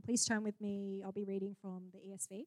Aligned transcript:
Please 0.00 0.24
turn 0.24 0.42
with 0.42 0.60
me. 0.60 1.02
I'll 1.04 1.12
be 1.12 1.24
reading 1.24 1.56
from 1.60 1.90
the 1.92 1.98
ESV. 1.98 2.44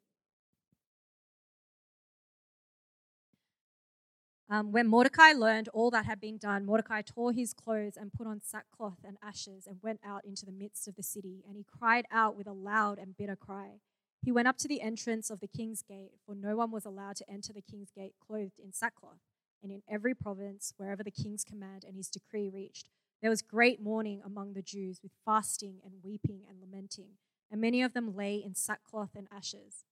Um, 4.50 4.72
when 4.72 4.87
Mordecai 4.87 5.32
learned 5.32 5.69
all 5.69 5.89
that 5.92 6.05
had 6.05 6.19
been 6.19 6.37
done, 6.37 6.66
Mordecai 6.66 7.01
tore 7.01 7.31
his 7.31 7.53
clothes 7.53 7.97
and 7.97 8.13
put 8.13 8.27
on 8.27 8.41
sackcloth 8.43 9.00
and 9.04 9.18
ashes 9.23 9.66
and 9.66 9.77
went 9.81 10.00
out 10.05 10.25
into 10.25 10.45
the 10.45 10.52
midst 10.52 10.88
of 10.88 10.95
the 10.95 11.04
city. 11.04 11.43
And 11.47 11.55
he 11.57 11.66
cried 11.66 12.05
out 12.12 12.36
with 12.36 12.48
a 12.48 12.54
loud 12.54 13.00
and 13.00 13.18
bitter 13.18 13.36
cry. 13.36 13.80
He 14.22 14.32
went 14.32 14.48
up 14.48 14.58
to 14.60 14.68
the 14.68 14.82
entrance 14.82 15.30
of 15.30 15.40
the 15.40 15.48
king's 15.48 15.82
gate, 15.82 16.12
for 16.26 16.36
no 16.36 16.56
one 16.56 16.72
was 16.72 16.86
allowed 16.86 17.16
to 17.18 17.30
enter 17.30 17.52
the 17.52 17.62
king's 17.62 17.92
gate 17.92 18.14
clothed 18.26 18.60
in 18.64 18.72
sackcloth. 18.74 19.20
And 19.62 19.72
in 19.72 19.82
every 19.90 20.14
province, 20.14 20.74
wherever 20.78 21.04
the 21.04 21.12
king's 21.12 21.44
command 21.44 21.84
and 21.86 21.96
his 21.96 22.10
decree 22.10 22.50
reached, 22.50 22.90
there 23.22 23.30
was 23.30 23.42
great 23.42 23.82
mourning 23.82 24.22
among 24.24 24.54
the 24.54 24.62
Jews, 24.62 25.00
with 25.02 25.14
fasting 25.26 25.80
and 25.84 25.96
weeping 26.04 26.42
and 26.48 26.60
lamenting. 26.60 27.12
And 27.54 27.62
many 27.62 27.84
of 27.84 27.93
them 27.93 28.16
lay 28.16 28.38
in 28.38 28.56
sackcloth 28.56 29.12
and 29.16 29.28
ashes. 29.32 29.86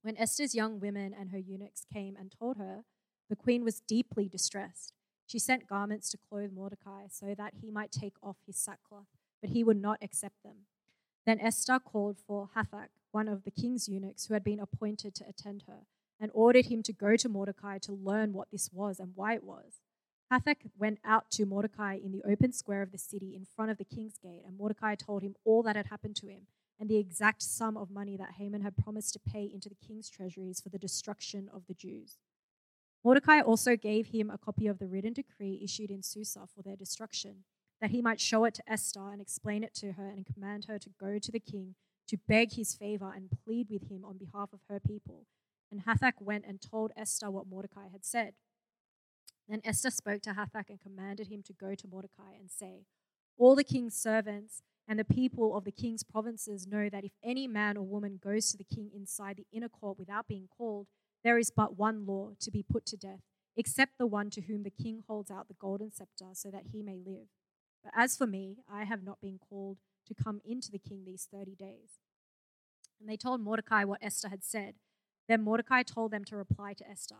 When 0.00 0.16
Esther's 0.16 0.54
young 0.54 0.80
women 0.80 1.12
and 1.12 1.28
her 1.28 1.36
eunuchs 1.36 1.84
came 1.92 2.16
and 2.16 2.32
told 2.32 2.56
her, 2.56 2.84
the 3.28 3.36
queen 3.36 3.64
was 3.64 3.80
deeply 3.80 4.30
distressed. 4.30 4.94
She 5.26 5.38
sent 5.38 5.66
garments 5.66 6.08
to 6.10 6.16
clothe 6.16 6.52
Mordecai 6.54 7.08
so 7.10 7.34
that 7.36 7.52
he 7.60 7.70
might 7.70 7.92
take 7.92 8.14
off 8.22 8.38
his 8.46 8.56
sackcloth, 8.56 9.08
but 9.42 9.50
he 9.50 9.62
would 9.62 9.76
not 9.76 9.98
accept 10.00 10.42
them. 10.42 10.64
Then 11.26 11.38
Esther 11.38 11.78
called 11.78 12.16
for 12.26 12.48
Hathach, 12.56 12.88
one 13.12 13.28
of 13.28 13.44
the 13.44 13.50
king's 13.50 13.86
eunuchs 13.86 14.24
who 14.24 14.32
had 14.32 14.42
been 14.42 14.58
appointed 14.58 15.14
to 15.16 15.28
attend 15.28 15.64
her, 15.68 15.80
and 16.18 16.30
ordered 16.32 16.66
him 16.66 16.82
to 16.84 16.94
go 16.94 17.14
to 17.16 17.28
Mordecai 17.28 17.76
to 17.80 17.92
learn 17.92 18.32
what 18.32 18.50
this 18.50 18.70
was 18.72 18.98
and 18.98 19.12
why 19.14 19.34
it 19.34 19.44
was. 19.44 19.82
Hathach 20.32 20.66
went 20.78 20.98
out 21.04 21.30
to 21.32 21.44
Mordecai 21.44 21.98
in 22.02 22.12
the 22.12 22.22
open 22.28 22.52
square 22.52 22.82
of 22.82 22.92
the 22.92 22.98
city 22.98 23.34
in 23.36 23.44
front 23.44 23.70
of 23.70 23.78
the 23.78 23.84
king's 23.84 24.18
gate, 24.18 24.42
and 24.46 24.56
Mordecai 24.56 24.94
told 24.94 25.22
him 25.22 25.36
all 25.44 25.62
that 25.62 25.76
had 25.76 25.86
happened 25.86 26.16
to 26.16 26.28
him 26.28 26.46
and 26.80 26.88
the 26.88 26.98
exact 26.98 27.42
sum 27.42 27.76
of 27.76 27.90
money 27.90 28.16
that 28.16 28.32
Haman 28.38 28.62
had 28.62 28.76
promised 28.76 29.12
to 29.12 29.20
pay 29.20 29.44
into 29.44 29.68
the 29.68 29.86
king's 29.86 30.10
treasuries 30.10 30.60
for 30.60 30.70
the 30.70 30.78
destruction 30.78 31.48
of 31.54 31.66
the 31.66 31.74
Jews. 31.74 32.18
Mordecai 33.04 33.40
also 33.40 33.76
gave 33.76 34.08
him 34.08 34.30
a 34.30 34.38
copy 34.38 34.66
of 34.66 34.78
the 34.78 34.86
written 34.86 35.12
decree 35.12 35.60
issued 35.62 35.90
in 35.90 36.02
Susa 36.02 36.48
for 36.54 36.62
their 36.62 36.76
destruction, 36.76 37.44
that 37.80 37.90
he 37.90 38.02
might 38.02 38.20
show 38.20 38.44
it 38.44 38.54
to 38.54 38.62
Esther 38.70 39.10
and 39.12 39.20
explain 39.20 39.62
it 39.62 39.74
to 39.74 39.92
her 39.92 40.08
and 40.08 40.26
command 40.26 40.64
her 40.68 40.78
to 40.78 40.90
go 40.98 41.18
to 41.18 41.30
the 41.30 41.40
king 41.40 41.74
to 42.08 42.18
beg 42.28 42.52
his 42.52 42.74
favor 42.74 43.12
and 43.14 43.30
plead 43.44 43.68
with 43.70 43.90
him 43.90 44.04
on 44.04 44.18
behalf 44.18 44.52
of 44.52 44.60
her 44.68 44.80
people. 44.80 45.26
And 45.70 45.84
Hathach 45.84 46.20
went 46.20 46.44
and 46.46 46.60
told 46.60 46.92
Esther 46.96 47.30
what 47.30 47.46
Mordecai 47.46 47.88
had 47.90 48.04
said. 48.04 48.34
Then 49.48 49.60
Esther 49.64 49.90
spoke 49.90 50.22
to 50.22 50.30
Hathach 50.30 50.70
and 50.70 50.80
commanded 50.80 51.28
him 51.28 51.42
to 51.42 51.52
go 51.52 51.74
to 51.74 51.88
Mordecai 51.88 52.34
and 52.38 52.50
say, 52.50 52.86
All 53.36 53.54
the 53.54 53.64
king's 53.64 53.94
servants 53.94 54.62
and 54.88 54.98
the 54.98 55.04
people 55.04 55.56
of 55.56 55.64
the 55.64 55.72
king's 55.72 56.02
provinces 56.02 56.66
know 56.66 56.88
that 56.88 57.04
if 57.04 57.12
any 57.22 57.46
man 57.46 57.76
or 57.76 57.84
woman 57.84 58.18
goes 58.22 58.50
to 58.50 58.56
the 58.56 58.64
king 58.64 58.90
inside 58.94 59.36
the 59.36 59.46
inner 59.52 59.68
court 59.68 59.98
without 59.98 60.28
being 60.28 60.48
called, 60.56 60.86
there 61.22 61.38
is 61.38 61.50
but 61.50 61.78
one 61.78 62.06
law 62.06 62.32
to 62.40 62.50
be 62.50 62.62
put 62.62 62.84
to 62.86 62.96
death, 62.96 63.22
except 63.56 63.98
the 63.98 64.06
one 64.06 64.30
to 64.30 64.42
whom 64.42 64.62
the 64.62 64.70
king 64.70 65.02
holds 65.06 65.30
out 65.30 65.48
the 65.48 65.54
golden 65.54 65.90
scepter 65.90 66.26
so 66.32 66.50
that 66.50 66.66
he 66.72 66.82
may 66.82 66.98
live. 67.04 67.28
But 67.82 67.92
as 67.96 68.16
for 68.16 68.26
me, 68.26 68.58
I 68.70 68.84
have 68.84 69.02
not 69.02 69.20
been 69.20 69.38
called 69.38 69.78
to 70.06 70.14
come 70.14 70.40
into 70.44 70.70
the 70.70 70.78
king 70.78 71.04
these 71.04 71.26
30 71.30 71.54
days. 71.54 71.98
And 73.00 73.08
they 73.08 73.16
told 73.16 73.40
Mordecai 73.40 73.84
what 73.84 74.02
Esther 74.02 74.28
had 74.28 74.44
said. 74.44 74.74
Then 75.28 75.42
Mordecai 75.42 75.82
told 75.82 76.10
them 76.10 76.24
to 76.24 76.36
reply 76.36 76.74
to 76.74 76.88
Esther 76.88 77.16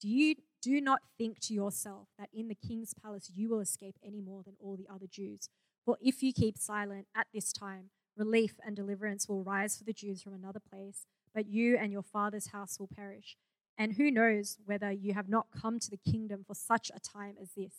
Do 0.00 0.08
you 0.08 0.36
do 0.64 0.80
not 0.80 1.02
think 1.18 1.40
to 1.40 1.52
yourself 1.52 2.08
that 2.18 2.30
in 2.32 2.48
the 2.48 2.54
king's 2.54 2.94
palace 2.94 3.30
you 3.34 3.50
will 3.50 3.60
escape 3.60 3.96
any 4.02 4.22
more 4.22 4.42
than 4.42 4.54
all 4.58 4.76
the 4.76 4.88
other 4.90 5.06
Jews. 5.06 5.50
For 5.84 5.98
if 6.00 6.22
you 6.22 6.32
keep 6.32 6.56
silent 6.56 7.06
at 7.14 7.26
this 7.34 7.52
time, 7.52 7.90
relief 8.16 8.54
and 8.64 8.74
deliverance 8.74 9.28
will 9.28 9.44
rise 9.44 9.76
for 9.76 9.84
the 9.84 9.92
Jews 9.92 10.22
from 10.22 10.32
another 10.32 10.60
place, 10.60 11.04
but 11.34 11.46
you 11.46 11.76
and 11.76 11.92
your 11.92 12.02
father's 12.02 12.52
house 12.52 12.80
will 12.80 12.88
perish. 12.96 13.36
And 13.76 13.94
who 13.96 14.10
knows 14.10 14.56
whether 14.64 14.90
you 14.90 15.12
have 15.12 15.28
not 15.28 15.48
come 15.54 15.78
to 15.80 15.90
the 15.90 15.98
kingdom 15.98 16.44
for 16.46 16.54
such 16.54 16.90
a 16.96 17.00
time 17.00 17.34
as 17.38 17.50
this? 17.54 17.74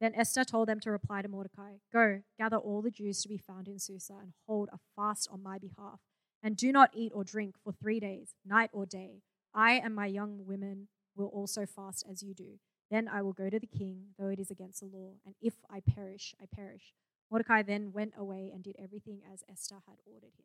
Then 0.00 0.14
Esther 0.14 0.44
told 0.44 0.68
them 0.68 0.80
to 0.80 0.90
reply 0.90 1.20
to 1.20 1.28
Mordecai 1.28 1.74
Go, 1.92 2.22
gather 2.38 2.56
all 2.56 2.80
the 2.80 2.90
Jews 2.90 3.20
to 3.22 3.28
be 3.28 3.36
found 3.36 3.68
in 3.68 3.78
Susa, 3.78 4.14
and 4.22 4.32
hold 4.48 4.70
a 4.72 4.78
fast 4.96 5.28
on 5.30 5.42
my 5.42 5.58
behalf. 5.58 6.00
And 6.42 6.56
do 6.56 6.72
not 6.72 6.90
eat 6.94 7.12
or 7.14 7.24
drink 7.24 7.56
for 7.62 7.72
three 7.72 8.00
days, 8.00 8.34
night 8.46 8.70
or 8.72 8.86
day. 8.86 9.20
I 9.54 9.72
and 9.72 9.94
my 9.94 10.06
young 10.06 10.46
women 10.46 10.88
will 11.16 11.28
also 11.28 11.66
fast 11.66 12.04
as 12.10 12.22
you 12.22 12.34
do. 12.34 12.58
Then 12.90 13.08
I 13.08 13.22
will 13.22 13.32
go 13.32 13.48
to 13.50 13.58
the 13.58 13.66
king, 13.66 14.08
though 14.18 14.28
it 14.28 14.38
is 14.38 14.50
against 14.50 14.80
the 14.80 14.86
law. 14.86 15.14
And 15.24 15.34
if 15.40 15.54
I 15.70 15.80
perish, 15.80 16.34
I 16.40 16.46
perish. 16.54 16.92
Mordecai 17.30 17.62
then 17.62 17.92
went 17.92 18.12
away 18.16 18.50
and 18.52 18.62
did 18.62 18.76
everything 18.78 19.20
as 19.32 19.42
Esther 19.50 19.76
had 19.86 19.96
ordered 20.06 20.34
him. 20.38 20.44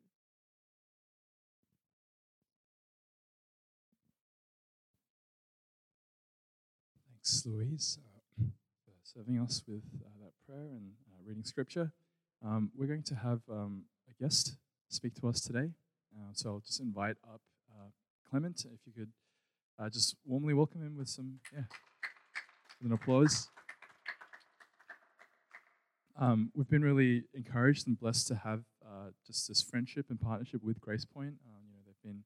Thanks, 7.12 7.46
Louise, 7.46 8.00
uh, 8.08 8.46
for 8.85 8.94
serving 9.03 9.40
us 9.40 9.62
with 9.68 9.84
uh, 10.02 10.09
that 10.24 10.31
prayer 10.47 10.69
and 10.72 10.94
uh, 11.12 11.22
reading 11.28 11.44
scripture. 11.44 11.91
Um, 12.44 12.72
we're 12.75 12.88
going 12.88 13.03
to 13.03 13.16
have 13.16 13.41
um, 13.52 13.84
a 14.09 14.24
guest 14.24 14.56
speak 14.88 15.13
to 15.16 15.28
us 15.28 15.41
today. 15.41 15.72
Uh, 16.16 16.31
so 16.34 16.50
I'll 16.50 16.63
just 16.66 16.79
invite 16.79 17.18
up 17.31 17.41
uh, 17.72 17.90
Clement, 18.29 18.66
if 18.66 18.79
you 18.85 18.94
could 18.94 19.12
uh, 19.79 19.90
just 19.90 20.16
warmly 20.25 20.53
welcome 20.53 20.81
him 20.81 20.97
with 20.97 21.07
some, 21.07 21.40
yeah, 21.53 21.63
with 22.81 22.91
an 22.91 22.94
applause. 22.94 23.50
Um, 26.19 26.51
we've 26.53 26.69
been 26.69 26.84
really 26.84 27.23
encouraged 27.34 27.88
and 27.88 27.97
blessed 27.97 28.28
to 28.28 28.35
have 28.35 28.63
just 29.25 29.47
this 29.47 29.62
friendship 29.62 30.07
and 30.09 30.19
partnership 30.19 30.63
with 30.63 30.79
Grace 30.81 31.06
Point. 31.06 31.35
Um, 31.45 31.62
you 31.67 31.73
know, 31.73 31.79
they've 31.85 32.12
been 32.12 32.23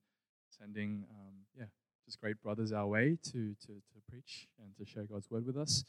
sending, 0.49 1.03
um, 1.11 1.33
yeah, 1.57 1.65
just 2.05 2.19
great 2.19 2.41
brothers 2.41 2.71
our 2.71 2.87
way 2.87 3.17
to, 3.23 3.55
to, 3.61 3.67
to 3.67 3.99
preach 4.09 4.47
and 4.61 4.75
to 4.77 4.85
share 4.85 5.03
God's 5.03 5.29
word 5.29 5.45
with 5.45 5.57
us. 5.57 5.83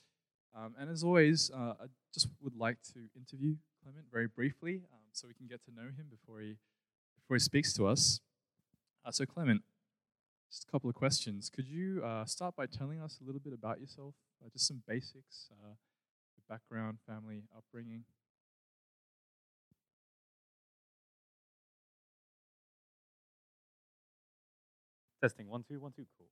Um, 0.57 0.75
and 0.79 0.91
as 0.91 1.03
always, 1.03 1.51
uh, 1.55 1.75
I 1.81 1.87
just 2.13 2.29
would 2.43 2.57
like 2.57 2.79
to 2.93 3.01
interview 3.17 3.57
Clement 3.83 4.07
very 4.13 4.27
briefly 4.27 4.83
um, 4.93 5.01
so 5.13 5.27
we 5.29 5.35
can 5.35 5.47
get 5.47 5.65
to 5.65 5.75
know 5.75 5.89
him 5.89 6.07
before 6.11 6.41
he, 6.41 6.57
before 7.21 7.37
he 7.37 7.41
speaks 7.41 7.73
to 7.75 7.87
us. 7.87 8.21
Uh, 9.05 9.11
so, 9.11 9.27
Clement, 9.27 9.63
just 10.51 10.65
a 10.69 10.71
couple 10.71 10.89
of 10.89 10.97
questions. 10.97 11.51
Could 11.55 11.67
you 11.67 12.03
uh, 12.05 12.25
start 12.25 12.55
by 12.57 12.67
telling 12.67 13.01
us 13.01 13.19
a 13.23 13.25
little 13.25 13.41
bit 13.41 13.53
about 13.53 13.81
yourself, 13.81 14.15
uh, 14.45 14.49
just 14.53 14.67
some 14.67 14.83
basics, 14.87 15.49
uh, 15.53 15.75
background, 16.49 16.99
family, 17.07 17.43
upbringing? 17.57 18.05
Testing 25.23 25.49
one 25.49 25.65
two 25.67 25.81
one 25.81 25.93
two. 25.97 26.05
Cool, 26.19 26.27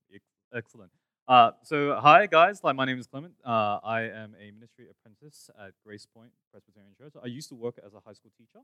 excellent. 0.54 0.90
Uh, 1.26 1.52
so 1.62 1.96
hi 1.98 2.26
guys, 2.26 2.62
like 2.62 2.76
my 2.76 2.84
name 2.84 2.98
is 2.98 3.06
Clement. 3.06 3.32
Uh, 3.42 3.78
I 3.82 4.02
am 4.02 4.34
a 4.38 4.50
ministry 4.50 4.86
apprentice 4.90 5.48
at 5.58 5.72
Grace 5.82 6.04
Point 6.04 6.32
Presbyterian 6.50 6.92
Church. 6.98 7.14
I 7.22 7.28
used 7.28 7.48
to 7.48 7.54
work 7.54 7.76
as 7.78 7.94
a 7.94 8.00
high 8.04 8.12
school 8.12 8.32
teacher, 8.36 8.60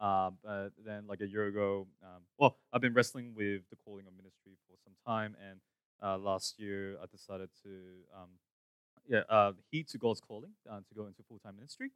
uh, 0.00 0.30
but 0.42 0.70
then 0.84 1.06
like 1.06 1.20
a 1.20 1.26
year 1.28 1.46
ago, 1.46 1.86
um, 2.02 2.22
well, 2.38 2.56
I've 2.72 2.80
been 2.80 2.94
wrestling 2.94 3.34
with 3.34 3.62
the 3.70 3.76
calling 3.84 4.06
of 4.06 4.14
ministry 4.16 4.52
for 4.68 4.76
some 4.82 4.94
time, 5.06 5.36
and 5.48 5.60
uh, 6.02 6.18
last 6.18 6.58
year 6.58 6.96
I 7.02 7.06
decided 7.10 7.50
to 7.62 7.70
um, 8.14 8.28
yeah 9.08 9.22
uh, 9.28 9.52
heed 9.70 9.88
to 9.88 9.98
God's 9.98 10.20
calling 10.20 10.52
uh, 10.70 10.78
to 10.78 10.94
go 10.94 11.06
into 11.06 11.22
full 11.28 11.38
time 11.38 11.56
ministry. 11.56 11.90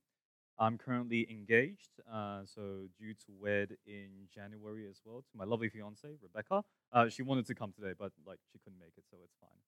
I'm 0.58 0.78
currently 0.78 1.26
engaged, 1.30 1.90
uh, 2.12 2.42
so 2.44 2.86
due 3.00 3.14
to 3.14 3.32
wed 3.40 3.76
in 3.86 4.10
January 4.32 4.86
as 4.88 5.00
well 5.04 5.18
to 5.18 5.36
my 5.36 5.44
lovely 5.44 5.68
fiance 5.68 6.06
Rebecca. 6.22 6.62
Uh, 6.92 7.08
she 7.08 7.22
wanted 7.22 7.46
to 7.46 7.54
come 7.54 7.72
today, 7.72 7.92
but 7.98 8.12
like 8.26 8.38
she 8.52 8.58
couldn't 8.58 8.78
make 8.78 8.92
it, 8.96 9.04
so 9.10 9.16
it's 9.24 9.34
fine. 9.40 9.58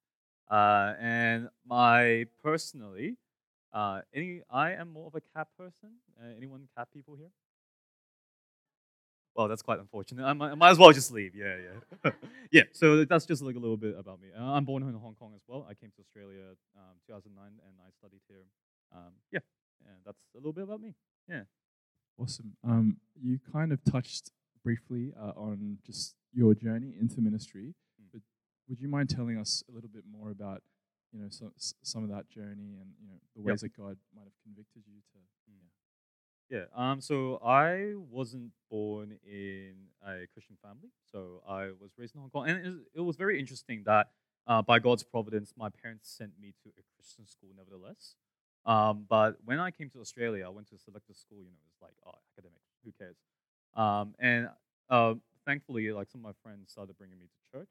Uh, 0.59 0.95
and 1.01 1.49
my 1.67 2.27
personally, 2.43 3.17
uh, 3.73 4.03
any 4.15 4.43
I 4.51 4.73
am 4.73 4.93
more 4.93 5.09
of 5.09 5.15
a 5.15 5.21
cat 5.21 5.49
person. 5.59 5.91
Uh, 6.21 6.29
anyone 6.37 6.69
cat 6.77 6.89
people 6.95 7.17
here? 7.17 7.31
Well, 9.37 9.49
that's 9.49 9.63
quite 9.63 9.79
unfortunate. 9.79 10.25
I 10.25 10.33
might, 10.33 10.53
I 10.53 10.55
might 10.55 10.71
as 10.71 10.79
well 10.79 10.93
just 10.93 11.13
leave. 11.13 11.35
Yeah, 11.35 11.57
yeah, 12.05 12.11
yeah. 12.51 12.63
So 12.73 13.05
that's 13.05 13.27
just 13.27 13.43
like 13.43 13.55
a 13.55 13.59
little 13.59 13.77
bit 13.77 13.95
about 13.99 14.21
me. 14.21 14.29
Uh, 14.37 14.43
I'm 14.43 14.65
born 14.65 14.83
in 14.83 14.95
Hong 14.95 15.15
Kong 15.15 15.33
as 15.35 15.43
well. 15.47 15.67
I 15.69 15.75
came 15.75 15.91
to 15.95 16.01
Australia 16.01 16.57
um, 16.77 16.97
2009, 17.07 17.45
and 17.47 17.75
I 17.85 17.91
studied 17.99 18.21
here. 18.29 18.47
Um, 18.95 19.13
yeah, 19.31 19.41
and 19.85 19.97
that's 20.07 20.23
a 20.35 20.39
little 20.39 20.53
bit 20.53 20.65
about 20.65 20.81
me. 20.81 20.95
Yeah. 21.29 21.43
Awesome. 22.19 22.57
Um, 22.65 22.97
you 23.21 23.39
kind 23.53 23.73
of 23.73 23.85
touched 23.85 24.31
briefly 24.65 25.13
uh, 25.21 25.33
on 25.37 25.79
just 25.85 26.15
your 26.33 26.55
journey 26.55 26.95
into 26.99 27.21
ministry, 27.21 27.75
mm. 28.01 28.07
but 28.13 28.23
would 28.69 28.81
you 28.81 28.89
mind 28.89 29.11
telling 29.11 29.37
us 29.37 29.63
a 29.71 29.75
little 29.75 29.91
bit 29.93 30.05
more 30.11 30.31
about, 30.31 30.63
you 31.13 31.21
know, 31.21 31.29
so, 31.29 31.53
some 31.83 32.03
of 32.03 32.11
that 32.11 32.31
journey 32.31 32.79
and 32.81 32.89
you 33.01 33.07
know 33.07 33.21
the 33.35 33.43
ways 33.43 33.63
yep. 33.63 33.73
that 33.73 33.77
God 33.77 33.97
might 34.15 34.25
have 34.25 34.39
convicted 34.43 34.83
you 34.87 35.01
to? 35.13 35.19
Mm. 35.51 35.61
Yeah. 35.61 35.76
Yeah. 36.51 36.65
Um. 36.77 37.01
So 37.01 37.41
I 37.45 37.95
wasn't 38.11 38.53
born 38.71 39.19
in 39.27 39.75
a 40.07 40.27
Christian 40.33 40.57
family, 40.63 40.91
so 41.11 41.43
I 41.49 41.67
was 41.81 41.91
raised 41.99 42.15
in 42.15 42.21
Hong 42.21 42.31
Kong, 42.31 42.49
and 42.49 42.81
it 42.95 43.01
was, 43.01 43.17
very 43.17 43.39
interesting 43.41 43.83
that, 43.87 44.09
uh, 44.47 44.63
by 44.63 44.79
God's 44.79 45.03
providence, 45.03 45.53
my 45.57 45.69
parents 45.71 46.09
sent 46.09 46.33
me 46.41 46.55
to 46.63 46.69
a 46.69 46.83
Christian 46.95 47.27
school, 47.27 47.51
nevertheless. 47.57 48.15
Um, 48.65 49.07
but 49.09 49.37
when 49.45 49.59
I 49.59 49.71
came 49.71 49.91
to 49.91 50.01
Australia, 50.01 50.45
I 50.47 50.51
went 50.51 50.69
to 50.69 50.75
a 50.77 50.79
selective 50.79 51.17
school. 51.17 51.39
You 51.39 51.51
know, 51.51 51.59
it 51.65 51.71
was 51.71 51.83
like, 51.83 51.95
oh, 52.07 52.19
academic, 52.33 52.61
who 52.85 52.93
cares? 52.93 53.17
Um, 53.75 54.15
and 54.21 54.49
uh, 54.89 55.15
thankfully, 55.45 55.91
like 55.93 56.09
some 56.11 56.21
of 56.21 56.25
my 56.25 56.33
friends 56.43 56.71
started 56.71 56.97
bringing 56.97 57.19
me 57.19 57.27
to 57.27 57.59
church. 57.59 57.71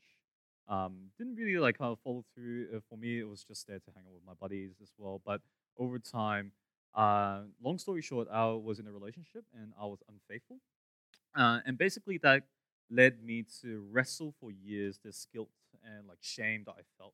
Um, 0.68 1.12
didn't 1.18 1.36
really 1.36 1.60
like 1.60 1.77
kind 1.77 1.92
of 1.92 2.00
follow 2.04 2.24
through. 2.33 2.68
Uh, 2.75 2.80
for 2.89 2.98
me, 2.98 3.19
it 3.19 3.27
was 3.30 3.44
just 3.44 3.68
there 3.68 3.80
to 3.80 3.92
hang 3.95 4.04
out 4.07 4.13
with 4.13 4.25
my 4.25 4.33
buddies 4.33 4.72
as 4.81 4.92
well. 4.98 5.22
But 5.25 5.42
over 5.77 6.00
time, 6.00 6.51
uh, 6.95 7.42
long 7.62 7.77
story 7.77 8.01
short, 8.01 8.27
I 8.31 8.45
was 8.47 8.80
in 8.80 8.88
a 8.88 8.92
relationship 8.92 9.44
and 9.53 9.74
I 9.80 9.86
was 9.86 10.00
unfaithful. 10.09 10.57
Uh, 11.36 11.59
and 11.65 11.77
basically, 11.77 12.18
that 12.19 12.44
led 12.89 13.24
me 13.24 13.44
to 13.62 13.86
wrestle 13.92 14.33
for 14.39 14.51
years 14.51 15.00
this 15.03 15.27
guilt 15.33 15.50
and 15.83 16.07
like 16.07 16.19
shame 16.21 16.63
that 16.65 16.74
I 16.77 16.81
felt. 16.97 17.13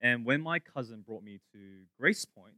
And 0.00 0.24
when 0.24 0.40
my 0.40 0.58
cousin 0.58 1.04
brought 1.06 1.22
me 1.22 1.40
to 1.52 1.58
Grace 1.98 2.24
Point, 2.24 2.54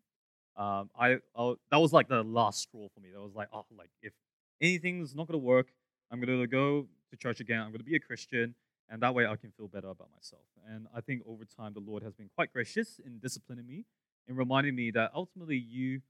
um, 0.57 0.91
I, 0.99 1.19
I 1.37 1.55
that 1.71 1.79
was 1.79 1.93
like 1.93 2.09
the 2.09 2.23
last 2.23 2.61
straw 2.61 2.89
for 2.95 3.01
me. 3.01 3.11
That 3.13 3.21
was 3.21 3.35
like, 3.35 3.49
oh, 3.53 3.65
like 3.77 3.91
if 4.03 4.13
anything's 4.61 5.15
not 5.15 5.27
gonna 5.27 5.39
work, 5.39 5.69
I'm 6.11 6.21
gonna 6.21 6.47
go 6.47 6.87
to 7.11 7.17
church 7.17 7.41
again. 7.41 7.61
I'm 7.61 7.73
gonna 7.73 7.85
be 7.85 7.97
a 7.97 8.01
Christian, 8.01 8.55
and 8.89 9.03
that 9.03 9.15
way 9.15 9.27
I 9.27 9.37
can 9.37 9.51
feel 9.51 9.69
better 9.69 9.89
about 9.89 10.09
myself. 10.15 10.45
And 10.69 10.87
I 10.95 11.01
think 11.01 11.23
over 11.27 11.45
time, 11.45 11.75
the 11.75 11.81
Lord 11.81 12.03
has 12.03 12.15
been 12.15 12.31
quite 12.35 12.53
gracious 12.53 13.01
in 13.05 13.19
disciplining 13.19 13.67
me, 13.67 13.85
in 14.29 14.37
reminding 14.37 14.75
me 14.75 14.91
that 14.93 15.11
ultimately 15.15 15.57
you 15.57 16.01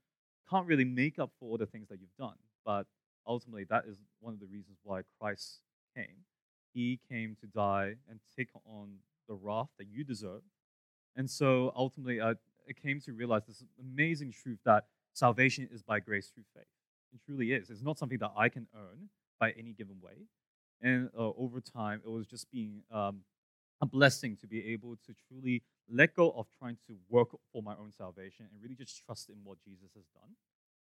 can't 0.49 0.67
really 0.67 0.85
make 0.85 1.19
up 1.19 1.31
for 1.39 1.49
all 1.49 1.57
the 1.57 1.65
things 1.65 1.87
that 1.89 1.99
you've 1.99 2.15
done, 2.17 2.37
but 2.65 2.85
ultimately 3.27 3.65
that 3.69 3.85
is 3.87 3.97
one 4.19 4.33
of 4.33 4.39
the 4.39 4.45
reasons 4.47 4.77
why 4.83 5.01
Christ 5.19 5.59
came. 5.95 6.25
He 6.73 6.99
came 7.09 7.35
to 7.41 7.47
die 7.47 7.95
and 8.09 8.19
take 8.35 8.49
on 8.65 8.95
the 9.27 9.35
wrath 9.35 9.69
that 9.77 9.87
you 9.87 10.03
deserve. 10.03 10.41
And 11.15 11.29
so 11.29 11.71
ultimately, 11.75 12.19
I, 12.21 12.31
I 12.31 12.73
came 12.81 12.99
to 13.01 13.13
realize 13.13 13.45
this 13.45 13.63
amazing 13.79 14.31
truth 14.31 14.59
that 14.65 14.85
salvation 15.13 15.69
is 15.71 15.83
by 15.83 15.99
grace 15.99 16.31
through 16.33 16.45
faith. 16.55 16.65
It 17.13 17.19
truly 17.25 17.51
is. 17.51 17.69
It's 17.69 17.83
not 17.83 17.99
something 17.99 18.17
that 18.19 18.31
I 18.35 18.49
can 18.49 18.67
earn 18.75 19.09
by 19.39 19.51
any 19.51 19.73
given 19.73 19.97
way. 20.01 20.25
And 20.81 21.09
uh, 21.17 21.31
over 21.37 21.61
time, 21.61 22.01
it 22.03 22.09
was 22.09 22.25
just 22.25 22.51
being 22.51 22.81
um, 22.91 23.19
a 23.81 23.85
blessing 23.85 24.35
to 24.37 24.47
be 24.47 24.65
able 24.73 24.97
to 25.05 25.13
truly 25.27 25.61
let 25.89 26.15
go 26.15 26.31
of 26.31 26.47
trying 26.57 26.77
to 26.87 26.95
work 27.09 27.29
for 27.51 27.61
my 27.61 27.73
own 27.73 27.91
salvation 27.91 28.47
and 28.51 28.61
really 28.61 28.75
just 28.75 29.03
trust 29.05 29.29
in 29.29 29.35
what 29.43 29.57
Jesus 29.63 29.91
has 29.95 30.05
done. 30.13 30.35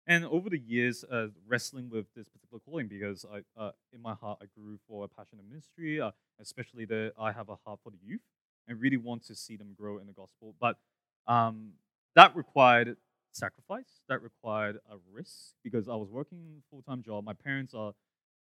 And 0.06 0.24
over 0.24 0.48
the 0.48 0.58
years, 0.58 1.04
uh, 1.04 1.26
wrestling 1.46 1.90
with 1.90 2.06
this 2.14 2.28
particular 2.30 2.60
calling, 2.64 2.88
because 2.88 3.26
I, 3.30 3.42
uh, 3.60 3.72
in 3.92 4.00
my 4.00 4.14
heart, 4.14 4.38
I 4.42 4.46
grew 4.58 4.78
for 4.88 5.04
a 5.04 5.08
passion 5.08 5.38
of 5.38 5.44
ministry, 5.46 6.00
uh, 6.00 6.12
especially 6.40 6.86
that 6.86 7.12
I 7.20 7.32
have 7.32 7.50
a 7.50 7.56
heart 7.66 7.80
for 7.84 7.90
the 7.90 7.98
youth 8.02 8.22
and 8.66 8.80
really 8.80 8.96
want 8.96 9.26
to 9.26 9.34
see 9.34 9.56
them 9.56 9.74
grow 9.78 9.98
in 9.98 10.06
the 10.06 10.14
gospel. 10.14 10.54
But 10.58 10.78
um, 11.26 11.72
that 12.14 12.34
required 12.34 12.96
sacrifice, 13.32 14.00
that 14.08 14.22
required 14.22 14.78
a 14.90 14.96
risk, 15.12 15.52
because 15.62 15.88
I 15.88 15.94
was 15.94 16.08
working 16.10 16.38
a 16.58 16.62
full 16.70 16.82
time 16.82 17.02
job. 17.02 17.24
My 17.24 17.34
parents 17.34 17.74
are 17.74 17.92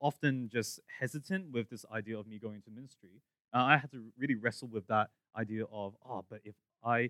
often 0.02 0.50
just 0.52 0.80
hesitant 1.00 1.52
with 1.52 1.70
this 1.70 1.86
idea 1.94 2.18
of 2.18 2.26
me 2.26 2.40
going 2.40 2.62
to 2.64 2.72
ministry. 2.72 3.22
Uh, 3.54 3.60
I 3.60 3.78
had 3.78 3.92
to 3.92 4.06
really 4.18 4.36
wrestle 4.36 4.68
with 4.68 4.88
that 4.88 5.12
idea 5.36 5.64
of, 5.72 5.96
oh, 6.08 6.26
but 6.30 6.42
if 6.44 6.56
I 6.84 7.10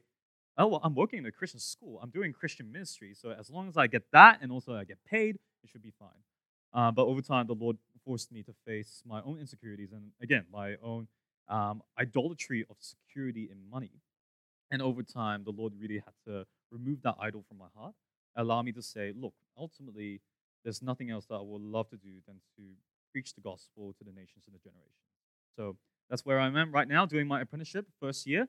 oh, 0.57 0.67
well, 0.67 0.81
I'm 0.83 0.95
working 0.95 1.19
in 1.19 1.25
a 1.25 1.31
Christian 1.31 1.59
school. 1.59 1.99
I'm 2.01 2.09
doing 2.09 2.33
Christian 2.33 2.71
ministry. 2.71 3.13
So 3.15 3.31
as 3.31 3.49
long 3.49 3.67
as 3.67 3.77
I 3.77 3.87
get 3.87 4.03
that 4.11 4.39
and 4.41 4.51
also 4.51 4.75
I 4.75 4.83
get 4.83 4.97
paid, 5.05 5.35
it 5.63 5.69
should 5.69 5.81
be 5.81 5.93
fine. 5.97 6.09
Uh, 6.73 6.91
but 6.91 7.05
over 7.05 7.21
time, 7.21 7.47
the 7.47 7.55
Lord 7.55 7.77
forced 8.05 8.31
me 8.31 8.43
to 8.43 8.53
face 8.65 9.01
my 9.05 9.21
own 9.21 9.39
insecurities 9.39 9.91
and, 9.91 10.11
again, 10.21 10.45
my 10.51 10.75
own 10.83 11.07
um, 11.47 11.81
idolatry 11.99 12.65
of 12.69 12.77
security 12.79 13.47
in 13.51 13.57
money. 13.69 13.91
And 14.71 14.81
over 14.81 15.03
time, 15.03 15.43
the 15.43 15.51
Lord 15.51 15.73
really 15.79 15.95
had 15.95 16.13
to 16.25 16.45
remove 16.71 17.03
that 17.03 17.15
idol 17.19 17.43
from 17.47 17.59
my 17.59 17.67
heart, 17.75 17.93
allow 18.35 18.61
me 18.63 18.71
to 18.71 18.81
say, 18.81 19.13
look, 19.15 19.33
ultimately, 19.55 20.21
there's 20.63 20.81
nothing 20.81 21.11
else 21.11 21.25
that 21.27 21.35
I 21.35 21.41
would 21.41 21.61
love 21.61 21.89
to 21.89 21.97
do 21.97 22.09
than 22.25 22.37
to 22.57 22.63
preach 23.11 23.35
the 23.35 23.41
gospel 23.41 23.93
to 23.99 24.03
the 24.03 24.11
nations 24.11 24.45
and 24.47 24.55
the 24.55 24.59
generations. 24.59 24.97
So 25.55 25.77
that's 26.09 26.25
where 26.25 26.39
I 26.39 26.47
am 26.47 26.55
at 26.57 26.71
right 26.71 26.87
now, 26.87 27.05
doing 27.05 27.27
my 27.27 27.41
apprenticeship, 27.41 27.87
first 27.99 28.25
year. 28.27 28.47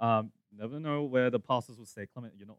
Um, 0.00 0.32
never 0.56 0.78
know 0.80 1.02
where 1.04 1.30
the 1.30 1.40
pastors 1.40 1.78
will 1.78 1.86
say, 1.86 2.06
Clement, 2.06 2.34
you're 2.36 2.46
not, 2.48 2.58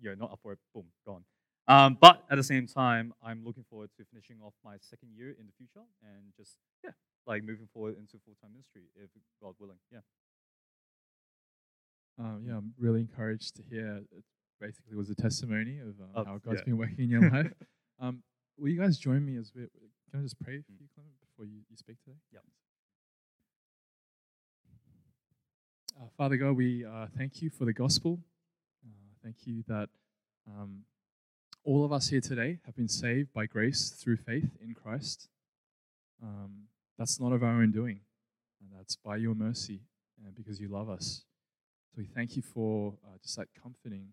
you're 0.00 0.16
not 0.16 0.32
up 0.32 0.40
for 0.42 0.52
it. 0.52 0.58
Boom, 0.74 0.86
gone. 1.06 1.24
Um, 1.66 1.98
but 2.00 2.24
at 2.30 2.36
the 2.36 2.42
same 2.42 2.66
time, 2.66 3.12
I'm 3.22 3.44
looking 3.44 3.64
forward 3.68 3.90
to 3.98 4.04
finishing 4.10 4.36
off 4.42 4.54
my 4.64 4.76
second 4.80 5.10
year 5.14 5.30
in 5.38 5.46
the 5.46 5.52
future 5.58 5.84
and 6.02 6.32
just, 6.36 6.56
yeah, 6.82 6.92
like 7.26 7.42
moving 7.44 7.68
forward 7.72 7.98
into 7.98 8.16
full 8.24 8.34
time 8.40 8.52
ministry, 8.52 8.82
if 8.96 9.10
God 9.42 9.54
willing. 9.60 9.76
Yeah. 9.92 9.98
Um, 12.18 12.42
yeah, 12.46 12.56
I'm 12.56 12.72
really 12.78 13.00
encouraged 13.00 13.56
to 13.56 13.62
hear. 13.68 14.02
It 14.16 14.24
basically 14.60 14.96
was 14.96 15.10
a 15.10 15.14
testimony 15.14 15.78
of 15.78 15.94
uh, 16.00 16.20
Oh, 16.20 16.24
how 16.24 16.38
God's 16.38 16.60
yeah. 16.60 16.64
been 16.64 16.78
working 16.78 16.98
in 17.04 17.10
your 17.10 17.30
life. 17.30 17.52
Um, 18.00 18.22
will 18.58 18.68
you 18.68 18.80
guys 18.80 18.98
join 18.98 19.24
me 19.24 19.36
as 19.36 19.52
we? 19.54 19.62
Can 20.10 20.20
I 20.20 20.22
just 20.22 20.40
pray 20.40 20.56
for 20.62 20.72
Mm. 20.72 20.80
you, 20.80 20.88
Clement, 20.94 21.14
before 21.20 21.44
you, 21.44 21.60
you 21.70 21.76
speak 21.76 21.96
today? 22.02 22.16
Yep. 22.32 22.42
Uh, 26.00 26.06
Father 26.16 26.36
God, 26.36 26.52
we 26.52 26.84
uh, 26.84 27.06
thank 27.16 27.42
you 27.42 27.50
for 27.50 27.64
the 27.64 27.72
gospel. 27.72 28.20
Uh, 28.86 28.90
thank 29.24 29.34
you 29.46 29.64
that 29.66 29.88
um, 30.46 30.82
all 31.64 31.84
of 31.84 31.92
us 31.92 32.06
here 32.08 32.20
today 32.20 32.60
have 32.66 32.76
been 32.76 32.86
saved 32.86 33.32
by 33.32 33.46
grace 33.46 33.90
through 33.90 34.16
faith 34.16 34.48
in 34.62 34.74
Christ. 34.74 35.28
Um, 36.22 36.68
that's 36.96 37.18
not 37.18 37.32
of 37.32 37.42
our 37.42 37.60
own 37.60 37.72
doing, 37.72 37.98
and 38.60 38.70
that's 38.78 38.94
by 38.94 39.16
your 39.16 39.34
mercy 39.34 39.80
and 40.24 40.36
because 40.36 40.60
you 40.60 40.68
love 40.68 40.88
us. 40.88 41.24
So 41.90 41.94
we 41.98 42.06
thank 42.06 42.36
you 42.36 42.42
for 42.42 42.94
uh, 43.04 43.16
just 43.20 43.36
that 43.36 43.48
comforting 43.60 44.06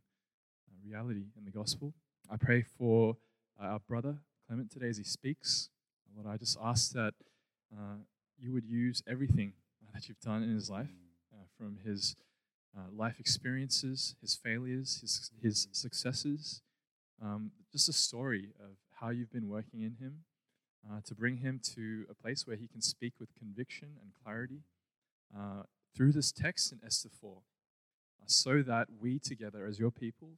uh, 0.67 0.73
reality 0.83 1.25
in 1.37 1.45
the 1.45 1.51
gospel. 1.51 1.93
I 2.31 2.37
pray 2.37 2.63
for 2.63 3.15
uh, 3.61 3.65
our 3.65 3.79
brother 3.79 4.15
Clement 4.47 4.71
today 4.71 4.89
as 4.89 4.97
he 4.97 5.03
speaks. 5.03 5.69
Lord, 6.15 6.33
I 6.33 6.37
just 6.37 6.57
ask 6.63 6.93
that 6.93 7.13
you 8.39 8.53
would 8.53 8.65
use 8.65 9.03
everything 9.07 9.53
that 9.93 10.09
you've 10.09 10.19
done 10.19 10.41
in 10.41 10.53
his 10.53 10.69
life, 10.69 10.89
from 11.57 11.77
his 11.85 12.15
uh, 12.77 12.89
life 12.93 13.19
experiences, 13.19 14.15
his 14.21 14.35
failures, 14.35 14.99
his, 15.01 15.31
his 15.41 15.67
successes, 15.71 16.61
um, 17.21 17.51
just 17.71 17.87
a 17.89 17.93
story 17.93 18.49
of 18.59 18.71
how 18.99 19.09
you've 19.09 19.31
been 19.31 19.49
working 19.49 19.81
in 19.81 19.95
him 19.99 20.23
uh, 20.89 20.99
to 21.05 21.15
bring 21.15 21.37
him 21.37 21.59
to 21.75 22.05
a 22.09 22.13
place 22.13 22.45
where 22.45 22.55
he 22.55 22.67
can 22.67 22.81
speak 22.81 23.13
with 23.19 23.29
conviction 23.37 23.89
and 24.01 24.11
clarity 24.23 24.61
uh, 25.35 25.63
through 25.95 26.11
this 26.11 26.31
text 26.31 26.71
in 26.71 26.79
Esther 26.85 27.09
4, 27.21 27.31
uh, 27.31 28.23
so 28.25 28.61
that 28.61 28.87
we 28.99 29.19
together 29.19 29.65
as 29.65 29.79
your 29.79 29.91
people 29.91 30.31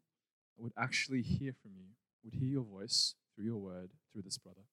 would 0.58 0.74
actually 0.78 1.22
hear 1.22 1.54
from 1.62 1.72
you, 1.76 1.88
would 2.24 2.34
hear 2.36 2.48
your 2.50 2.64
voice 2.64 3.16
through 3.36 3.46
your 3.46 3.58
word, 3.58 3.90
through 4.12 4.22
this 4.22 4.38
brother. 4.38 4.66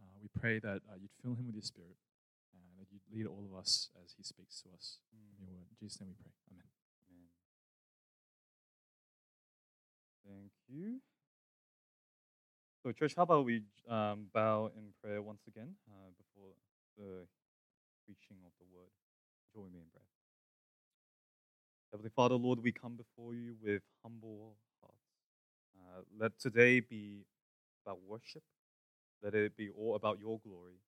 Uh, 0.00 0.18
we 0.20 0.28
pray 0.38 0.58
that 0.58 0.82
uh, 0.90 0.96
you'd 1.00 1.10
fill 1.22 1.34
him 1.34 1.46
with 1.46 1.54
your 1.54 1.62
spirit, 1.62 1.96
lead 3.14 3.26
all 3.26 3.46
of 3.50 3.56
us 3.56 3.90
as 4.02 4.14
he 4.16 4.22
speaks 4.24 4.60
to 4.62 4.68
us 4.76 4.98
in 5.12 5.20
your 5.38 5.46
word. 5.46 5.66
In 5.70 5.76
Jesus' 5.78 6.00
name 6.00 6.10
we 6.10 6.16
pray. 6.18 6.32
Amen. 6.50 6.66
Amen. 7.14 7.30
Thank 10.26 10.52
you. 10.68 11.00
So, 12.82 12.92
church, 12.92 13.14
how 13.16 13.22
about 13.22 13.44
we 13.44 13.62
um, 13.88 14.26
bow 14.34 14.70
in 14.76 14.92
prayer 15.02 15.22
once 15.22 15.42
again 15.46 15.74
uh, 15.88 16.10
before 16.18 16.52
the 16.98 17.24
preaching 18.04 18.36
of 18.44 18.52
the 18.58 18.66
word? 18.74 18.90
Join 19.54 19.72
me 19.72 19.78
in 19.78 19.88
prayer. 19.92 20.04
Heavenly 21.92 22.10
Father, 22.14 22.34
Lord, 22.34 22.60
we 22.62 22.72
come 22.72 22.96
before 22.96 23.34
you 23.34 23.54
with 23.62 23.82
humble 24.02 24.56
hearts. 24.82 24.98
Uh, 25.78 26.02
let 26.18 26.38
today 26.40 26.80
be 26.80 27.24
about 27.86 28.00
worship. 28.06 28.42
Let 29.22 29.34
it 29.34 29.56
be 29.56 29.70
all 29.70 29.94
about 29.94 30.18
your 30.18 30.40
glory. 30.44 30.80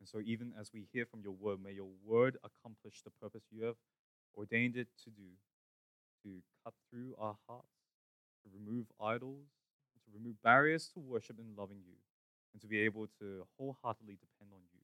And 0.00 0.08
so, 0.08 0.20
even 0.24 0.52
as 0.60 0.70
we 0.72 0.86
hear 0.92 1.06
from 1.06 1.20
your 1.22 1.32
word, 1.32 1.58
may 1.62 1.72
your 1.72 1.88
word 2.04 2.36
accomplish 2.44 3.02
the 3.02 3.10
purpose 3.22 3.44
you 3.50 3.64
have 3.64 3.76
ordained 4.36 4.76
it 4.76 4.88
to 5.04 5.10
do 5.10 5.30
to 6.24 6.42
cut 6.64 6.74
through 6.90 7.14
our 7.18 7.36
hearts, 7.48 7.68
to 8.42 8.50
remove 8.52 8.86
idols, 9.00 9.46
to 10.04 10.10
remove 10.18 10.42
barriers 10.42 10.90
to 10.94 11.00
worship 11.00 11.38
and 11.38 11.56
loving 11.56 11.80
you, 11.86 11.96
and 12.52 12.60
to 12.60 12.66
be 12.68 12.80
able 12.80 13.06
to 13.20 13.46
wholeheartedly 13.58 14.16
depend 14.20 14.50
on 14.52 14.60
you. 14.72 14.80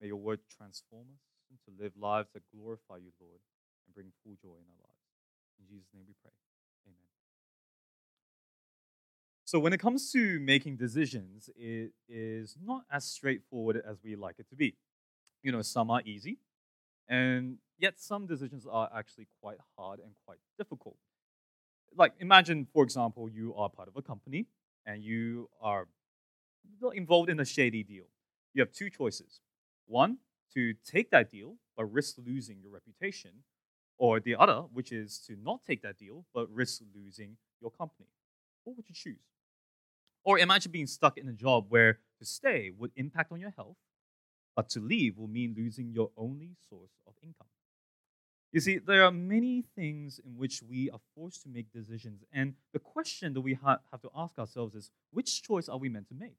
May 0.00 0.08
your 0.08 0.16
word 0.16 0.40
transform 0.48 1.06
us 1.14 1.22
and 1.50 1.58
to 1.64 1.82
live 1.82 1.92
lives 1.98 2.28
that 2.34 2.42
glorify 2.54 2.96
you, 2.96 3.12
Lord, 3.20 3.40
and 3.86 3.94
bring 3.94 4.12
full 4.24 4.36
joy 4.42 4.56
in 4.56 4.66
our 4.66 4.82
lives. 4.82 5.06
In 5.60 5.66
Jesus' 5.68 5.88
name 5.94 6.04
we 6.06 6.14
pray. 6.22 6.34
Amen. 6.86 7.11
So, 9.52 9.58
when 9.58 9.74
it 9.74 9.80
comes 9.80 10.10
to 10.12 10.40
making 10.40 10.78
decisions, 10.78 11.50
it 11.54 11.92
is 12.08 12.56
not 12.64 12.86
as 12.90 13.04
straightforward 13.04 13.82
as 13.86 13.98
we 14.02 14.16
like 14.16 14.36
it 14.38 14.48
to 14.48 14.56
be. 14.56 14.76
You 15.42 15.52
know, 15.52 15.60
some 15.60 15.90
are 15.90 16.00
easy, 16.06 16.38
and 17.06 17.58
yet 17.78 18.00
some 18.00 18.26
decisions 18.26 18.66
are 18.66 18.88
actually 18.96 19.26
quite 19.42 19.58
hard 19.76 20.00
and 20.00 20.12
quite 20.24 20.38
difficult. 20.56 20.96
Like, 21.94 22.14
imagine, 22.18 22.66
for 22.72 22.82
example, 22.82 23.28
you 23.28 23.54
are 23.54 23.68
part 23.68 23.88
of 23.88 23.96
a 23.98 24.00
company 24.00 24.46
and 24.86 25.02
you 25.02 25.50
are 25.60 25.86
involved 26.94 27.28
in 27.28 27.38
a 27.38 27.44
shady 27.44 27.82
deal. 27.82 28.06
You 28.54 28.62
have 28.62 28.72
two 28.72 28.88
choices 28.88 29.40
one, 29.86 30.16
to 30.54 30.72
take 30.82 31.10
that 31.10 31.30
deal 31.30 31.56
but 31.76 31.92
risk 31.92 32.16
losing 32.26 32.62
your 32.62 32.72
reputation, 32.72 33.32
or 33.98 34.18
the 34.18 34.34
other, 34.34 34.62
which 34.72 34.92
is 34.92 35.18
to 35.26 35.36
not 35.36 35.60
take 35.62 35.82
that 35.82 35.98
deal 35.98 36.24
but 36.32 36.50
risk 36.50 36.80
losing 36.94 37.36
your 37.60 37.70
company. 37.70 38.08
What 38.64 38.76
would 38.76 38.88
you 38.88 38.94
choose? 38.94 39.20
Or 40.24 40.38
imagine 40.38 40.72
being 40.72 40.86
stuck 40.86 41.18
in 41.18 41.28
a 41.28 41.32
job 41.32 41.66
where 41.68 41.98
to 42.18 42.24
stay 42.24 42.70
would 42.70 42.92
impact 42.96 43.32
on 43.32 43.40
your 43.40 43.50
health, 43.50 43.76
but 44.54 44.68
to 44.70 44.80
leave 44.80 45.18
will 45.18 45.28
mean 45.28 45.54
losing 45.56 45.90
your 45.92 46.10
only 46.16 46.56
source 46.68 46.92
of 47.06 47.14
income. 47.22 47.48
You 48.52 48.60
see, 48.60 48.78
there 48.78 49.02
are 49.04 49.10
many 49.10 49.62
things 49.62 50.20
in 50.22 50.36
which 50.36 50.62
we 50.62 50.90
are 50.90 51.00
forced 51.14 51.42
to 51.44 51.48
make 51.48 51.72
decisions, 51.72 52.22
and 52.32 52.54
the 52.72 52.78
question 52.78 53.32
that 53.32 53.40
we 53.40 53.54
ha- 53.54 53.80
have 53.90 54.02
to 54.02 54.10
ask 54.14 54.38
ourselves 54.38 54.74
is 54.74 54.90
which 55.10 55.42
choice 55.42 55.68
are 55.68 55.78
we 55.78 55.88
meant 55.88 56.08
to 56.08 56.14
make? 56.14 56.36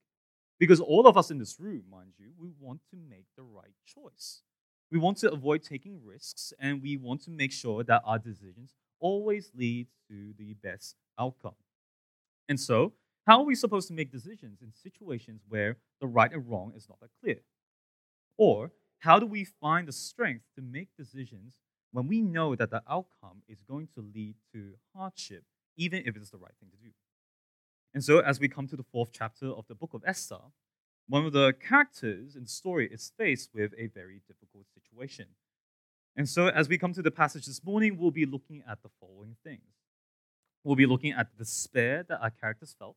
Because 0.60 0.80
all 0.80 1.08
of 1.08 1.18
us 1.18 1.32
in 1.32 1.40
this 1.40 1.60
room, 1.60 1.84
mind 1.90 2.13
you, 2.20 2.32
we 2.38 2.52
want 2.60 2.82
to 2.92 2.96
make 3.10 3.25
the 3.36 3.44
right 3.44 3.74
choice. 3.86 4.44
We 4.92 5.00
want 5.00 5.18
to 5.18 5.32
avoid 5.32 5.63
taking 5.63 6.00
risks, 6.06 6.54
and 6.60 6.84
we 6.84 6.98
want 6.98 7.24
to 7.24 7.32
make 7.32 7.52
sure 7.52 7.84
that 7.84 8.04
our 8.06 8.20
decisions 8.20 8.75
always 9.00 9.52
lead 9.56 9.88
to 10.08 10.34
the 10.38 10.54
best 10.54 10.96
outcome. 11.20 11.56
And 12.48 12.60
so, 12.60 12.94
how 13.25 13.39
are 13.39 13.46
we 13.46 13.56
supposed 13.56 13.88
to 13.88 13.94
make 13.94 14.12
decisions 14.12 14.62
in 14.62 14.72
situations 14.74 15.42
where 15.48 15.77
the 16.01 16.08
right 16.08 16.32
and 16.32 16.50
wrong 16.50 16.74
is 16.75 16.88
not 16.89 17.00
that 17.00 17.10
clear? 17.22 17.39
Or 18.38 18.72
how 19.00 19.20
do 19.20 19.25
we 19.25 19.44
find 19.44 19.88
the 19.88 19.94
strength 19.94 20.46
to 20.56 20.62
make 20.62 20.89
decisions 20.98 21.58
when 21.94 22.08
we 22.08 22.22
know 22.22 22.56
that 22.56 22.72
the 22.72 22.82
outcome 22.89 23.44
is 23.48 23.62
going 23.62 23.88
to 23.96 24.01
lead 24.13 24.36
to 24.51 24.74
hardship, 24.96 25.44
even 25.77 26.03
if 26.06 26.18
it's 26.18 26.32
the 26.32 26.38
right 26.38 26.53
thing 26.60 26.70
to 26.72 26.77
do. 26.77 26.92
And 27.94 28.03
so, 28.03 28.20
as 28.20 28.39
we 28.39 28.48
come 28.48 28.68
to 28.68 28.75
the 28.75 28.84
fourth 28.92 29.10
chapter 29.13 29.48
of 29.48 29.68
the 29.68 29.75
book 29.75 29.94
of 29.94 30.03
Esther, 30.06 30.39
one 31.08 31.25
of 31.25 31.34
the 31.34 31.53
characters 31.53 32.36
in 32.36 32.44
the 32.44 32.50
story 32.50 32.89
is 32.92 33.12
faced 33.15 33.51
with 33.53 33.74
a 33.77 33.88
very 33.88 34.22
difficult 34.27 34.65
situation. 34.74 35.27
And 36.18 36.27
so, 36.27 36.48
as 36.48 36.68
we 36.68 36.80
come 36.80 36.94
to 36.94 37.03
the 37.03 37.12
passage 37.12 37.46
this 37.46 37.63
morning, 37.63 37.98
we'll 37.98 38.12
be 38.12 38.25
looking 38.25 38.63
at 38.68 38.82
the 38.82 38.89
following 39.00 39.36
things. 39.44 39.62
We'll 40.63 40.75
be 40.75 40.88
looking 40.88 41.12
at 41.12 41.27
the 41.32 41.44
despair 41.44 42.03
that 42.10 42.22
our 42.22 42.32
characters 42.32 42.75
felt. 42.77 42.96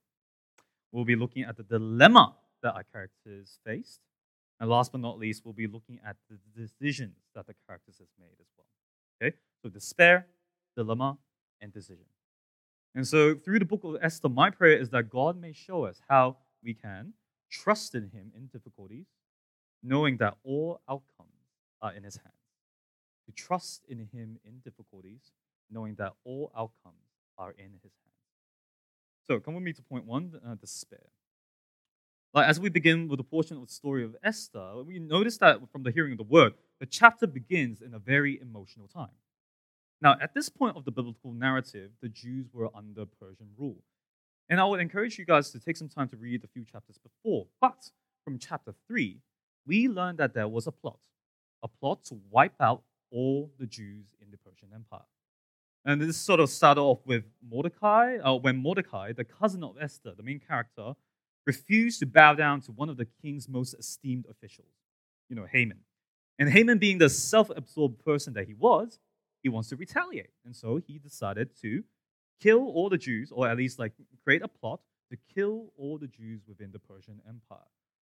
We'll 0.93 1.05
be 1.05 1.17
looking 1.17 1.45
at 1.45 1.57
the 1.57 1.63
dilemma 1.63 2.35
that 2.63 2.75
our 2.75 2.85
characters 2.85 3.59
faced. 3.65 4.01
And 4.59 4.71
last 4.71 4.93
but 4.93 5.01
not 5.01 5.19
least, 5.19 5.45
we'll 5.45 5.55
be 5.55 5.67
looking 5.67 5.99
at 6.07 6.17
the 6.31 6.39
decisions 6.61 7.17
that 7.35 7.47
the 7.47 7.55
characters 7.67 7.99
has 7.99 8.09
made 8.19 8.37
as 8.41 8.47
well. 8.57 8.67
Okay? 9.21 9.37
So 9.63 9.69
despair, 9.69 10.27
dilemma, 10.77 11.19
and 11.61 11.73
decision. 11.73 12.07
And 12.95 13.07
so 13.07 13.35
through 13.35 13.59
the 13.59 13.67
book 13.67 13.85
of 13.85 13.99
Esther, 14.01 14.31
my 14.31 14.49
prayer 14.49 14.79
is 14.79 14.89
that 14.91 15.11
God 15.11 15.39
may 15.39 15.53
show 15.53 15.85
us 15.85 16.01
how 16.09 16.39
we 16.63 16.73
can 16.73 17.13
trust 17.51 17.95
in 17.95 18.09
Him 18.09 18.33
in 18.35 18.47
difficulties, 18.47 19.07
knowing 19.83 20.17
that 20.17 20.35
all 20.45 20.81
outcomes 20.89 21.31
are 21.83 21.93
in 21.93 22.05
His 22.05 22.17
hands. 22.17 22.33
To 23.27 23.33
trust 23.33 23.83
in 23.89 23.99
Him 23.99 24.39
in 24.45 24.61
difficulties, 24.65 25.33
knowing 25.71 25.95
that 25.97 26.15
all 26.25 26.51
outcomes 26.57 26.97
are 27.37 27.51
in 27.51 27.73
His 27.83 27.93
hands. 27.93 28.06
So 29.29 29.41
come 29.41 29.55
with 29.55 29.65
me 29.65 29.73
to 29.73 29.83
point 29.83 30.05
one 30.05 30.41
uh, 30.47 30.55
despair. 30.55 31.07
Like, 32.33 32.49
as 32.49 32.61
we 32.61 32.69
begin 32.69 33.09
with 33.09 33.19
a 33.19 33.25
portion 33.25 33.57
of 33.57 33.67
the 33.67 33.73
story 33.73 34.05
of 34.05 34.15
Esther, 34.23 34.83
we 34.85 34.99
notice 34.99 35.39
that 35.39 35.61
from 35.73 35.83
the 35.83 35.91
hearing 35.91 36.13
of 36.13 36.19
the 36.19 36.25
word, 36.25 36.53
the 36.81 36.87
chapter 36.87 37.27
begins 37.27 37.81
in 37.81 37.95
a 37.95 37.99
very 37.99 38.39
emotional 38.41 38.89
time. 38.89 39.17
Now, 40.03 40.17
at 40.21 40.35
this 40.35 40.51
point 40.51 40.77
of 40.77 40.85
the 40.85 40.91
biblical 40.91 41.33
narrative, 41.33 41.93
the 42.03 42.09
Jews 42.09 42.49
were 42.53 42.69
under 42.75 43.07
Persian 43.07 43.49
rule. 43.57 43.83
And 44.49 44.61
I 44.61 44.65
would 44.65 44.81
encourage 44.81 45.19
you 45.19 45.25
guys 45.25 45.51
to 45.51 45.59
take 45.59 45.77
some 45.77 45.89
time 45.89 46.09
to 46.11 46.17
read 46.17 46.45
a 46.45 46.49
few 46.49 46.65
chapters 46.65 46.99
before. 46.99 47.47
But 47.61 47.91
from 48.23 48.39
chapter 48.39 48.75
3, 48.87 49.19
we 49.67 49.89
learn 49.89 50.17
that 50.17 50.35
there 50.35 50.47
was 50.47 50.67
a 50.67 50.73
plot 50.73 50.99
a 51.63 51.69
plot 51.69 52.05
to 52.05 52.21
wipe 52.31 52.61
out 52.61 52.83
all 53.11 53.51
the 53.59 53.67
Jews 53.67 54.15
in 54.21 54.31
the 54.31 54.37
Persian 54.37 54.69
Empire. 54.75 55.01
And 55.87 56.01
this 56.01 56.17
sort 56.17 56.41
of 56.41 56.51
started 56.51 56.81
off 56.81 56.99
with 57.07 57.25
Mordecai, 57.49 58.17
uh, 58.17 58.35
when 58.35 58.57
Mordecai, 58.57 59.13
the 59.13 59.25
cousin 59.25 59.63
of 59.63 59.77
Esther, 59.81 60.15
the 60.17 60.23
main 60.25 60.41
character, 60.41 60.95
refused 61.47 62.01
to 62.01 62.07
bow 62.07 62.35
down 62.35 62.61
to 62.63 62.73
one 62.73 62.89
of 62.89 62.97
the 62.97 63.07
king's 63.23 63.49
most 63.49 63.73
esteemed 63.73 64.27
officials, 64.29 64.75
you 65.31 65.37
know, 65.37 65.47
Haman. 65.51 65.79
And 66.41 66.51
Haman, 66.51 66.79
being 66.79 66.99
the 66.99 67.09
self 67.09 67.51
absorbed 67.57 68.05
person 68.05 68.33
that 68.33 68.49
he 68.49 68.55
was, 68.55 68.99
he 69.45 69.49
wants 69.49 69.69
to 69.69 69.77
retaliate. 69.77 70.31
And 70.45 70.57
so 70.57 70.81
he 70.85 70.99
decided 70.99 71.51
to 71.63 71.85
kill 72.43 72.69
all 72.69 72.89
the 72.89 72.99
Jews, 72.99 73.31
or 73.31 73.49
at 73.49 73.57
least 73.57 73.79
like 73.79 73.93
create 74.25 74.43
a 74.43 74.49
plot 74.49 74.81
to 75.13 75.17
kill 75.33 75.73
all 75.79 75.99
the 75.99 76.09
Jews 76.09 76.43
within 76.49 76.73
the 76.73 76.81
Persian 76.81 77.23
Empire. 77.29 77.71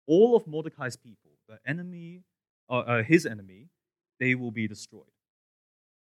All 0.07 0.37
of 0.37 0.47
Mordecai's 0.47 0.97
people, 0.97 1.31
the 1.49 1.59
enemy, 1.67 2.21
uh, 2.69 2.81
uh, 2.81 3.03
his 3.03 3.25
enemy, 3.25 3.69
they 4.21 4.35
will 4.35 4.51
be 4.51 4.69
destroyed. 4.69 5.07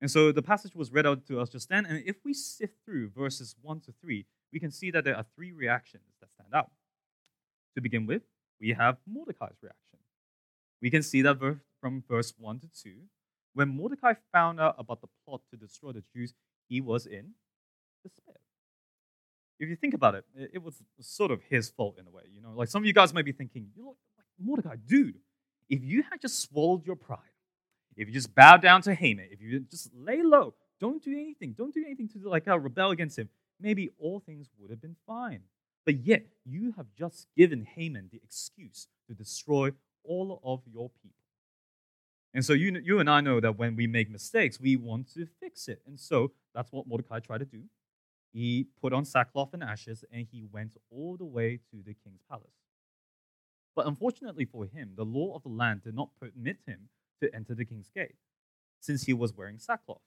And 0.03 0.11
so 0.11 0.33
the 0.33 0.41
passage 0.41 0.75
was 0.75 0.91
read 0.91 1.07
out 1.07 1.25
to 1.27 1.39
us 1.39 1.47
just 1.47 1.69
then. 1.69 1.85
And 1.85 2.03
if 2.05 2.17
we 2.25 2.33
sift 2.33 2.73
through 2.85 3.11
verses 3.11 3.55
1 3.61 3.79
to 3.85 3.93
3, 4.01 4.25
we 4.51 4.59
can 4.59 4.69
see 4.69 4.91
that 4.91 5.05
there 5.05 5.15
are 5.15 5.23
three 5.33 5.53
reactions 5.53 6.03
that 6.19 6.29
stand 6.29 6.53
out. 6.53 6.71
To 7.75 7.81
begin 7.81 8.05
with, 8.05 8.23
we 8.59 8.73
have 8.73 8.97
Mordecai's 9.07 9.55
reaction. 9.61 9.99
We 10.81 10.89
can 10.89 11.03
see 11.03 11.21
that 11.21 11.39
from 11.79 12.03
verse 12.05 12.33
1 12.37 12.59
to 12.59 12.67
2. 12.83 12.91
When 13.53 13.69
Mordecai 13.69 14.15
found 14.33 14.59
out 14.59 14.75
about 14.77 14.99
the 14.99 15.07
plot 15.25 15.39
to 15.51 15.57
destroy 15.57 15.93
the 15.93 16.03
Jews, 16.13 16.33
he 16.67 16.81
was 16.81 17.05
in 17.05 17.35
despair. 18.03 18.41
If 19.57 19.69
you 19.69 19.77
think 19.77 19.93
about 19.93 20.15
it, 20.15 20.25
it 20.35 20.61
was 20.61 20.83
sort 20.99 21.31
of 21.31 21.43
his 21.49 21.69
fault 21.69 21.97
in 21.97 22.07
a 22.07 22.11
way. 22.11 22.23
You 22.29 22.41
know, 22.41 22.51
like 22.53 22.67
some 22.67 22.83
of 22.83 22.85
you 22.87 22.93
guys 22.93 23.13
might 23.13 23.23
be 23.23 23.31
thinking, 23.31 23.69
you 23.73 23.83
know, 23.83 23.95
like 24.17 24.27
Mordecai, 24.37 24.75
dude, 24.85 25.19
if 25.69 25.81
you 25.81 26.03
had 26.11 26.19
just 26.19 26.41
swallowed 26.41 26.85
your 26.85 26.97
pride, 26.97 27.19
if 27.95 28.07
you 28.07 28.13
just 28.13 28.33
bow 28.33 28.57
down 28.57 28.81
to 28.83 28.93
Haman, 28.93 29.27
if 29.31 29.41
you 29.41 29.59
just 29.59 29.89
lay 29.93 30.21
low, 30.21 30.53
don't 30.79 31.03
do 31.03 31.11
anything, 31.11 31.53
don't 31.53 31.73
do 31.73 31.83
anything 31.85 32.09
to 32.09 32.29
like 32.29 32.47
uh, 32.47 32.59
rebel 32.59 32.91
against 32.91 33.17
him, 33.17 33.29
maybe 33.59 33.89
all 33.99 34.19
things 34.19 34.49
would 34.59 34.69
have 34.69 34.81
been 34.81 34.95
fine. 35.07 35.41
But 35.85 36.05
yet, 36.05 36.25
you 36.45 36.73
have 36.77 36.87
just 36.97 37.27
given 37.35 37.65
Haman 37.65 38.09
the 38.11 38.21
excuse 38.23 38.87
to 39.07 39.13
destroy 39.13 39.71
all 40.03 40.39
of 40.43 40.61
your 40.71 40.89
people. 41.01 41.17
And 42.33 42.43
so 42.43 42.53
you, 42.53 42.81
you 42.83 42.99
and 42.99 43.09
I 43.09 43.21
know 43.21 43.39
that 43.39 43.57
when 43.57 43.75
we 43.75 43.85
make 43.85 44.09
mistakes, 44.09 44.59
we 44.59 44.75
want 44.75 45.13
to 45.13 45.27
fix 45.39 45.67
it. 45.67 45.81
And 45.85 45.99
so 45.99 46.31
that's 46.55 46.71
what 46.71 46.87
Mordecai 46.87 47.19
tried 47.19 47.39
to 47.39 47.45
do. 47.45 47.63
He 48.31 48.67
put 48.81 48.93
on 48.93 49.05
sackcloth 49.05 49.53
and 49.53 49.63
ashes 49.63 50.03
and 50.11 50.25
he 50.31 50.43
went 50.51 50.75
all 50.89 51.15
the 51.17 51.25
way 51.25 51.59
to 51.69 51.77
the 51.85 51.93
king's 51.93 52.23
palace. 52.27 52.47
But 53.75 53.85
unfortunately 53.85 54.45
for 54.45 54.65
him, 54.65 54.93
the 54.95 55.05
law 55.05 55.35
of 55.35 55.43
the 55.43 55.49
land 55.49 55.83
did 55.83 55.95
not 55.95 56.09
permit 56.19 56.57
him 56.65 56.89
to 57.23 57.35
enter 57.35 57.55
the 57.55 57.65
king's 57.65 57.89
gate 57.89 58.15
since 58.79 59.03
he 59.03 59.13
was 59.13 59.33
wearing 59.33 59.57
sackcloth. 59.57 60.01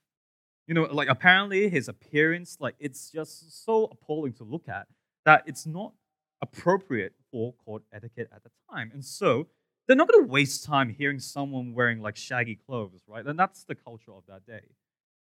You 0.67 0.73
know, 0.73 0.83
like 0.83 1.07
apparently 1.07 1.69
his 1.69 1.87
appearance, 1.87 2.57
like 2.59 2.75
it's 2.79 3.09
just 3.09 3.65
so 3.65 3.85
appalling 3.85 4.33
to 4.33 4.43
look 4.43 4.67
at 4.67 4.87
that 5.25 5.43
it's 5.45 5.65
not 5.65 5.93
appropriate 6.41 7.13
for 7.31 7.53
court 7.53 7.83
etiquette 7.91 8.29
at 8.33 8.43
the 8.43 8.49
time. 8.71 8.91
And 8.93 9.03
so 9.03 9.47
they're 9.87 9.95
not 9.95 10.07
going 10.07 10.25
to 10.25 10.29
waste 10.29 10.65
time 10.65 10.89
hearing 10.89 11.19
someone 11.19 11.73
wearing 11.73 12.01
like 12.01 12.17
shaggy 12.17 12.55
clothes, 12.55 13.03
right? 13.07 13.25
And 13.25 13.39
that's 13.39 13.63
the 13.63 13.75
culture 13.75 14.11
of 14.13 14.23
that 14.27 14.45
day. 14.45 14.67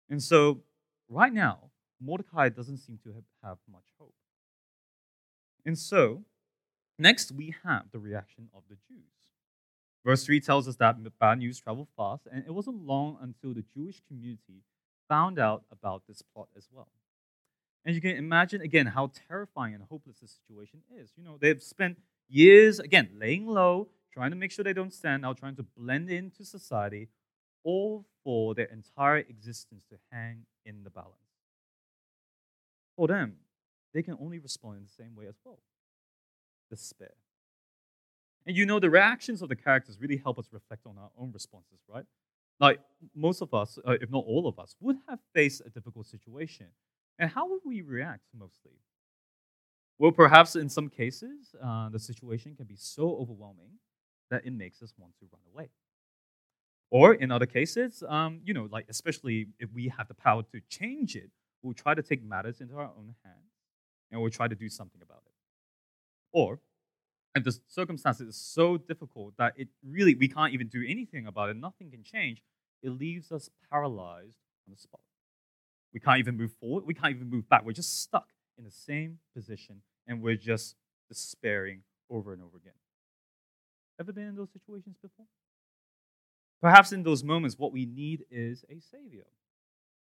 And 0.08 0.22
so, 0.22 0.60
right 1.08 1.32
now, 1.32 1.70
Mordecai 2.00 2.48
doesn't 2.48 2.78
seem 2.78 2.98
to 3.04 3.14
have 3.44 3.58
much 3.70 3.84
hope. 3.98 4.14
And 5.64 5.78
so, 5.78 6.24
next 6.98 7.30
we 7.30 7.54
have 7.64 7.84
the 7.92 8.00
reaction 8.00 8.48
of 8.52 8.64
the 8.68 8.74
Jews. 8.74 9.29
Verse 10.04 10.24
3 10.24 10.40
tells 10.40 10.66
us 10.66 10.76
that 10.76 10.96
bad 11.18 11.38
news 11.38 11.60
traveled 11.60 11.88
fast, 11.96 12.26
and 12.30 12.44
it 12.46 12.52
wasn't 12.52 12.86
long 12.86 13.18
until 13.20 13.52
the 13.52 13.64
Jewish 13.74 14.00
community 14.08 14.62
found 15.08 15.38
out 15.38 15.64
about 15.70 16.02
this 16.08 16.22
plot 16.22 16.48
as 16.56 16.68
well. 16.72 16.88
And 17.84 17.94
you 17.94 18.00
can 18.00 18.16
imagine 18.16 18.60
again 18.60 18.86
how 18.86 19.10
terrifying 19.28 19.74
and 19.74 19.84
hopeless 19.90 20.20
this 20.20 20.38
situation 20.44 20.80
is. 20.94 21.10
You 21.16 21.24
know, 21.24 21.36
they've 21.40 21.62
spent 21.62 21.98
years, 22.28 22.78
again, 22.78 23.10
laying 23.18 23.46
low, 23.46 23.88
trying 24.12 24.30
to 24.30 24.36
make 24.36 24.52
sure 24.52 24.64
they 24.64 24.72
don't 24.72 24.92
stand 24.92 25.24
out, 25.24 25.38
trying 25.38 25.56
to 25.56 25.62
blend 25.62 26.10
into 26.10 26.44
society, 26.44 27.08
all 27.64 28.06
for 28.24 28.54
their 28.54 28.66
entire 28.66 29.18
existence 29.18 29.84
to 29.90 29.96
hang 30.10 30.44
in 30.64 30.82
the 30.84 30.90
balance. 30.90 31.14
For 32.96 33.08
them, 33.08 33.36
they 33.92 34.02
can 34.02 34.16
only 34.20 34.38
respond 34.38 34.76
in 34.76 34.82
the 34.84 34.90
same 34.90 35.14
way 35.16 35.26
as 35.26 35.36
well 35.44 35.58
despair. 36.70 37.14
And 38.46 38.56
you 38.56 38.66
know, 38.66 38.80
the 38.80 38.90
reactions 38.90 39.42
of 39.42 39.48
the 39.48 39.56
characters 39.56 39.98
really 40.00 40.16
help 40.16 40.38
us 40.38 40.48
reflect 40.52 40.86
on 40.86 40.96
our 40.98 41.10
own 41.18 41.30
responses, 41.32 41.80
right? 41.88 42.04
Like 42.58 42.80
most 43.14 43.42
of 43.42 43.54
us, 43.54 43.78
uh, 43.86 43.92
if 44.00 44.10
not 44.10 44.24
all 44.26 44.46
of 44.46 44.58
us, 44.58 44.76
would 44.80 44.96
have 45.08 45.18
faced 45.34 45.62
a 45.64 45.70
difficult 45.70 46.06
situation. 46.06 46.66
And 47.18 47.30
how 47.30 47.48
would 47.48 47.60
we 47.64 47.82
react 47.82 48.24
mostly? 48.36 48.72
Well, 49.98 50.12
perhaps 50.12 50.56
in 50.56 50.68
some 50.68 50.88
cases, 50.88 51.54
uh, 51.62 51.90
the 51.90 51.98
situation 51.98 52.54
can 52.56 52.66
be 52.66 52.76
so 52.76 53.16
overwhelming 53.16 53.72
that 54.30 54.46
it 54.46 54.52
makes 54.52 54.82
us 54.82 54.94
want 54.98 55.12
to 55.18 55.26
run 55.32 55.42
away. 55.52 55.68
Or 56.90 57.14
in 57.14 57.30
other 57.30 57.46
cases, 57.46 58.02
um, 58.08 58.40
you 58.44 58.52
know, 58.52 58.68
like 58.70 58.86
especially 58.88 59.48
if 59.58 59.70
we 59.72 59.88
have 59.96 60.08
the 60.08 60.14
power 60.14 60.42
to 60.52 60.60
change 60.68 61.14
it, 61.16 61.30
we'll 61.62 61.74
try 61.74 61.94
to 61.94 62.02
take 62.02 62.22
matters 62.22 62.60
into 62.60 62.74
our 62.76 62.90
own 62.96 63.14
hands 63.24 63.52
and 64.10 64.20
we'll 64.20 64.30
try 64.30 64.48
to 64.48 64.54
do 64.54 64.68
something 64.68 65.00
about 65.02 65.22
it. 65.26 65.32
Or 66.32 66.58
if 67.34 67.44
the 67.44 67.58
circumstances 67.68 68.28
is 68.28 68.36
so 68.36 68.76
difficult 68.76 69.34
that 69.38 69.54
it 69.56 69.68
really 69.86 70.14
we 70.14 70.28
can't 70.28 70.52
even 70.52 70.68
do 70.68 70.84
anything 70.86 71.26
about 71.26 71.48
it, 71.50 71.56
nothing 71.56 71.90
can 71.90 72.02
change, 72.02 72.42
it 72.82 72.90
leaves 72.90 73.30
us 73.30 73.50
paralyzed 73.70 74.38
on 74.66 74.74
the 74.74 74.76
spot. 74.76 75.00
We 75.92 76.00
can't 76.00 76.18
even 76.18 76.36
move 76.36 76.52
forward, 76.60 76.84
we 76.86 76.94
can't 76.94 77.14
even 77.14 77.30
move 77.30 77.48
back. 77.48 77.64
We're 77.64 77.72
just 77.72 78.02
stuck 78.02 78.28
in 78.58 78.64
the 78.64 78.70
same 78.70 79.18
position 79.34 79.82
and 80.06 80.22
we're 80.22 80.36
just 80.36 80.76
despairing 81.08 81.82
over 82.08 82.32
and 82.32 82.42
over 82.42 82.56
again. 82.56 82.74
Ever 83.98 84.12
been 84.12 84.28
in 84.28 84.36
those 84.36 84.50
situations 84.52 84.96
before? 85.00 85.26
Perhaps 86.60 86.92
in 86.92 87.02
those 87.02 87.24
moments, 87.24 87.58
what 87.58 87.72
we 87.72 87.86
need 87.86 88.24
is 88.30 88.64
a 88.68 88.80
savior, 88.80 89.26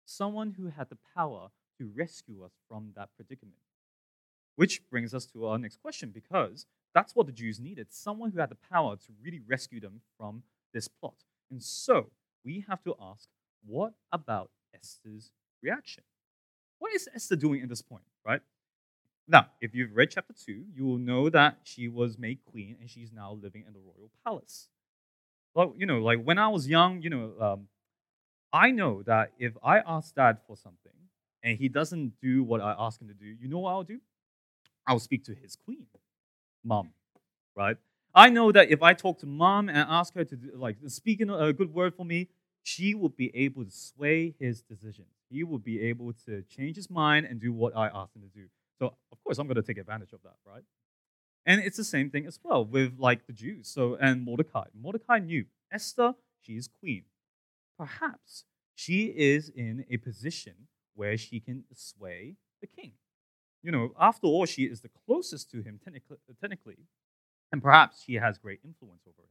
someone 0.04 0.54
who 0.56 0.68
had 0.68 0.88
the 0.88 0.98
power 1.14 1.48
to 1.78 1.90
rescue 1.94 2.44
us 2.44 2.52
from 2.68 2.92
that 2.96 3.10
predicament. 3.16 3.56
Which 4.56 4.82
brings 4.90 5.14
us 5.14 5.26
to 5.26 5.46
our 5.46 5.58
next 5.58 5.80
question 5.80 6.10
because 6.10 6.66
that's 6.94 7.16
what 7.16 7.26
the 7.26 7.32
Jews 7.32 7.58
needed 7.58 7.86
someone 7.90 8.30
who 8.30 8.40
had 8.40 8.50
the 8.50 8.58
power 8.70 8.96
to 8.96 9.12
really 9.22 9.40
rescue 9.46 9.80
them 9.80 10.00
from 10.18 10.42
this 10.74 10.88
plot. 10.88 11.14
And 11.50 11.62
so 11.62 12.10
we 12.44 12.64
have 12.68 12.82
to 12.84 12.94
ask 13.00 13.28
what 13.64 13.94
about 14.10 14.50
Esther's 14.74 15.30
reaction? 15.62 16.02
What 16.78 16.92
is 16.94 17.08
Esther 17.14 17.36
doing 17.36 17.62
at 17.62 17.68
this 17.68 17.82
point, 17.82 18.04
right? 18.26 18.40
Now, 19.28 19.46
if 19.60 19.74
you've 19.74 19.94
read 19.94 20.10
chapter 20.10 20.34
2, 20.34 20.64
you 20.74 20.84
will 20.84 20.98
know 20.98 21.30
that 21.30 21.58
she 21.62 21.86
was 21.88 22.18
made 22.18 22.40
queen 22.44 22.76
and 22.80 22.90
she's 22.90 23.12
now 23.12 23.38
living 23.40 23.64
in 23.66 23.72
the 23.72 23.78
royal 23.78 24.10
palace. 24.24 24.68
Well, 25.54 25.74
you 25.76 25.86
know, 25.86 26.00
like 26.00 26.22
when 26.22 26.38
I 26.38 26.48
was 26.48 26.68
young, 26.68 27.02
you 27.02 27.10
know, 27.10 27.32
um, 27.40 27.68
I 28.52 28.70
know 28.70 29.02
that 29.04 29.32
if 29.38 29.52
I 29.62 29.78
ask 29.78 30.14
dad 30.14 30.38
for 30.46 30.56
something 30.56 30.92
and 31.42 31.56
he 31.56 31.68
doesn't 31.68 32.14
do 32.20 32.42
what 32.42 32.60
I 32.60 32.74
ask 32.78 33.00
him 33.00 33.08
to 33.08 33.14
do, 33.14 33.26
you 33.26 33.48
know 33.48 33.60
what 33.60 33.70
I'll 33.70 33.84
do? 33.84 34.00
I'll 34.86 34.98
speak 34.98 35.24
to 35.24 35.34
his 35.34 35.56
queen, 35.56 35.86
mom, 36.64 36.86
mm-hmm. 36.86 37.60
right? 37.60 37.76
I 38.14 38.28
know 38.28 38.52
that 38.52 38.70
if 38.70 38.82
I 38.82 38.92
talk 38.94 39.18
to 39.20 39.26
mom 39.26 39.68
and 39.68 39.78
ask 39.78 40.14
her 40.14 40.24
to 40.24 40.36
like 40.54 40.76
speak 40.86 41.20
in 41.20 41.30
a 41.30 41.52
good 41.52 41.72
word 41.72 41.94
for 41.94 42.04
me, 42.04 42.28
she 42.62 42.94
will 42.94 43.08
be 43.08 43.30
able 43.34 43.64
to 43.64 43.70
sway 43.70 44.34
his 44.38 44.62
decision. 44.62 45.06
He 45.30 45.44
will 45.44 45.58
be 45.58 45.80
able 45.80 46.12
to 46.26 46.42
change 46.42 46.76
his 46.76 46.90
mind 46.90 47.26
and 47.26 47.40
do 47.40 47.52
what 47.52 47.76
I 47.76 47.86
ask 47.86 48.14
him 48.14 48.22
to 48.22 48.28
do. 48.28 48.46
So 48.78 48.94
of 49.10 49.24
course 49.24 49.38
I'm 49.38 49.46
going 49.46 49.56
to 49.56 49.62
take 49.62 49.78
advantage 49.78 50.12
of 50.12 50.20
that, 50.24 50.36
right? 50.46 50.62
And 51.46 51.60
it's 51.60 51.76
the 51.76 51.84
same 51.84 52.10
thing 52.10 52.26
as 52.26 52.38
well 52.42 52.64
with 52.64 52.98
like 52.98 53.26
the 53.26 53.32
Jews. 53.32 53.68
So 53.68 53.96
and 54.00 54.22
Mordecai. 54.24 54.64
Mordecai 54.78 55.18
knew 55.18 55.46
Esther, 55.72 56.14
she 56.40 56.52
is 56.52 56.68
queen. 56.68 57.04
Perhaps 57.78 58.44
she 58.74 59.06
is 59.06 59.48
in 59.48 59.84
a 59.90 59.96
position 59.96 60.68
where 60.94 61.16
she 61.16 61.40
can 61.40 61.64
sway 61.72 62.36
the 62.60 62.66
king. 62.66 62.92
You 63.62 63.72
know, 63.72 63.92
after 63.98 64.26
all, 64.26 64.46
she 64.46 64.64
is 64.64 64.80
the 64.80 64.90
closest 65.06 65.50
to 65.52 65.62
him 65.62 65.78
technically, 65.84 66.76
and 67.52 67.62
perhaps 67.62 68.02
she 68.04 68.14
has 68.14 68.38
great 68.38 68.60
influence 68.64 69.02
over 69.06 69.22
him. 69.22 69.28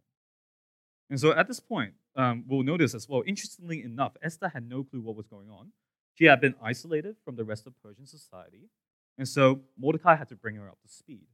And 1.10 1.20
so 1.20 1.34
at 1.34 1.48
this 1.48 1.60
point, 1.60 1.94
um, 2.16 2.46
we'll 2.48 2.64
notice 2.64 2.94
as 2.94 3.08
well, 3.10 3.24
interestingly 3.28 3.84
enough, 3.84 4.14
Esther 4.22 4.50
had 4.50 4.68
no 4.68 4.84
clue 4.84 5.02
what 5.02 5.16
was 5.16 5.28
going 5.28 5.50
on. 5.50 5.72
She 6.16 6.26
had 6.26 6.40
been 6.40 6.56
isolated 6.64 7.18
from 7.26 7.36
the 7.36 7.44
rest 7.44 7.68
of 7.68 7.74
Persian 7.84 8.06
society, 8.06 8.70
and 9.18 9.28
so 9.28 9.62
Mordecai 9.78 10.16
had 10.16 10.30
to 10.30 10.36
bring 10.36 10.56
her 10.56 10.70
up 10.70 10.82
to 10.82 10.88
speed. 10.88 11.28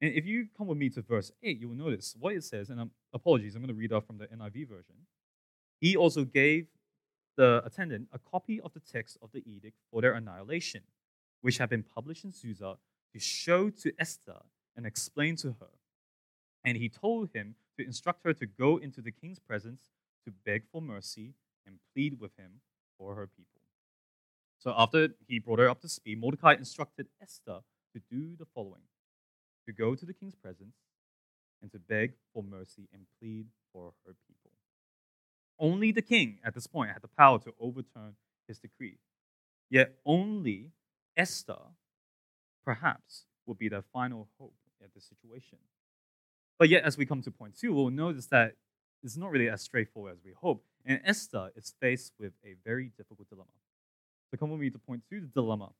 And 0.00 0.14
if 0.14 0.24
you 0.24 0.46
come 0.56 0.68
with 0.68 0.78
me 0.78 0.88
to 0.90 1.02
verse 1.02 1.30
8, 1.42 1.60
you 1.60 1.68
will 1.68 1.76
notice 1.76 2.14
what 2.18 2.34
it 2.34 2.44
says, 2.44 2.70
and 2.70 2.80
um, 2.80 2.90
apologies, 3.12 3.54
I'm 3.54 3.62
going 3.62 3.74
to 3.74 3.78
read 3.78 3.92
off 3.92 4.06
from 4.06 4.18
the 4.18 4.26
NIV 4.26 4.68
version. 4.68 4.94
He 5.80 5.96
also 5.96 6.24
gave 6.24 6.66
the 7.36 7.62
attendant 7.64 8.08
a 8.12 8.18
copy 8.18 8.60
of 8.60 8.72
the 8.74 8.80
text 8.80 9.18
of 9.22 9.32
the 9.32 9.42
edict 9.46 9.76
for 9.90 10.00
their 10.00 10.12
annihilation, 10.12 10.82
which 11.40 11.58
had 11.58 11.68
been 11.68 11.82
published 11.82 12.24
in 12.24 12.32
Susa, 12.32 12.76
to 13.12 13.18
show 13.18 13.70
to 13.70 13.92
Esther 13.98 14.42
and 14.76 14.86
explain 14.86 15.36
to 15.36 15.56
her. 15.60 15.72
And 16.64 16.76
he 16.76 16.88
told 16.88 17.30
him 17.32 17.54
to 17.78 17.84
instruct 17.84 18.24
her 18.24 18.32
to 18.34 18.46
go 18.46 18.76
into 18.76 19.00
the 19.00 19.10
king's 19.10 19.38
presence 19.38 19.90
to 20.24 20.32
beg 20.44 20.64
for 20.70 20.82
mercy 20.82 21.34
and 21.66 21.78
plead 21.94 22.20
with 22.20 22.36
him 22.36 22.60
for 22.98 23.14
her 23.14 23.26
people. 23.26 23.60
So 24.58 24.74
after 24.76 25.08
he 25.26 25.38
brought 25.38 25.58
her 25.58 25.68
up 25.68 25.80
to 25.80 25.88
speed, 25.88 26.20
Mordecai 26.20 26.52
instructed 26.52 27.06
Esther 27.20 27.60
to 27.94 28.02
do 28.10 28.36
the 28.38 28.44
following 28.54 28.82
to 29.66 29.72
go 29.72 29.94
to 29.94 30.04
the 30.04 30.12
king's 30.12 30.34
presence 30.34 30.76
and 31.62 31.70
to 31.72 31.78
beg 31.78 32.14
for 32.32 32.42
mercy 32.42 32.88
and 32.92 33.06
plead 33.20 33.46
for 33.72 33.92
her 34.06 34.14
people. 34.26 34.50
Only 35.58 35.92
the 35.92 36.02
king 36.02 36.38
at 36.44 36.54
this 36.54 36.66
point 36.66 36.90
had 36.92 37.02
the 37.02 37.08
power 37.08 37.38
to 37.40 37.54
overturn 37.60 38.14
his 38.48 38.58
decree. 38.58 38.98
Yet 39.68 39.94
only 40.04 40.70
Esther, 41.16 41.58
perhaps, 42.64 43.24
would 43.46 43.58
be 43.58 43.68
the 43.68 43.82
final 43.92 44.28
hope 44.38 44.54
at 44.82 44.94
this 44.94 45.04
situation. 45.04 45.58
But 46.58 46.68
yet, 46.68 46.84
as 46.84 46.96
we 46.96 47.06
come 47.06 47.22
to 47.22 47.30
point 47.30 47.56
two, 47.58 47.72
we'll 47.72 47.90
notice 47.90 48.26
that 48.26 48.54
it's 49.02 49.16
not 49.16 49.30
really 49.30 49.48
as 49.48 49.62
straightforward 49.62 50.12
as 50.12 50.18
we 50.24 50.32
hope. 50.32 50.62
And 50.84 51.00
Esther 51.04 51.50
is 51.56 51.74
faced 51.80 52.12
with 52.18 52.32
a 52.44 52.54
very 52.64 52.92
difficult 52.96 53.28
dilemma. 53.28 53.50
So 54.30 54.36
come 54.36 54.50
with 54.50 54.60
me 54.60 54.70
to 54.70 54.78
point 54.78 55.02
two, 55.08 55.20
the 55.20 55.26
dilemma. 55.26 55.70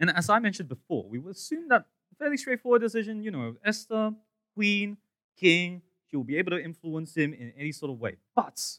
And 0.00 0.10
as 0.10 0.28
I 0.28 0.38
mentioned 0.38 0.68
before, 0.68 1.06
we 1.08 1.18
would 1.18 1.36
assume 1.36 1.68
that 1.68 1.86
fairly 2.18 2.36
straightforward 2.36 2.82
decision, 2.82 3.22
you 3.22 3.30
know, 3.30 3.56
Esther, 3.64 4.12
queen, 4.54 4.96
king, 5.38 5.82
she 6.08 6.16
will 6.16 6.24
be 6.24 6.36
able 6.36 6.50
to 6.50 6.62
influence 6.62 7.16
him 7.16 7.32
in 7.32 7.52
any 7.56 7.72
sort 7.72 7.90
of 7.90 7.98
way. 7.98 8.16
But 8.36 8.78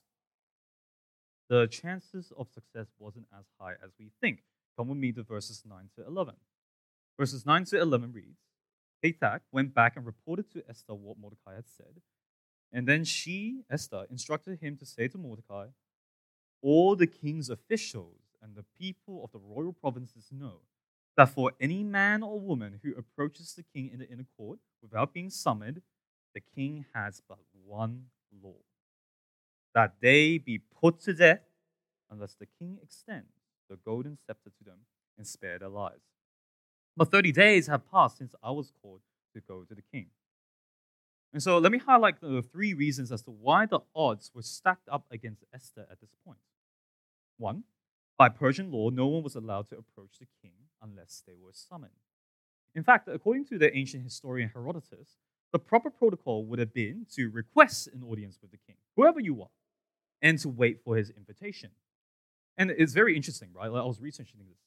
the 1.49 1.67
chances 1.67 2.31
of 2.37 2.47
success 2.51 2.87
wasn't 2.99 3.25
as 3.37 3.45
high 3.59 3.73
as 3.83 3.91
we 3.99 4.11
think. 4.21 4.43
Come 4.77 4.89
with 4.89 4.97
me 4.97 5.11
to 5.11 5.23
verses 5.23 5.63
9 5.65 5.89
to 5.97 6.05
11. 6.05 6.35
Verses 7.19 7.45
9 7.45 7.65
to 7.65 7.79
11 7.79 8.11
reads 8.11 8.39
Hathach 9.03 9.41
went 9.51 9.73
back 9.73 9.95
and 9.95 10.05
reported 10.05 10.49
to 10.51 10.63
Esther 10.67 10.95
what 10.95 11.17
Mordecai 11.17 11.55
had 11.55 11.67
said. 11.67 12.01
And 12.71 12.87
then 12.87 13.03
she, 13.03 13.61
Esther, 13.69 14.05
instructed 14.09 14.59
him 14.59 14.77
to 14.77 14.85
say 14.85 15.07
to 15.07 15.17
Mordecai, 15.17 15.67
All 16.61 16.95
the 16.95 17.07
king's 17.07 17.49
officials 17.49 18.21
and 18.41 18.55
the 18.55 18.65
people 18.79 19.23
of 19.23 19.31
the 19.31 19.39
royal 19.39 19.73
provinces 19.73 20.29
know 20.31 20.61
that 21.15 21.29
for 21.29 21.51
any 21.59 21.83
man 21.83 22.23
or 22.23 22.39
woman 22.39 22.79
who 22.83 22.95
approaches 22.97 23.53
the 23.53 23.63
king 23.63 23.91
in 23.93 23.99
the 23.99 24.09
inner 24.09 24.25
court 24.35 24.59
without 24.81 25.13
being 25.13 25.29
summoned, 25.29 25.81
the 26.33 26.41
king 26.55 26.85
has 26.95 27.21
but 27.27 27.37
one 27.65 28.05
law 28.41 28.55
that 29.75 29.95
they 30.01 30.37
be 30.37 30.57
put 30.57 30.99
to 30.99 31.13
death 31.13 31.41
unless 32.09 32.33
the 32.33 32.47
king 32.59 32.79
extends 32.81 33.42
the 33.69 33.77
golden 33.77 34.17
scepter 34.25 34.49
to 34.49 34.63
them 34.63 34.79
and 35.17 35.27
spare 35.27 35.59
their 35.59 35.69
lives. 35.69 36.03
But 36.95 37.11
30 37.11 37.31
days 37.31 37.67
have 37.67 37.89
passed 37.89 38.17
since 38.17 38.35
I 38.43 38.51
was 38.51 38.71
called 38.81 39.01
to 39.33 39.41
go 39.41 39.63
to 39.63 39.75
the 39.75 39.81
king. 39.81 40.07
And 41.33 41.41
so 41.41 41.57
let 41.57 41.71
me 41.71 41.79
highlight 41.79 42.21
the 42.21 42.43
three 42.43 42.73
reasons 42.73 43.11
as 43.11 43.23
to 43.23 43.31
why 43.31 43.65
the 43.65 43.79
odds 43.95 44.31
were 44.35 44.43
stacked 44.43 44.87
up 44.87 45.05
against 45.09 45.43
Esther 45.53 45.87
at 45.91 45.99
this 45.99 46.13
point. 46.25 46.37
One, 47.37 47.63
by 48.17 48.29
Persian 48.29 48.71
law, 48.71 48.89
no 48.89 49.07
one 49.07 49.23
was 49.23 49.35
allowed 49.35 49.69
to 49.69 49.77
approach 49.77 50.19
the 50.19 50.27
king 50.41 50.53
unless 50.81 51.23
they 51.25 51.33
were 51.33 51.51
summoned. 51.51 51.93
In 52.75 52.83
fact, 52.83 53.07
according 53.07 53.45
to 53.45 53.57
the 53.57 53.75
ancient 53.75 54.03
historian 54.03 54.51
Herodotus, 54.53 55.17
the 55.51 55.59
proper 55.59 55.89
protocol 55.89 56.45
would 56.45 56.59
have 56.59 56.73
been 56.73 57.05
to 57.15 57.29
request 57.29 57.87
an 57.87 58.03
audience 58.03 58.37
with 58.41 58.51
the 58.51 58.57
king, 58.67 58.75
whoever 58.95 59.19
you 59.19 59.41
are, 59.41 59.49
and 60.21 60.37
to 60.39 60.49
wait 60.49 60.81
for 60.83 60.95
his 60.95 61.09
invitation. 61.11 61.71
And 62.57 62.71
it's 62.71 62.93
very 62.93 63.15
interesting, 63.15 63.49
right? 63.53 63.71
Like 63.71 63.81
I 63.81 63.85
was 63.85 63.99
researching 63.99 64.39
this. 64.39 64.57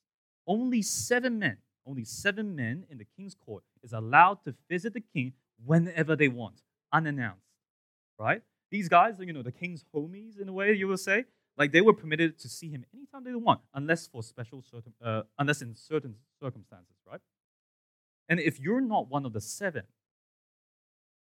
Only 0.46 0.82
seven 0.82 1.38
men, 1.38 1.58
only 1.86 2.04
seven 2.04 2.54
men 2.54 2.84
in 2.90 2.98
the 2.98 3.06
king's 3.16 3.34
court 3.34 3.64
is 3.82 3.92
allowed 3.92 4.42
to 4.44 4.54
visit 4.68 4.92
the 4.94 5.00
king 5.00 5.32
whenever 5.64 6.16
they 6.16 6.28
want, 6.28 6.62
unannounced, 6.92 7.40
right? 8.18 8.42
These 8.70 8.88
guys 8.88 9.20
are, 9.20 9.24
you 9.24 9.32
know, 9.32 9.42
the 9.42 9.52
king's 9.52 9.84
homies 9.94 10.40
in 10.40 10.48
a 10.48 10.52
way, 10.52 10.72
you 10.72 10.88
will 10.88 10.96
say. 10.96 11.24
Like 11.56 11.72
they 11.72 11.80
were 11.80 11.94
permitted 11.94 12.38
to 12.40 12.48
see 12.48 12.68
him 12.68 12.84
anytime 12.92 13.24
they 13.24 13.34
want, 13.34 13.60
unless 13.72 14.06
for 14.06 14.22
special 14.22 14.62
certain, 14.62 14.92
uh, 15.02 15.22
unless 15.38 15.62
in 15.62 15.74
certain 15.74 16.16
circumstances, 16.40 16.96
right? 17.10 17.20
And 18.28 18.40
if 18.40 18.60
you're 18.60 18.80
not 18.80 19.08
one 19.08 19.24
of 19.24 19.32
the 19.32 19.40
seven, 19.40 19.84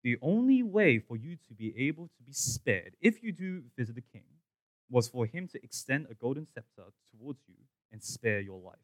the 0.02 0.16
only 0.22 0.62
way 0.62 0.98
for 0.98 1.16
you 1.16 1.36
to 1.48 1.54
be 1.54 1.74
able 1.88 2.04
to 2.04 2.22
be 2.24 2.32
spared, 2.32 2.94
if 3.00 3.22
you 3.22 3.32
do 3.32 3.64
visit 3.76 3.96
the 3.96 4.02
king, 4.02 4.22
was 4.90 5.08
for 5.08 5.26
him 5.26 5.48
to 5.48 5.64
extend 5.64 6.06
a 6.10 6.14
golden 6.14 6.46
scepter 6.46 6.84
towards 7.10 7.40
you 7.48 7.54
and 7.92 8.02
spare 8.02 8.40
your 8.40 8.60
life. 8.60 8.76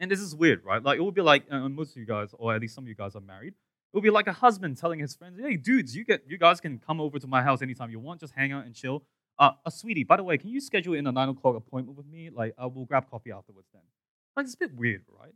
And 0.00 0.10
this 0.10 0.20
is 0.20 0.34
weird, 0.34 0.64
right? 0.64 0.82
Like 0.82 0.98
it 0.98 1.02
would 1.02 1.14
be 1.14 1.22
like 1.22 1.44
uh, 1.50 1.68
most 1.68 1.92
of 1.92 1.96
you 1.96 2.06
guys, 2.06 2.30
or 2.32 2.54
at 2.54 2.60
least 2.60 2.74
some 2.74 2.84
of 2.84 2.88
you 2.88 2.94
guys, 2.94 3.16
are 3.16 3.20
married. 3.20 3.54
It 3.54 3.96
would 3.96 4.04
be 4.04 4.10
like 4.10 4.26
a 4.26 4.32
husband 4.32 4.76
telling 4.76 5.00
his 5.00 5.16
friends, 5.16 5.40
"Hey, 5.40 5.56
dudes, 5.56 5.96
you 5.96 6.04
get, 6.04 6.22
you 6.28 6.38
guys 6.38 6.60
can 6.60 6.78
come 6.78 7.00
over 7.00 7.18
to 7.18 7.26
my 7.26 7.42
house 7.42 7.62
anytime 7.62 7.90
you 7.90 7.98
want. 7.98 8.20
Just 8.20 8.34
hang 8.34 8.52
out 8.52 8.66
and 8.66 8.74
chill. 8.74 9.02
Uh, 9.38 9.52
uh, 9.64 9.70
sweetie, 9.70 10.04
by 10.04 10.16
the 10.16 10.24
way, 10.24 10.36
can 10.36 10.50
you 10.50 10.60
schedule 10.60 10.94
in 10.94 11.06
a 11.06 11.12
nine 11.12 11.28
o'clock 11.28 11.56
appointment 11.56 11.96
with 11.96 12.06
me? 12.06 12.28
Like, 12.28 12.54
uh, 12.62 12.68
we'll 12.68 12.84
grab 12.84 13.08
coffee 13.08 13.30
afterwards 13.30 13.68
then. 13.72 13.82
Like, 14.36 14.44
it's 14.44 14.54
a 14.54 14.58
bit 14.58 14.74
weird, 14.74 15.04
right? 15.08 15.34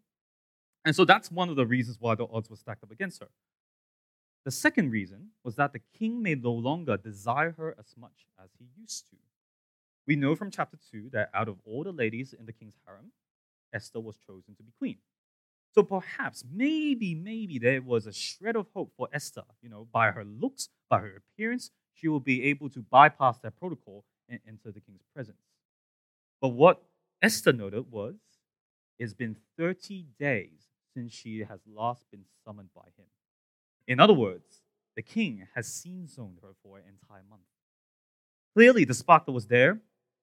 And 0.84 0.94
so 0.94 1.04
that's 1.04 1.30
one 1.30 1.48
of 1.48 1.56
the 1.56 1.66
reasons 1.66 1.98
why 2.00 2.16
the 2.16 2.26
odds 2.26 2.50
were 2.50 2.56
stacked 2.56 2.82
up 2.82 2.90
against 2.90 3.20
her. 3.20 3.28
The 4.44 4.50
second 4.50 4.90
reason 4.90 5.30
was 5.44 5.54
that 5.56 5.72
the 5.72 5.80
king 5.96 6.20
may 6.20 6.34
no 6.34 6.52
longer 6.52 6.96
desire 6.96 7.52
her 7.52 7.76
as 7.78 7.94
much 7.96 8.26
as 8.42 8.50
he 8.58 8.66
used 8.76 9.08
to. 9.10 9.16
We 10.06 10.16
know 10.16 10.34
from 10.34 10.50
chapter 10.50 10.78
2 10.90 11.10
that 11.12 11.30
out 11.32 11.48
of 11.48 11.56
all 11.64 11.84
the 11.84 11.92
ladies 11.92 12.32
in 12.32 12.46
the 12.46 12.52
king's 12.52 12.74
harem, 12.86 13.12
Esther 13.72 14.00
was 14.00 14.16
chosen 14.16 14.54
to 14.56 14.62
be 14.62 14.72
queen. 14.78 14.98
So 15.74 15.82
perhaps, 15.82 16.44
maybe, 16.52 17.14
maybe 17.14 17.58
there 17.58 17.80
was 17.80 18.06
a 18.06 18.12
shred 18.12 18.56
of 18.56 18.66
hope 18.74 18.92
for 18.96 19.08
Esther, 19.12 19.44
you 19.62 19.70
know, 19.70 19.86
by 19.90 20.10
her 20.10 20.24
looks, 20.24 20.68
by 20.90 20.98
her 20.98 21.16
appearance, 21.16 21.70
she 21.94 22.08
will 22.08 22.20
be 22.20 22.44
able 22.44 22.68
to 22.70 22.80
bypass 22.80 23.38
that 23.38 23.58
protocol 23.58 24.04
and 24.28 24.40
enter 24.46 24.70
the 24.70 24.80
king's 24.80 25.04
presence. 25.14 25.38
But 26.40 26.48
what 26.48 26.82
Esther 27.22 27.52
noted 27.52 27.90
was 27.90 28.16
it's 28.98 29.14
been 29.14 29.36
30 29.56 30.06
days 30.18 30.68
since 30.94 31.12
she 31.12 31.40
has 31.40 31.60
last 31.66 32.04
been 32.10 32.24
summoned 32.44 32.70
by 32.74 32.88
him. 32.96 33.06
In 33.86 33.98
other 33.98 34.12
words, 34.12 34.60
the 34.94 35.02
king 35.02 35.46
has 35.54 35.66
seen 35.66 36.06
zoned 36.06 36.38
her 36.42 36.52
for 36.62 36.78
an 36.78 36.84
entire 36.86 37.22
month. 37.30 37.42
Clearly, 38.54 38.84
the 38.84 38.94
spark 38.94 39.24
that 39.24 39.32
was 39.32 39.46
there, 39.46 39.80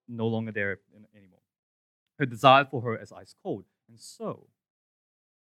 no 0.10 0.28
longer 0.28 0.52
there 0.52 0.80
anymore. 1.15 1.39
Her 2.17 2.26
desire 2.26 2.65
for 2.65 2.82
her 2.82 2.98
is 2.98 3.12
ice 3.12 3.36
cold. 3.41 3.65
And 3.88 4.00
so, 4.00 4.48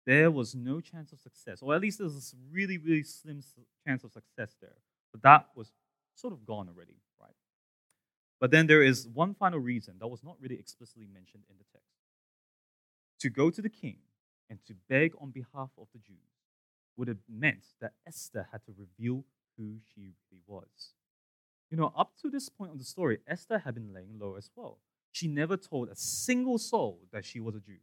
there 0.05 0.31
was 0.31 0.55
no 0.55 0.81
chance 0.81 1.11
of 1.11 1.19
success, 1.19 1.61
or 1.61 1.75
at 1.75 1.81
least 1.81 1.99
there 1.99 2.05
was 2.05 2.33
a 2.33 2.53
really, 2.53 2.77
really 2.77 3.03
slim 3.03 3.41
chance 3.85 4.03
of 4.03 4.11
success 4.11 4.55
there. 4.61 4.77
But 5.11 5.21
that 5.23 5.47
was 5.55 5.71
sort 6.15 6.33
of 6.33 6.45
gone 6.45 6.67
already, 6.67 6.97
right? 7.19 7.35
But 8.39 8.51
then 8.51 8.67
there 8.67 8.81
is 8.81 9.07
one 9.07 9.33
final 9.33 9.59
reason 9.59 9.95
that 9.99 10.07
was 10.07 10.23
not 10.23 10.37
really 10.39 10.55
explicitly 10.59 11.07
mentioned 11.11 11.43
in 11.49 11.57
the 11.57 11.65
text. 11.71 11.87
To 13.19 13.29
go 13.29 13.49
to 13.49 13.61
the 13.61 13.69
king 13.69 13.97
and 14.49 14.59
to 14.65 14.73
beg 14.87 15.13
on 15.19 15.31
behalf 15.31 15.71
of 15.77 15.87
the 15.93 15.99
Jews 15.99 16.17
would 16.95 17.07
have 17.07 17.17
meant 17.29 17.65
that 17.81 17.93
Esther 18.07 18.47
had 18.51 18.63
to 18.65 18.73
reveal 18.77 19.25
who 19.57 19.77
she 19.93 20.13
really 20.31 20.41
was. 20.47 20.93
You 21.69 21.77
know, 21.77 21.93
up 21.95 22.13
to 22.21 22.29
this 22.29 22.49
point 22.49 22.71
of 22.71 22.79
the 22.79 22.83
story, 22.83 23.19
Esther 23.27 23.59
had 23.59 23.75
been 23.75 23.93
laying 23.93 24.17
low 24.19 24.35
as 24.35 24.49
well. 24.55 24.79
She 25.11 25.27
never 25.27 25.57
told 25.57 25.89
a 25.89 25.95
single 25.95 26.57
soul 26.57 26.99
that 27.11 27.25
she 27.25 27.39
was 27.39 27.55
a 27.55 27.59
Jew, 27.59 27.77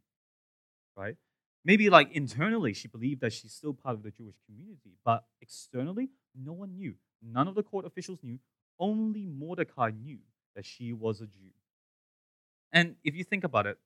right? 0.95 1.15
Maybe 1.63 1.89
like 1.89 2.11
internally, 2.13 2.73
she 2.73 2.87
believed 2.87 3.21
that 3.21 3.33
she's 3.33 3.53
still 3.53 3.73
part 3.73 3.95
of 3.95 4.03
the 4.03 4.11
Jewish 4.11 4.35
community, 4.45 4.97
but 5.03 5.25
externally, 5.41 6.09
no 6.35 6.53
one 6.53 6.75
knew. 6.77 6.95
None 7.21 7.47
of 7.47 7.55
the 7.55 7.63
court 7.63 7.85
officials 7.85 8.19
knew. 8.23 8.39
Only 8.79 9.25
Mordecai 9.25 9.91
knew 9.91 10.19
that 10.55 10.65
she 10.65 10.93
was 10.93 11.19
a 11.19 11.25
Jew. 11.25 11.51
And 12.71 12.95
if 13.03 13.15
you 13.15 13.23
think 13.23 13.43
about 13.43 13.67
it, 13.67 13.77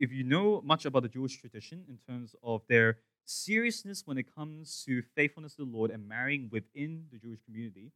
if 0.00 0.12
you 0.12 0.24
know 0.24 0.62
much 0.64 0.84
about 0.84 1.02
the 1.02 1.08
Jewish 1.08 1.36
tradition 1.36 1.84
in 1.88 1.98
terms 2.08 2.34
of 2.42 2.62
their 2.68 2.98
seriousness 3.24 4.02
when 4.04 4.18
it 4.18 4.34
comes 4.34 4.82
to 4.86 5.02
faithfulness 5.14 5.54
to 5.54 5.64
the 5.64 5.70
Lord 5.70 5.90
and 5.90 6.08
marrying 6.08 6.48
within 6.50 7.04
the 7.12 7.18
Jewish 7.18 7.40
community, 7.44 7.92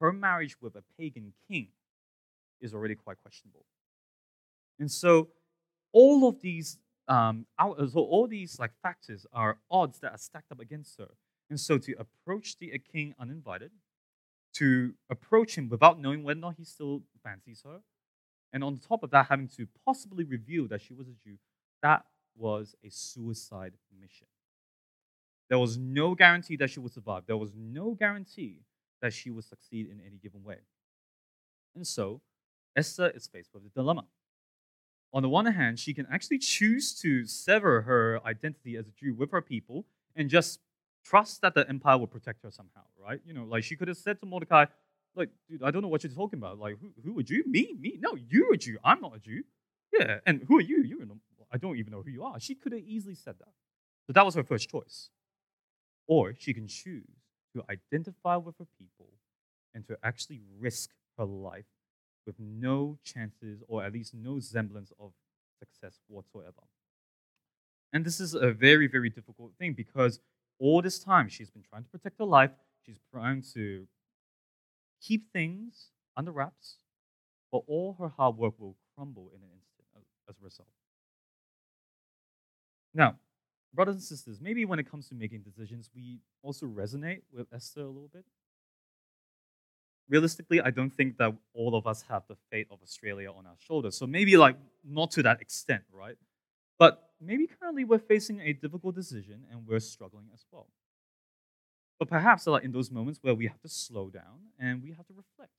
her 0.00 0.12
marriage 0.12 0.56
with 0.60 0.76
a 0.76 0.82
pagan 0.98 1.32
king 1.48 1.68
is 2.60 2.74
already 2.74 2.94
quite 2.94 3.18
questionable. 3.22 3.64
And 4.78 4.90
so 4.90 5.28
all 5.92 6.28
of 6.28 6.40
these 6.40 6.78
um, 7.08 7.46
so 7.60 8.00
all 8.00 8.26
these 8.26 8.58
like 8.58 8.72
factors 8.82 9.26
are 9.32 9.58
odds 9.70 10.00
that 10.00 10.12
are 10.12 10.18
stacked 10.18 10.50
up 10.50 10.60
against 10.60 10.98
her. 10.98 11.08
And 11.48 11.60
so 11.60 11.78
to 11.78 11.94
approach 11.98 12.58
the 12.58 12.72
king 12.92 13.14
uninvited, 13.18 13.70
to 14.54 14.94
approach 15.08 15.56
him 15.56 15.68
without 15.68 16.00
knowing 16.00 16.24
whether 16.24 16.38
or 16.38 16.40
not 16.40 16.54
he 16.58 16.64
still 16.64 17.02
fancies 17.22 17.62
her, 17.64 17.80
and 18.52 18.64
on 18.64 18.78
top 18.78 19.02
of 19.02 19.10
that, 19.10 19.26
having 19.26 19.48
to 19.48 19.68
possibly 19.84 20.24
reveal 20.24 20.66
that 20.68 20.80
she 20.80 20.94
was 20.94 21.06
a 21.08 21.12
Jew, 21.12 21.36
that 21.82 22.04
was 22.36 22.74
a 22.84 22.90
suicide 22.90 23.74
mission. 24.00 24.26
There 25.48 25.58
was 25.58 25.76
no 25.76 26.14
guarantee 26.14 26.56
that 26.56 26.70
she 26.70 26.80
would 26.80 26.92
survive. 26.92 27.24
There 27.26 27.36
was 27.36 27.52
no 27.54 27.94
guarantee 27.94 28.62
that 29.00 29.12
she 29.12 29.30
would 29.30 29.44
succeed 29.44 29.88
in 29.90 30.00
any 30.00 30.16
given 30.16 30.42
way. 30.42 30.58
And 31.74 31.86
so, 31.86 32.20
Esther 32.74 33.10
is 33.14 33.26
faced 33.26 33.50
with 33.54 33.64
a 33.64 33.68
dilemma. 33.68 34.04
On 35.12 35.22
the 35.22 35.28
one 35.28 35.46
hand, 35.46 35.78
she 35.78 35.94
can 35.94 36.06
actually 36.10 36.38
choose 36.38 36.94
to 37.00 37.26
sever 37.26 37.82
her 37.82 38.20
identity 38.26 38.76
as 38.76 38.86
a 38.86 38.90
Jew 38.90 39.14
with 39.14 39.30
her 39.30 39.40
people 39.40 39.86
and 40.14 40.28
just 40.28 40.60
trust 41.04 41.40
that 41.42 41.54
the 41.54 41.68
empire 41.68 41.96
will 41.96 42.06
protect 42.06 42.42
her 42.42 42.50
somehow, 42.50 42.82
right? 43.02 43.20
You 43.24 43.32
know, 43.32 43.44
like 43.44 43.64
she 43.64 43.76
could 43.76 43.88
have 43.88 43.96
said 43.96 44.20
to 44.20 44.26
Mordecai, 44.26 44.66
like, 45.14 45.30
dude, 45.48 45.62
I 45.62 45.70
don't 45.70 45.82
know 45.82 45.88
what 45.88 46.02
you're 46.02 46.12
talking 46.12 46.38
about. 46.38 46.58
Like, 46.58 46.76
who, 46.80 46.90
who 47.02 47.18
a 47.18 47.22
Jew? 47.22 47.44
Me? 47.46 47.74
Me? 47.78 47.98
No, 48.00 48.16
you're 48.28 48.52
a 48.52 48.56
Jew. 48.58 48.78
I'm 48.84 49.00
not 49.00 49.16
a 49.16 49.18
Jew. 49.18 49.44
Yeah, 49.92 50.18
and 50.26 50.42
who 50.46 50.58
are 50.58 50.62
you? 50.62 50.82
You're 50.82 51.00
an, 51.00 51.20
I 51.52 51.58
don't 51.58 51.78
even 51.78 51.92
know 51.92 52.02
who 52.02 52.10
you 52.10 52.24
are. 52.24 52.38
She 52.40 52.54
could 52.54 52.72
have 52.72 52.82
easily 52.82 53.14
said 53.14 53.36
that. 53.38 53.52
So 54.06 54.12
that 54.12 54.24
was 54.24 54.34
her 54.34 54.42
first 54.42 54.68
choice. 54.68 55.10
Or 56.06 56.34
she 56.38 56.52
can 56.52 56.68
choose 56.68 57.25
to 57.56 57.64
identify 57.70 58.36
with 58.36 58.58
her 58.58 58.66
people 58.78 59.08
and 59.74 59.86
to 59.86 59.96
actually 60.02 60.40
risk 60.60 60.90
her 61.18 61.24
life 61.24 61.64
with 62.26 62.36
no 62.38 62.98
chances 63.02 63.62
or 63.68 63.82
at 63.84 63.92
least 63.92 64.14
no 64.14 64.38
semblance 64.38 64.92
of 65.00 65.12
success 65.58 66.00
whatsoever. 66.08 66.62
And 67.92 68.04
this 68.04 68.20
is 68.20 68.34
a 68.34 68.52
very, 68.52 68.88
very 68.88 69.08
difficult 69.08 69.52
thing 69.58 69.72
because 69.72 70.20
all 70.58 70.82
this 70.82 70.98
time 70.98 71.28
she's 71.28 71.50
been 71.50 71.62
trying 71.62 71.84
to 71.84 71.88
protect 71.88 72.18
her 72.18 72.24
life, 72.24 72.50
she's 72.84 73.00
trying 73.10 73.42
to 73.54 73.86
keep 75.00 75.32
things 75.32 75.88
under 76.16 76.32
wraps, 76.32 76.76
but 77.50 77.62
all 77.66 77.96
her 77.98 78.08
hard 78.08 78.36
work 78.36 78.54
will 78.58 78.76
crumble 78.94 79.30
in 79.34 79.42
an 79.42 79.48
instant 79.54 80.06
as 80.28 80.34
a 80.38 80.44
result. 80.44 80.68
Now, 82.92 83.16
brothers 83.76 83.94
and 83.96 84.02
sisters, 84.02 84.40
maybe 84.40 84.64
when 84.64 84.78
it 84.78 84.90
comes 84.90 85.08
to 85.10 85.14
making 85.14 85.42
decisions, 85.42 85.90
we 85.94 86.20
also 86.42 86.66
resonate 86.66 87.20
with 87.32 87.46
Esther 87.52 87.82
a 87.82 87.86
little 87.86 88.10
bit. 88.12 88.24
Realistically, 90.08 90.60
I 90.60 90.70
don't 90.70 90.90
think 90.90 91.18
that 91.18 91.34
all 91.52 91.76
of 91.76 91.86
us 91.86 92.02
have 92.08 92.22
the 92.28 92.36
fate 92.50 92.68
of 92.70 92.80
Australia 92.82 93.30
on 93.30 93.46
our 93.46 93.56
shoulders. 93.58 93.96
So 93.96 94.06
maybe 94.06 94.36
like 94.36 94.56
not 94.84 95.10
to 95.12 95.22
that 95.24 95.40
extent, 95.40 95.82
right? 95.92 96.16
But 96.78 97.10
maybe 97.20 97.46
currently 97.46 97.84
we're 97.84 97.98
facing 97.98 98.40
a 98.40 98.52
difficult 98.52 98.94
decision 98.94 99.44
and 99.50 99.66
we're 99.66 99.80
struggling 99.80 100.28
as 100.32 100.44
well. 100.50 100.68
But 101.98 102.08
perhaps 102.08 102.46
like 102.46 102.64
in 102.64 102.72
those 102.72 102.90
moments 102.90 103.20
where 103.22 103.34
we 103.34 103.46
have 103.46 103.60
to 103.62 103.68
slow 103.68 104.10
down 104.10 104.52
and 104.58 104.82
we 104.82 104.92
have 104.92 105.06
to 105.06 105.14
reflect. 105.14 105.52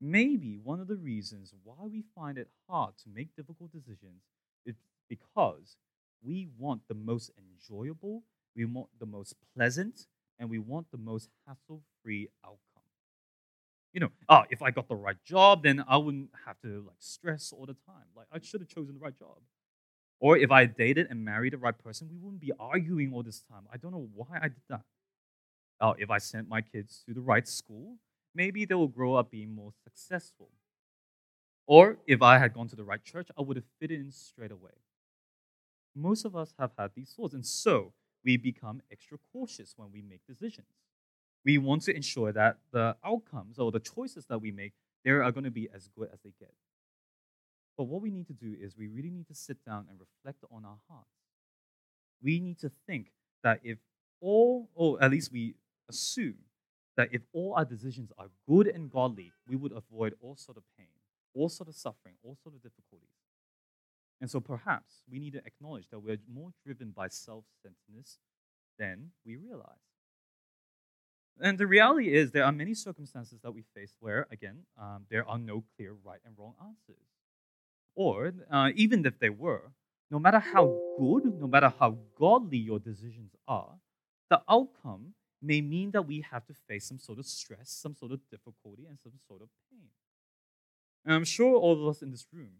Maybe 0.00 0.56
one 0.56 0.80
of 0.80 0.86
the 0.86 0.96
reasons 0.96 1.52
why 1.64 1.86
we 1.86 2.04
find 2.14 2.38
it 2.38 2.48
hard 2.68 2.96
to 2.98 3.08
make 3.08 3.34
difficult 3.34 3.72
decisions 3.72 4.22
is 4.64 4.76
because 5.08 5.76
we 6.22 6.48
want 6.58 6.82
the 6.88 6.94
most 6.94 7.30
enjoyable, 7.38 8.24
we 8.56 8.64
want 8.64 8.88
the 8.98 9.06
most 9.06 9.34
pleasant, 9.54 10.06
and 10.38 10.50
we 10.50 10.58
want 10.58 10.90
the 10.90 10.98
most 10.98 11.28
hassle 11.46 11.82
free 12.02 12.28
outcome. 12.44 12.58
You 13.92 14.00
know, 14.00 14.10
oh, 14.28 14.42
if 14.50 14.62
I 14.62 14.70
got 14.70 14.88
the 14.88 14.96
right 14.96 15.16
job, 15.24 15.62
then 15.62 15.84
I 15.88 15.96
wouldn't 15.96 16.30
have 16.46 16.60
to 16.60 16.84
like 16.86 16.96
stress 17.00 17.52
all 17.52 17.66
the 17.66 17.76
time. 17.86 18.04
Like 18.14 18.26
I 18.30 18.38
should 18.40 18.60
have 18.60 18.68
chosen 18.68 18.94
the 18.94 19.00
right 19.00 19.18
job. 19.18 19.38
Or 20.20 20.36
if 20.36 20.50
I 20.50 20.66
dated 20.66 21.08
and 21.10 21.24
married 21.24 21.52
the 21.52 21.58
right 21.58 21.78
person, 21.78 22.08
we 22.10 22.18
wouldn't 22.18 22.40
be 22.40 22.52
arguing 22.58 23.12
all 23.12 23.22
this 23.22 23.40
time. 23.40 23.66
I 23.72 23.76
don't 23.76 23.92
know 23.92 24.08
why 24.14 24.38
I 24.42 24.48
did 24.48 24.62
that. 24.68 24.82
Oh, 25.80 25.94
if 25.98 26.10
I 26.10 26.18
sent 26.18 26.48
my 26.48 26.60
kids 26.60 27.04
to 27.06 27.14
the 27.14 27.20
right 27.20 27.46
school, 27.46 27.98
maybe 28.34 28.64
they 28.64 28.74
will 28.74 28.88
grow 28.88 29.14
up 29.14 29.30
being 29.30 29.54
more 29.54 29.72
successful. 29.84 30.50
Or 31.66 31.98
if 32.06 32.20
I 32.22 32.38
had 32.38 32.52
gone 32.54 32.66
to 32.68 32.76
the 32.76 32.84
right 32.84 33.02
church, 33.04 33.28
I 33.38 33.42
would 33.42 33.56
have 33.56 33.66
fit 33.78 33.90
in 33.92 34.10
straight 34.10 34.50
away. 34.50 34.72
Most 35.98 36.24
of 36.24 36.36
us 36.36 36.54
have 36.58 36.70
had 36.78 36.92
these 36.94 37.10
thoughts, 37.10 37.34
and 37.34 37.44
so 37.44 37.92
we 38.24 38.36
become 38.36 38.80
extra 38.90 39.18
cautious 39.32 39.74
when 39.76 39.90
we 39.92 40.00
make 40.00 40.20
decisions. 40.26 40.68
We 41.44 41.58
want 41.58 41.82
to 41.82 41.94
ensure 41.94 42.32
that 42.32 42.58
the 42.72 42.96
outcomes 43.04 43.58
or 43.58 43.72
the 43.72 43.80
choices 43.80 44.26
that 44.26 44.40
we 44.40 44.52
make, 44.52 44.74
they 45.04 45.10
are 45.10 45.32
going 45.32 45.44
to 45.44 45.50
be 45.50 45.68
as 45.74 45.88
good 45.96 46.08
as 46.12 46.20
they 46.20 46.32
get. 46.38 46.52
But 47.76 47.84
what 47.84 48.02
we 48.02 48.10
need 48.10 48.26
to 48.28 48.32
do 48.32 48.54
is 48.60 48.76
we 48.76 48.86
really 48.88 49.10
need 49.10 49.26
to 49.28 49.34
sit 49.34 49.64
down 49.64 49.86
and 49.90 49.98
reflect 49.98 50.44
on 50.52 50.64
our 50.64 50.78
hearts. 50.88 51.08
We 52.22 52.38
need 52.38 52.58
to 52.60 52.70
think 52.86 53.12
that 53.42 53.60
if 53.64 53.78
all, 54.20 54.68
or 54.74 55.02
at 55.02 55.10
least 55.10 55.32
we 55.32 55.54
assume 55.88 56.34
that 56.96 57.08
if 57.12 57.22
all 57.32 57.54
our 57.56 57.64
decisions 57.64 58.10
are 58.18 58.26
good 58.48 58.66
and 58.66 58.90
godly, 58.90 59.32
we 59.48 59.56
would 59.56 59.72
avoid 59.72 60.14
all 60.20 60.36
sort 60.36 60.56
of 60.56 60.64
pain, 60.76 60.88
all 61.34 61.48
sort 61.48 61.68
of 61.68 61.76
suffering, 61.76 62.14
all 62.24 62.36
sort 62.42 62.54
of 62.56 62.62
difficulties. 62.62 63.17
And 64.20 64.30
so 64.30 64.40
perhaps 64.40 65.02
we 65.10 65.18
need 65.18 65.34
to 65.34 65.42
acknowledge 65.44 65.88
that 65.90 66.00
we're 66.00 66.18
more 66.32 66.50
driven 66.64 66.90
by 66.90 67.08
self 67.08 67.44
centeredness 67.62 68.18
than 68.78 69.10
we 69.24 69.36
realize. 69.36 69.76
And 71.40 71.56
the 71.56 71.68
reality 71.68 72.12
is, 72.12 72.32
there 72.32 72.44
are 72.44 72.50
many 72.50 72.74
circumstances 72.74 73.38
that 73.42 73.52
we 73.52 73.62
face 73.74 73.94
where, 74.00 74.26
again, 74.32 74.64
um, 74.80 75.04
there 75.08 75.28
are 75.28 75.38
no 75.38 75.62
clear 75.76 75.94
right 76.04 76.18
and 76.26 76.34
wrong 76.36 76.54
answers. 76.60 77.04
Or, 77.94 78.32
uh, 78.50 78.70
even 78.74 79.06
if 79.06 79.18
there 79.20 79.32
were, 79.32 79.70
no 80.10 80.18
matter 80.18 80.40
how 80.40 80.76
good, 80.98 81.40
no 81.40 81.46
matter 81.46 81.72
how 81.78 81.98
godly 82.18 82.58
your 82.58 82.80
decisions 82.80 83.36
are, 83.46 83.76
the 84.30 84.42
outcome 84.48 85.14
may 85.40 85.60
mean 85.60 85.92
that 85.92 86.02
we 86.02 86.24
have 86.30 86.44
to 86.46 86.54
face 86.66 86.86
some 86.86 86.98
sort 86.98 87.18
of 87.18 87.26
stress, 87.26 87.70
some 87.70 87.94
sort 87.94 88.12
of 88.12 88.20
difficulty, 88.30 88.86
and 88.88 88.98
some 89.00 89.12
sort 89.26 89.42
of 89.42 89.48
pain. 89.70 89.88
And 91.04 91.14
I'm 91.14 91.24
sure 91.24 91.54
all 91.56 91.80
of 91.80 91.88
us 91.88 92.02
in 92.02 92.10
this 92.10 92.26
room 92.32 92.50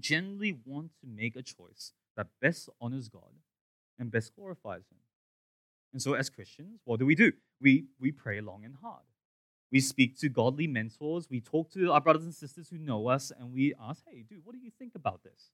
generally 0.00 0.58
want 0.64 0.92
to 1.00 1.06
make 1.06 1.36
a 1.36 1.42
choice 1.42 1.92
that 2.16 2.28
best 2.40 2.68
honors 2.80 3.08
God 3.08 3.32
and 3.98 4.10
best 4.10 4.34
glorifies 4.34 4.82
Him. 4.90 4.98
And 5.92 6.02
so, 6.02 6.14
as 6.14 6.28
Christians, 6.28 6.80
what 6.84 6.98
do 6.98 7.06
we 7.06 7.14
do? 7.14 7.32
We, 7.60 7.86
we 8.00 8.12
pray 8.12 8.40
long 8.40 8.64
and 8.64 8.76
hard. 8.82 9.02
We 9.70 9.80
speak 9.80 10.18
to 10.20 10.28
godly 10.28 10.66
mentors. 10.66 11.28
We 11.30 11.40
talk 11.40 11.70
to 11.72 11.92
our 11.92 12.00
brothers 12.00 12.24
and 12.24 12.34
sisters 12.34 12.68
who 12.70 12.78
know 12.78 13.08
us, 13.08 13.32
and 13.38 13.52
we 13.52 13.74
ask, 13.80 14.02
hey, 14.06 14.24
dude, 14.28 14.40
what 14.44 14.54
do 14.54 14.60
you 14.60 14.70
think 14.78 14.94
about 14.94 15.22
this? 15.22 15.50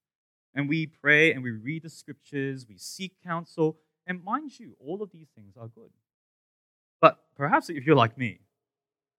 And 0.55 0.69
we 0.69 0.87
pray 0.87 1.33
and 1.33 1.43
we 1.43 1.51
read 1.51 1.83
the 1.83 1.91
scriptures, 1.91 2.67
we 2.69 2.79
seek 2.79 3.15
counsel. 3.25 3.77
And 4.07 4.23
mind 4.23 4.59
you, 4.61 4.77
all 4.79 5.03
of 5.03 5.11
these 5.11 5.29
things 5.35 5.57
are 5.57 5.67
good. 5.67 5.91
But 7.01 7.19
perhaps 7.37 7.71
if 7.71 7.85
you're 7.85 7.97
like 7.97 8.17
me, 8.17 8.39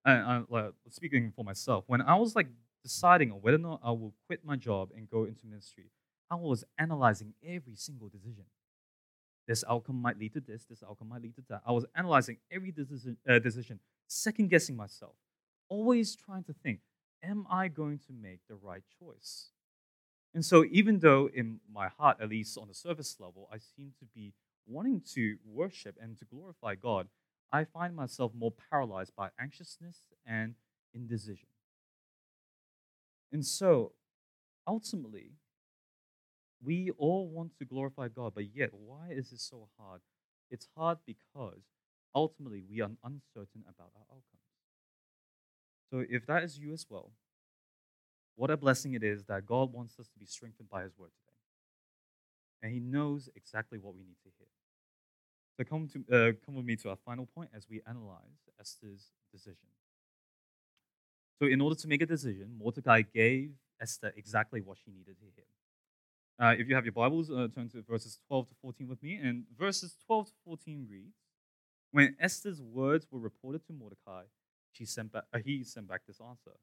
uh, 0.05 0.43
speaking 0.89 1.33
for 1.35 1.43
myself, 1.43 1.83
when 1.88 2.01
I 2.01 2.15
was 2.15 2.35
like 2.35 2.47
deciding 2.86 3.32
on 3.32 3.39
whether 3.39 3.58
or 3.58 3.67
not 3.71 3.82
I 3.84 3.89
will 3.89 4.13
quit 4.28 4.45
my 4.45 4.56
job 4.56 4.91
and 4.95 5.10
go 5.10 5.24
into 5.24 5.48
ministry, 5.48 5.86
I 6.30 6.36
was 6.36 6.63
analyzing 6.78 7.34
every 7.43 7.76
single 7.76 8.10
decision. 8.10 8.45
This 9.48 9.63
outcome 9.67 10.00
might 10.00 10.19
lead 10.19 10.34
to 10.34 10.39
this, 10.39 10.65
this 10.65 10.84
outcome 10.88 11.10
might 11.10 11.24
lead 11.24 11.36
to 11.36 11.43
that. 11.50 11.63
I 11.65 11.71
was 11.71 11.86
analyzing 11.95 12.38
every 12.52 12.71
decision, 12.71 13.17
uh, 13.28 13.39
decision 13.39 13.80
second 14.08 14.52
guessing 14.52 14.76
myself, 14.76 15.15
always 15.67 16.15
trying 16.15 16.43
to 16.43 16.54
think, 16.54 16.82
am 17.24 17.48
I 17.50 17.69
going 17.69 17.98
to 18.06 18.13
make 18.13 18.41
the 18.48 18.56
right 18.56 18.84
choice? 19.00 19.50
And 20.36 20.45
so, 20.45 20.63
even 20.69 21.00
though 21.00 21.28
in 21.34 21.60
my 21.71 21.88
heart, 21.88 22.17
at 22.21 22.30
least 22.30 22.58
on 22.58 22.67
the 22.67 22.74
surface 22.76 23.15
level, 23.19 23.50
I 23.52 23.58
seem 23.58 23.93
to 24.00 24.06
be 24.13 24.34
wanting 24.67 25.02
to 25.13 25.38
worship 25.43 25.95
and 26.00 26.17
to 26.19 26.26
glorify 26.26 26.76
God, 26.76 27.08
I 27.52 27.63
find 27.63 27.95
myself 27.95 28.32
more 28.38 28.54
paralyzed 28.69 29.13
by 29.15 29.30
anxiousness 29.39 30.02
and 30.26 30.56
indecision. 30.93 31.48
And 33.36 33.45
so, 33.45 33.91
ultimately, 34.65 35.32
we 36.63 36.89
all 36.91 37.28
want 37.28 37.58
to 37.58 37.65
glorify 37.65 38.08
God, 38.08 38.32
but 38.34 38.56
yet, 38.56 38.69
why 38.71 39.10
is 39.10 39.34
it 39.34 39.41
so 39.41 39.67
hard? 39.78 40.00
It's 40.50 40.69
hard 40.78 41.00
because 41.06 41.60
ultimately 42.15 42.63
we 42.63 42.80
are 42.80 42.91
uncertain 43.04 43.65
about 43.67 43.91
our 43.93 44.06
outcomes. 44.10 44.48
So, 45.91 46.06
if 46.10 46.26
that 46.28 46.43
is 46.43 46.58
you 46.58 46.71
as 46.71 46.86
well, 46.89 47.12
what 48.38 48.52
a 48.52 48.56
blessing 48.56 48.93
it 48.93 49.04
is 49.04 49.26
that 49.26 49.45
God 49.45 49.74
wants 49.74 50.00
us 50.00 50.08
to 50.08 50.17
be 50.17 50.26
strengthened 50.26 50.69
by 50.69 50.84
His 50.84 50.98
word 50.98 51.12
today. 51.19 51.38
And 52.63 52.71
He 52.71 52.80
knows 52.80 53.28
exactly 53.36 53.80
what 53.80 53.95
we 53.95 54.04
need 54.04 54.21
to 54.24 54.30
hear. 54.38 54.48
So 55.58 55.65
come, 55.65 55.89
to, 55.89 56.00
uh, 56.30 56.32
come 56.45 56.56
with 56.56 56.65
me 56.65 56.78
to 56.78 56.89
our 56.91 56.98
final 57.06 57.26
point 57.26 57.50
as 57.54 57.67
we 57.69 57.82
analyze 57.86 58.48
Esther's 58.58 59.12
decision. 59.30 59.74
So, 61.39 61.48
in 61.48 61.62
order 61.62 61.76
to 61.76 61.88
make 61.88 62.02
a 62.02 62.06
decision, 62.06 62.56
Mordecai 62.58 63.02
gave 63.02 63.52
Esther 63.82 64.13
exactly 64.15 64.62
what 64.62 64.78
she 64.78 64.91
needed 64.91 65.17
to 65.19 65.26
hear. 65.36 65.45
Uh, 66.38 66.56
if 66.58 66.67
you 66.67 66.76
have 66.76 66.86
your 66.86 66.93
Bibles, 66.93 67.30
uh, 67.30 67.48
turn 67.54 67.69
to 67.69 67.82
verses 67.82 68.19
12 68.28 68.50
to 68.50 68.56
14 68.62 68.88
with 68.88 69.02
me. 69.04 69.15
And 69.15 69.43
verses 69.58 69.95
12 70.06 70.28
to 70.28 70.34
14 70.45 70.88
reads 70.89 71.15
When 71.91 72.15
Esther's 72.19 72.62
words 72.62 73.08
were 73.12 73.19
reported 73.19 73.65
to 73.67 73.74
Mordecai, 73.74 74.24
she 74.71 74.86
sent 74.86 75.12
back, 75.12 75.24
uh, 75.34 75.39
he 75.43 75.63
sent 75.63 75.88
back 75.88 76.02
this 76.08 76.19
answer 76.21 76.58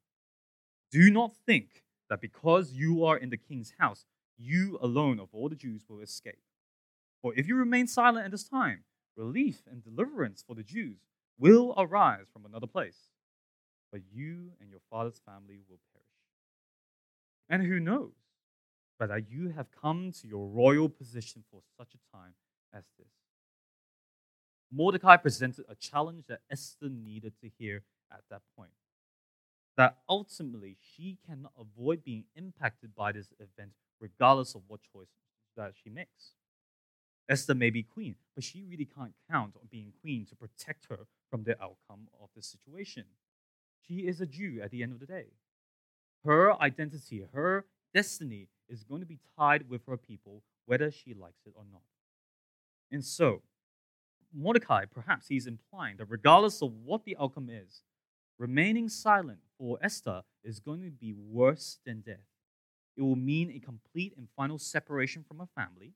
do 0.92 1.10
not 1.10 1.34
think 1.46 1.84
that 2.10 2.20
because 2.20 2.72
you 2.72 3.04
are 3.04 3.16
in 3.16 3.30
the 3.30 3.38
king's 3.38 3.72
house, 3.78 4.04
you 4.36 4.78
alone 4.82 5.18
of 5.18 5.28
all 5.32 5.48
the 5.48 5.56
Jews 5.56 5.84
will 5.88 6.00
escape. 6.00 6.42
For 7.22 7.32
if 7.34 7.48
you 7.48 7.56
remain 7.56 7.86
silent 7.86 8.26
at 8.26 8.30
this 8.30 8.44
time, 8.44 8.84
relief 9.16 9.62
and 9.70 9.82
deliverance 9.82 10.44
for 10.46 10.54
the 10.54 10.62
Jews 10.62 10.98
will 11.38 11.74
arise 11.78 12.26
from 12.30 12.44
another 12.44 12.66
place, 12.66 13.08
but 13.92 14.00
you 14.12 14.52
and 14.60 14.70
your 14.70 14.80
father's 14.90 15.20
family 15.24 15.60
will 15.68 15.78
perish. 15.92 16.06
And 17.48 17.62
who 17.62 17.78
knows 17.78 18.12
but 18.98 19.08
that 19.08 19.30
you 19.30 19.48
have 19.48 19.66
come 19.80 20.12
to 20.12 20.28
your 20.28 20.46
royal 20.46 20.88
position 20.88 21.42
for 21.50 21.60
such 21.76 21.92
a 21.94 22.16
time 22.16 22.34
as 22.72 22.84
this? 22.98 23.08
Mordecai 24.70 25.16
presented 25.16 25.64
a 25.68 25.74
challenge 25.74 26.24
that 26.28 26.40
Esther 26.50 26.88
needed 26.88 27.34
to 27.40 27.50
hear 27.58 27.82
at 28.12 28.22
that 28.30 28.42
point 28.56 28.70
that 29.76 29.96
ultimately 30.08 30.76
she 30.80 31.18
cannot 31.26 31.52
avoid 31.58 32.04
being 32.04 32.24
impacted 32.36 32.94
by 32.94 33.10
this 33.12 33.32
event, 33.40 33.72
regardless 34.00 34.54
of 34.54 34.62
what 34.68 34.80
choice 34.92 35.08
that 35.56 35.72
she 35.82 35.90
makes. 35.90 36.32
Esther 37.28 37.54
may 37.54 37.70
be 37.70 37.82
queen, 37.82 38.16
but 38.34 38.44
she 38.44 38.62
really 38.62 38.84
can't 38.84 39.14
count 39.30 39.54
on 39.56 39.68
being 39.70 39.92
queen 40.00 40.26
to 40.26 40.36
protect 40.36 40.86
her 40.90 41.06
from 41.30 41.44
the 41.44 41.52
outcome 41.62 42.08
of 42.20 42.28
the 42.36 42.42
situation. 42.42 43.04
She 43.86 44.06
is 44.06 44.20
a 44.20 44.26
Jew 44.26 44.60
at 44.62 44.70
the 44.70 44.82
end 44.82 44.92
of 44.92 45.00
the 45.00 45.06
day. 45.06 45.26
Her 46.24 46.60
identity, 46.62 47.24
her 47.32 47.66
destiny 47.92 48.48
is 48.68 48.84
going 48.84 49.00
to 49.00 49.06
be 49.06 49.18
tied 49.36 49.68
with 49.68 49.82
her 49.86 49.96
people, 49.96 50.42
whether 50.66 50.90
she 50.90 51.14
likes 51.14 51.40
it 51.46 51.52
or 51.56 51.64
not. 51.70 51.82
And 52.90 53.04
so, 53.04 53.42
Mordecai, 54.32 54.84
perhaps 54.84 55.28
he's 55.28 55.46
implying 55.46 55.96
that 55.96 56.06
regardless 56.08 56.62
of 56.62 56.72
what 56.84 57.04
the 57.04 57.16
outcome 57.20 57.50
is, 57.50 57.82
remaining 58.38 58.88
silent 58.88 59.40
for 59.58 59.78
Esther 59.82 60.22
is 60.44 60.60
going 60.60 60.82
to 60.82 60.90
be 60.90 61.12
worse 61.12 61.78
than 61.84 62.00
death. 62.00 62.26
It 62.96 63.02
will 63.02 63.16
mean 63.16 63.50
a 63.50 63.58
complete 63.58 64.14
and 64.16 64.28
final 64.36 64.58
separation 64.58 65.24
from 65.26 65.38
her 65.38 65.48
family, 65.54 65.94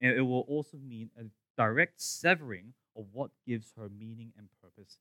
and 0.00 0.12
it 0.12 0.22
will 0.22 0.40
also 0.40 0.76
mean 0.76 1.10
a 1.18 1.24
direct 1.56 2.00
severing 2.00 2.74
of 2.96 3.06
what 3.12 3.30
gives 3.46 3.72
her 3.76 3.88
meaning 3.88 4.32
and 4.36 4.48
purpose. 4.60 4.98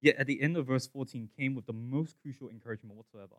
Yet 0.00 0.16
at 0.16 0.26
the 0.26 0.40
end 0.40 0.56
of 0.56 0.66
verse 0.66 0.86
14 0.86 1.28
came 1.36 1.54
with 1.54 1.66
the 1.66 1.72
most 1.72 2.16
crucial 2.22 2.48
encouragement 2.48 2.96
whatsoever. 2.96 3.36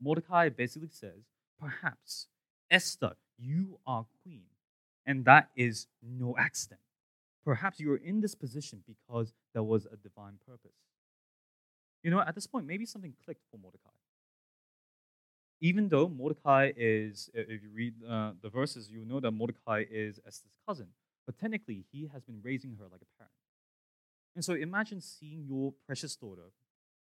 Mordecai 0.00 0.48
basically 0.48 0.90
says, 0.90 1.24
Perhaps, 1.60 2.26
Esther, 2.70 3.12
you 3.38 3.78
are 3.86 4.06
queen, 4.22 4.44
and 5.06 5.24
that 5.24 5.50
is 5.56 5.86
no 6.02 6.36
accident. 6.38 6.80
Perhaps 7.44 7.80
you 7.80 7.92
are 7.92 7.96
in 7.96 8.20
this 8.20 8.34
position 8.34 8.82
because 8.86 9.32
there 9.52 9.62
was 9.62 9.86
a 9.86 9.96
divine 9.96 10.38
purpose. 10.46 10.76
You 12.02 12.10
know, 12.10 12.20
at 12.20 12.34
this 12.34 12.46
point, 12.46 12.66
maybe 12.66 12.86
something 12.86 13.14
clicked 13.24 13.44
for 13.50 13.58
Mordecai. 13.58 13.90
Even 15.60 15.88
though 15.88 16.08
Mordecai 16.08 16.72
is, 16.76 17.30
if 17.32 17.62
you 17.62 17.70
read 17.72 17.94
uh, 18.08 18.32
the 18.42 18.50
verses, 18.50 18.90
you 18.90 19.04
know 19.04 19.20
that 19.20 19.30
Mordecai 19.30 19.84
is 19.90 20.20
Esther's 20.26 20.52
cousin, 20.66 20.88
but 21.26 21.38
technically 21.38 21.84
he 21.92 22.08
has 22.12 22.22
been 22.22 22.40
raising 22.42 22.76
her 22.78 22.84
like 22.84 23.00
a 23.00 23.18
parent. 23.18 23.32
And 24.34 24.44
so 24.44 24.54
imagine 24.54 25.00
seeing 25.00 25.44
your 25.46 25.72
precious 25.86 26.16
daughter 26.16 26.50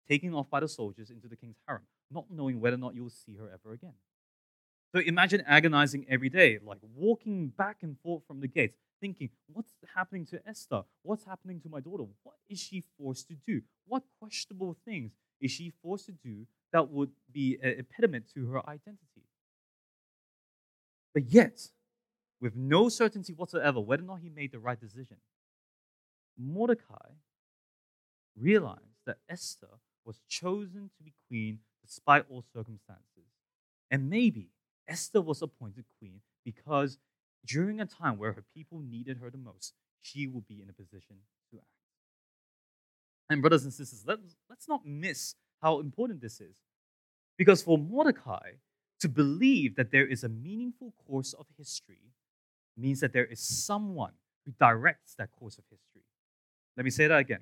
taken 0.07 0.33
off 0.33 0.49
by 0.49 0.59
the 0.59 0.67
soldiers 0.67 1.09
into 1.09 1.27
the 1.27 1.35
king's 1.35 1.57
harem, 1.67 1.83
not 2.09 2.25
knowing 2.31 2.59
whether 2.59 2.75
or 2.75 2.79
not 2.79 2.95
you'll 2.95 3.09
see 3.09 3.35
her 3.35 3.49
ever 3.51 3.73
again. 3.73 3.93
So 4.93 5.01
imagine 5.01 5.43
agonizing 5.45 6.05
every 6.09 6.29
day, 6.29 6.57
like 6.63 6.79
walking 6.95 7.49
back 7.49 7.77
and 7.83 7.97
forth 7.99 8.23
from 8.27 8.39
the 8.39 8.47
gates, 8.47 8.77
thinking, 8.99 9.29
what's 9.47 9.73
happening 9.95 10.25
to 10.27 10.39
Esther? 10.47 10.81
What's 11.03 11.25
happening 11.25 11.61
to 11.61 11.69
my 11.69 11.79
daughter? 11.79 12.05
What 12.23 12.35
is 12.49 12.59
she 12.59 12.83
forced 12.97 13.27
to 13.27 13.35
do? 13.45 13.61
What 13.85 14.03
questionable 14.19 14.75
things 14.85 15.11
is 15.39 15.51
she 15.51 15.71
forced 15.83 16.07
to 16.07 16.11
do 16.11 16.47
that 16.73 16.89
would 16.89 17.11
be 17.31 17.57
an 17.61 17.75
impediment 17.77 18.25
to 18.33 18.47
her 18.47 18.67
identity? 18.67 19.23
But 21.13 21.31
yet, 21.31 21.69
with 22.41 22.55
no 22.55 22.89
certainty 22.89 23.33
whatsoever 23.33 23.79
whether 23.79 24.03
or 24.03 24.07
not 24.07 24.19
he 24.21 24.29
made 24.29 24.51
the 24.51 24.59
right 24.59 24.79
decision, 24.79 25.17
Mordecai 26.39 27.09
realized 28.37 29.03
that 29.05 29.17
Esther 29.27 29.79
was 30.05 30.21
chosen 30.27 30.89
to 30.97 31.03
be 31.03 31.13
queen 31.27 31.59
despite 31.83 32.25
all 32.29 32.43
circumstances. 32.53 33.27
And 33.91 34.09
maybe 34.09 34.49
Esther 34.87 35.21
was 35.21 35.41
appointed 35.41 35.85
queen 35.99 36.21
because 36.45 36.97
during 37.45 37.79
a 37.79 37.85
time 37.85 38.17
where 38.17 38.33
her 38.33 38.43
people 38.55 38.79
needed 38.79 39.17
her 39.17 39.29
the 39.29 39.37
most, 39.37 39.73
she 40.01 40.27
will 40.27 40.43
be 40.47 40.61
in 40.61 40.69
a 40.69 40.73
position 40.73 41.17
to 41.51 41.57
act. 41.57 41.67
And, 43.29 43.41
brothers 43.41 43.63
and 43.63 43.73
sisters, 43.73 44.03
let's, 44.07 44.35
let's 44.49 44.67
not 44.67 44.85
miss 44.85 45.35
how 45.61 45.79
important 45.79 46.21
this 46.21 46.41
is. 46.41 46.57
Because 47.37 47.61
for 47.61 47.77
Mordecai 47.77 48.53
to 48.99 49.07
believe 49.07 49.75
that 49.75 49.91
there 49.91 50.05
is 50.05 50.23
a 50.23 50.29
meaningful 50.29 50.93
course 51.07 51.33
of 51.33 51.45
history 51.57 52.11
means 52.75 52.99
that 52.99 53.13
there 53.13 53.25
is 53.25 53.39
someone 53.39 54.13
who 54.45 54.53
directs 54.59 55.15
that 55.15 55.31
course 55.31 55.57
of 55.57 55.63
history. 55.69 55.98
Let 56.79 56.85
me 56.85 56.91
say 56.91 57.07
that 57.07 57.19
again. 57.19 57.41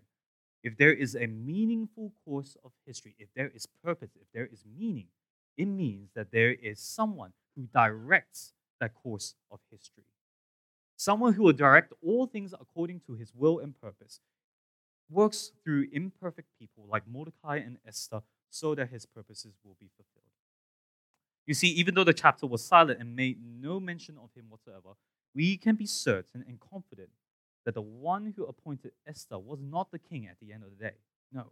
If 0.64 0.78
there 0.78 0.92
is 0.92 1.16
a 1.16 1.28
meaningful 1.28 2.12
course 2.26 2.58
of 2.66 2.72
history, 2.88 3.14
if 3.20 3.28
there 3.36 3.52
is 3.54 3.68
purpose, 3.68 4.10
if 4.20 4.26
there 4.34 4.48
is 4.52 4.64
meaning, 4.66 5.10
it 5.56 5.68
means 5.68 6.10
that 6.16 6.32
there 6.32 6.54
is 6.54 6.80
someone 6.80 7.34
who 7.56 7.68
directs 7.72 8.54
that 8.80 8.96
course 8.96 9.36
of 9.52 9.60
history. 9.70 10.06
Someone 10.96 11.34
who 11.34 11.44
will 11.44 11.54
direct 11.54 11.94
all 12.04 12.26
things 12.26 12.52
according 12.60 13.02
to 13.02 13.14
his 13.14 13.32
will 13.36 13.60
and 13.60 13.80
purpose, 13.80 14.22
works 15.08 15.52
through 15.64 15.86
imperfect 15.92 16.48
people 16.58 16.86
like 16.90 17.08
Mordecai 17.08 17.58
and 17.58 17.78
Esther 17.88 18.24
so 18.50 18.74
that 18.74 18.90
his 18.90 19.06
purposes 19.06 19.54
will 19.64 19.78
be 19.80 19.92
fulfilled. 19.96 20.32
You 21.46 21.54
see, 21.54 21.68
even 21.68 21.94
though 21.94 22.04
the 22.04 22.12
chapter 22.12 22.48
was 22.48 22.66
silent 22.66 23.00
and 23.00 23.16
made 23.16 23.38
no 23.40 23.80
mention 23.80 24.18
of 24.18 24.32
him 24.36 24.46
whatsoever, 24.50 24.96
we 25.36 25.58
can 25.58 25.76
be 25.76 25.86
certain 25.86 26.44
and 26.48 26.60
confident 26.60 27.10
that 27.68 27.74
the 27.74 27.82
one 27.82 28.34
who 28.38 28.46
appointed 28.46 28.94
Esther 29.06 29.38
was 29.38 29.60
not 29.62 29.92
the 29.92 30.00
king 30.00 30.26
at 30.26 30.38
the 30.42 30.54
end 30.54 30.64
of 30.64 30.70
the 30.70 30.82
day. 30.82 30.96
No. 31.34 31.48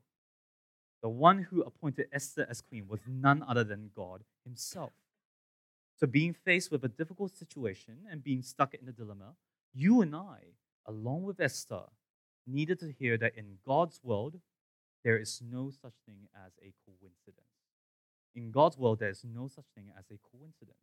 The 1.04 1.10
one 1.10 1.39
who 1.39 1.62
appointed 1.62 2.08
Esther 2.13 2.47
as 2.49 2.62
queen 2.62 2.88
was 2.88 3.01
none 3.06 3.43
other 3.45 3.65
than 3.65 3.91
God 3.93 4.23
himself. 4.45 4.93
So, 5.97 6.08
being 6.08 6.34
faced 6.34 6.71
with 6.71 6.86
a 6.86 6.88
difficult 6.88 7.36
situation 7.36 7.97
and 8.10 8.23
being 8.23 8.43
stuck 8.43 8.73
in 8.73 8.88
a 8.88 8.93
dilemma, 8.93 9.34
you 9.73 9.99
and 9.99 10.15
I, 10.15 10.54
along 10.86 11.23
with 11.23 11.41
Esther, 11.41 11.84
needed 12.47 12.80
to 12.80 12.93
hear 12.97 13.17
that 13.17 13.36
in 13.36 13.58
God's 13.67 13.99
world, 14.01 14.36
there 15.04 15.17
is 15.17 15.41
no 15.45 15.69
such 15.69 15.95
thing 16.06 16.30
as 16.34 16.54
a 16.62 16.71
coincidence. 16.86 17.45
In 18.36 18.51
God's 18.51 18.78
world, 18.78 18.99
there 18.99 19.10
is 19.10 19.25
no 19.25 19.49
such 19.49 19.65
thing 19.75 19.88
as 19.99 20.06
a 20.10 20.17
coincidence. 20.32 20.78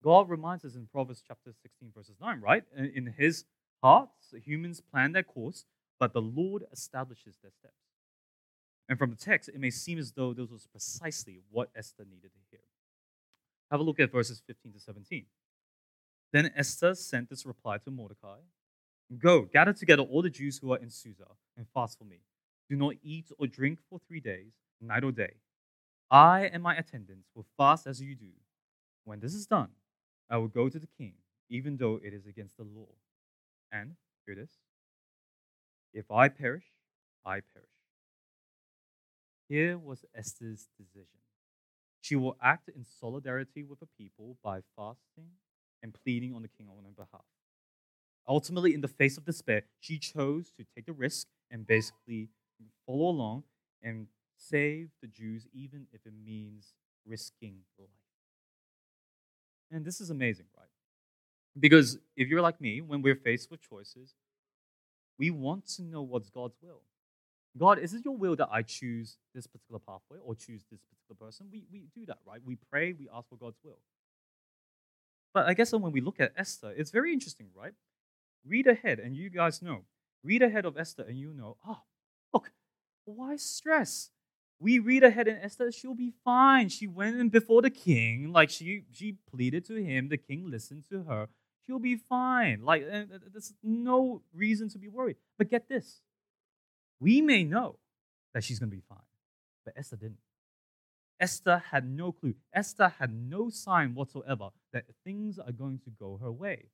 God 0.00 0.28
reminds 0.30 0.64
us 0.64 0.76
in 0.76 0.86
Proverbs 0.86 1.24
chapter 1.26 1.52
16, 1.60 1.90
verses 1.92 2.14
9, 2.20 2.40
right? 2.40 2.62
In 2.76 3.12
his 3.18 3.44
heart, 3.82 4.10
humans 4.44 4.80
plan 4.80 5.12
their 5.12 5.22
course, 5.22 5.64
but 5.98 6.12
the 6.12 6.20
Lord 6.20 6.64
establishes 6.72 7.36
their 7.42 7.50
steps. 7.50 7.74
And 8.88 8.98
from 8.98 9.10
the 9.10 9.16
text, 9.16 9.48
it 9.48 9.60
may 9.60 9.70
seem 9.70 9.98
as 9.98 10.12
though 10.12 10.32
this 10.32 10.50
was 10.50 10.66
precisely 10.66 11.40
what 11.50 11.70
Esther 11.76 12.04
needed 12.04 12.32
to 12.32 12.40
hear. 12.50 12.60
Have 13.70 13.80
a 13.80 13.82
look 13.82 14.00
at 14.00 14.10
verses 14.10 14.42
15 14.46 14.72
to 14.72 14.80
17. 14.80 15.26
Then 16.32 16.50
Esther 16.56 16.94
sent 16.94 17.28
this 17.28 17.44
reply 17.44 17.78
to 17.78 17.90
Mordecai 17.90 18.38
Go, 19.16 19.42
gather 19.42 19.72
together 19.72 20.02
all 20.02 20.20
the 20.20 20.28
Jews 20.28 20.58
who 20.58 20.72
are 20.72 20.78
in 20.78 20.90
Susa 20.90 21.24
and 21.56 21.66
fast 21.72 21.98
for 21.98 22.04
me. 22.04 22.18
Do 22.68 22.76
not 22.76 22.96
eat 23.02 23.30
or 23.38 23.46
drink 23.46 23.78
for 23.88 23.98
three 24.06 24.20
days, 24.20 24.52
night 24.82 25.02
or 25.02 25.12
day. 25.12 25.34
I 26.10 26.50
and 26.52 26.62
my 26.62 26.76
attendants 26.76 27.30
will 27.34 27.46
fast 27.56 27.86
as 27.86 28.02
you 28.02 28.14
do. 28.14 28.32
When 29.04 29.20
this 29.20 29.32
is 29.34 29.46
done, 29.46 29.70
I 30.28 30.36
will 30.36 30.48
go 30.48 30.68
to 30.68 30.78
the 30.78 30.88
king, 30.98 31.14
even 31.48 31.78
though 31.78 31.98
it 32.02 32.12
is 32.12 32.26
against 32.26 32.58
the 32.58 32.64
law. 32.64 32.88
And, 33.72 33.96
hear 34.26 34.34
this, 34.34 34.50
if 35.92 36.10
I 36.10 36.28
perish, 36.28 36.64
I 37.24 37.40
perish. 37.40 37.68
Here 39.48 39.78
was 39.78 40.04
Esther's 40.14 40.68
decision. 40.78 41.20
She 42.00 42.16
will 42.16 42.36
act 42.42 42.68
in 42.68 42.84
solidarity 42.84 43.62
with 43.64 43.80
the 43.80 43.88
people 43.98 44.36
by 44.42 44.60
fasting 44.76 45.30
and 45.82 45.94
pleading 45.94 46.34
on 46.34 46.42
the 46.42 46.48
king 46.48 46.68
on 46.68 46.84
her 46.84 46.90
behalf. 46.90 47.24
Ultimately, 48.26 48.74
in 48.74 48.82
the 48.82 48.88
face 48.88 49.16
of 49.16 49.24
despair, 49.24 49.62
she 49.80 49.98
chose 49.98 50.50
to 50.52 50.64
take 50.74 50.86
the 50.86 50.92
risk 50.92 51.26
and 51.50 51.66
basically 51.66 52.28
follow 52.86 53.08
along 53.08 53.44
and 53.82 54.08
save 54.36 54.90
the 55.00 55.08
Jews, 55.08 55.46
even 55.52 55.86
if 55.92 56.06
it 56.06 56.12
means 56.24 56.74
risking 57.06 57.62
life. 57.78 57.88
And 59.70 59.84
this 59.84 60.00
is 60.00 60.10
amazing? 60.10 60.46
Because 61.58 61.98
if 62.16 62.28
you're 62.28 62.42
like 62.42 62.60
me, 62.60 62.80
when 62.80 63.02
we're 63.02 63.16
faced 63.16 63.50
with 63.50 63.60
choices, 63.60 64.14
we 65.18 65.30
want 65.30 65.66
to 65.76 65.82
know 65.82 66.02
what's 66.02 66.30
God's 66.30 66.56
will. 66.62 66.82
God, 67.56 67.78
is 67.78 67.94
it 67.94 68.04
your 68.04 68.16
will 68.16 68.36
that 68.36 68.48
I 68.52 68.62
choose 68.62 69.16
this 69.34 69.46
particular 69.46 69.80
pathway 69.80 70.18
or 70.22 70.34
choose 70.34 70.64
this 70.70 70.80
particular 70.82 71.26
person? 71.26 71.48
We, 71.50 71.64
we 71.72 71.88
do 71.94 72.06
that, 72.06 72.18
right? 72.26 72.40
We 72.44 72.56
pray, 72.70 72.92
we 72.92 73.08
ask 73.12 73.28
for 73.28 73.36
God's 73.36 73.58
will. 73.64 73.78
But 75.34 75.46
I 75.46 75.54
guess 75.54 75.72
when 75.72 75.92
we 75.92 76.00
look 76.00 76.20
at 76.20 76.32
Esther, 76.36 76.72
it's 76.76 76.90
very 76.90 77.12
interesting, 77.12 77.48
right? 77.54 77.72
Read 78.46 78.66
ahead, 78.66 78.98
and 79.00 79.16
you 79.16 79.28
guys 79.30 79.60
know. 79.60 79.82
Read 80.22 80.42
ahead 80.42 80.64
of 80.64 80.76
Esther, 80.76 81.04
and 81.08 81.18
you 81.18 81.32
know, 81.32 81.56
oh, 81.66 81.82
look, 82.32 82.52
why 83.04 83.36
stress? 83.36 84.10
We 84.60 84.78
read 84.78 85.04
ahead 85.04 85.28
in 85.28 85.36
Esther, 85.36 85.70
she'll 85.70 85.94
be 85.94 86.12
fine. 86.24 86.68
She 86.68 86.86
went 86.86 87.16
in 87.16 87.28
before 87.28 87.62
the 87.62 87.70
king, 87.70 88.32
like 88.32 88.50
she 88.50 88.84
she 88.92 89.16
pleaded 89.30 89.64
to 89.66 89.76
him. 89.76 90.08
The 90.08 90.16
king 90.16 90.50
listened 90.50 90.84
to 90.90 91.04
her. 91.04 91.28
She'll 91.68 91.78
be 91.78 91.96
fine. 91.96 92.62
Like 92.64 92.86
there's 92.88 93.52
no 93.62 94.22
reason 94.32 94.70
to 94.70 94.78
be 94.78 94.88
worried. 94.88 95.16
But 95.36 95.50
get 95.50 95.68
this, 95.68 96.00
we 96.98 97.20
may 97.20 97.44
know 97.44 97.76
that 98.32 98.42
she's 98.42 98.58
going 98.58 98.70
to 98.70 98.76
be 98.76 98.82
fine, 98.88 98.98
but 99.66 99.74
Esther 99.76 99.96
didn't. 99.96 100.16
Esther 101.20 101.62
had 101.70 101.86
no 101.86 102.10
clue. 102.10 102.34
Esther 102.54 102.94
had 102.98 103.12
no 103.12 103.50
sign 103.50 103.94
whatsoever 103.94 104.48
that 104.72 104.84
things 105.04 105.38
are 105.38 105.52
going 105.52 105.78
to 105.80 105.90
go 105.90 106.18
her 106.22 106.32
way. 106.32 106.70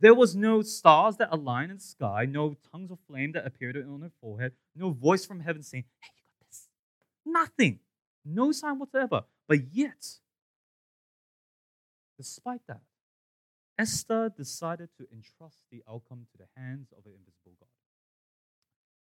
There 0.00 0.14
was 0.14 0.34
no 0.34 0.62
stars 0.62 1.16
that 1.16 1.28
aligned 1.30 1.70
in 1.72 1.76
the 1.76 1.82
sky, 1.82 2.24
no 2.24 2.56
tongues 2.72 2.90
of 2.90 3.00
flame 3.06 3.32
that 3.32 3.46
appeared 3.46 3.76
on 3.76 4.00
her 4.00 4.12
forehead, 4.18 4.52
no 4.74 4.90
voice 4.90 5.26
from 5.26 5.40
heaven 5.40 5.62
saying, 5.62 5.84
Hey, 6.00 6.08
you 6.16 6.22
got 6.40 6.48
this. 6.48 6.68
Nothing. 7.26 7.80
No 8.24 8.52
sign 8.52 8.78
whatsoever. 8.78 9.24
But 9.46 9.74
yet, 9.74 10.06
despite 12.16 12.60
that, 12.68 12.80
Esther 13.78 14.32
decided 14.36 14.88
to 14.96 15.06
entrust 15.12 15.58
the 15.70 15.82
outcome 15.88 16.26
to 16.32 16.38
the 16.38 16.48
hands 16.56 16.88
of 16.92 17.06
an 17.06 17.12
invisible 17.12 17.52
God. 17.60 17.68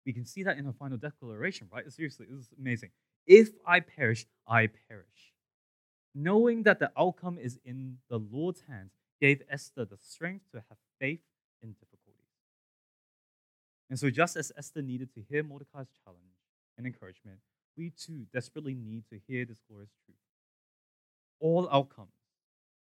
We 0.05 0.13
can 0.13 0.27
see 0.27 0.43
that 0.43 0.59
in 0.59 0.65
her 0.65 0.73
final 0.73 0.99
declaration, 0.99 1.69
right? 1.73 1.91
Seriously, 1.91 2.27
this 2.29 2.41
is 2.41 2.51
amazing. 2.59 2.91
If 3.27 3.51
I 3.67 3.81
perish, 3.81 4.27
I 4.47 4.69
perish. 4.89 5.33
Knowing 6.15 6.65
that 6.65 6.79
the 6.79 6.91
outcome 6.99 7.39
is 7.39 7.59
in 7.65 7.99
the 8.09 8.19
Lord's 8.19 8.63
hands 8.69 8.93
gave 9.21 9.43
Esther 9.49 9.85
the 9.85 9.97
strength 9.97 10.45
to 10.53 10.63
have 10.69 10.79
faith 11.01 11.23
in 11.63 11.71
difficulties. 11.73 12.05
And 13.89 13.99
so, 13.99 14.11
just 14.11 14.37
as 14.37 14.53
Esther 14.57 14.83
needed 14.83 15.15
to 15.15 15.23
hear 15.29 15.43
Mordecai's 15.43 15.89
challenge 16.05 16.37
and 16.77 16.87
encouragement, 16.87 17.39
we 17.77 17.91
too 17.91 18.27
desperately 18.33 18.75
need 18.75 19.05
to 19.11 19.19
hear 19.27 19.45
this 19.45 19.61
glorious 19.69 19.93
truth. 20.05 20.19
All 21.41 21.69
outcomes, 21.71 22.13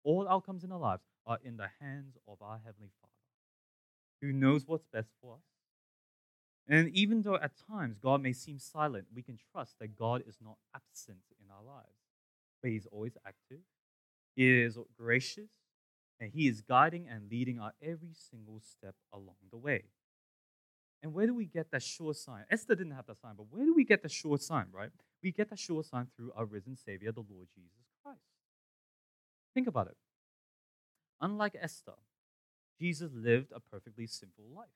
all 0.04 0.28
outcomes 0.28 0.64
in 0.64 0.72
our 0.72 0.80
lives 0.80 1.04
are 1.26 1.40
in 1.44 1.58
the 1.58 1.70
hands 1.80 2.18
of 2.28 2.42
our 2.42 2.60
Heavenly 2.64 2.90
Father, 3.00 3.14
who 4.22 4.32
knows 4.32 4.68
what's 4.68 4.86
best 4.92 5.10
for 5.22 5.36
us 5.36 5.42
and 6.72 6.90
even 6.96 7.22
though 7.22 7.36
at 7.36 7.52
times 7.70 7.98
God 7.98 8.22
may 8.22 8.32
seem 8.32 8.58
silent, 8.58 9.08
we 9.14 9.22
can 9.22 9.38
trust 9.52 9.76
that 9.80 9.98
God 9.98 10.24
is 10.26 10.38
not 10.44 10.56
absent 10.76 11.20
in 11.40 11.52
our 11.52 11.64
lives, 11.64 12.00
but 12.62 12.72
He's 12.72 12.88
always 12.92 13.18
active, 13.26 13.60
He 14.36 14.62
is 14.62 14.78
gracious, 14.98 15.50
and 16.20 16.32
He 16.34 16.48
is 16.48 16.62
guiding 16.62 17.08
and 17.10 17.30
leading 17.30 17.60
our 17.60 17.74
every 17.82 18.14
single 18.14 18.62
step 18.62 18.96
along 19.14 19.36
the 19.52 19.58
way. 19.58 19.84
And 21.04 21.14
where 21.14 21.26
do 21.26 21.34
we 21.34 21.46
get 21.46 21.72
that 21.72 21.84
sure 21.84 22.14
sign? 22.14 22.46
Esther 22.50 22.76
didn't 22.76 22.94
have 22.94 23.08
that 23.08 23.20
sign, 23.20 23.34
but 23.36 23.48
where 23.50 23.66
do 23.66 23.74
we 23.74 23.84
get 23.84 24.02
the 24.02 24.10
sure 24.10 24.38
sign, 24.38 24.68
right? 24.72 24.92
We 25.22 25.32
get 25.32 25.50
that 25.50 25.60
sure 25.60 25.84
sign 25.84 26.08
through 26.16 26.32
our 26.38 26.46
risen 26.46 26.78
Savior, 26.78 27.12
the 27.12 27.26
Lord 27.30 27.48
Jesus. 27.54 27.81
Think 29.54 29.68
about 29.68 29.88
it. 29.88 29.98
Unlike 31.20 31.58
Esther, 31.62 31.94
Jesus 32.80 33.12
lived 33.14 33.52
a 33.54 33.60
perfectly 33.60 34.08
simple 34.08 34.46
life. 34.56 34.70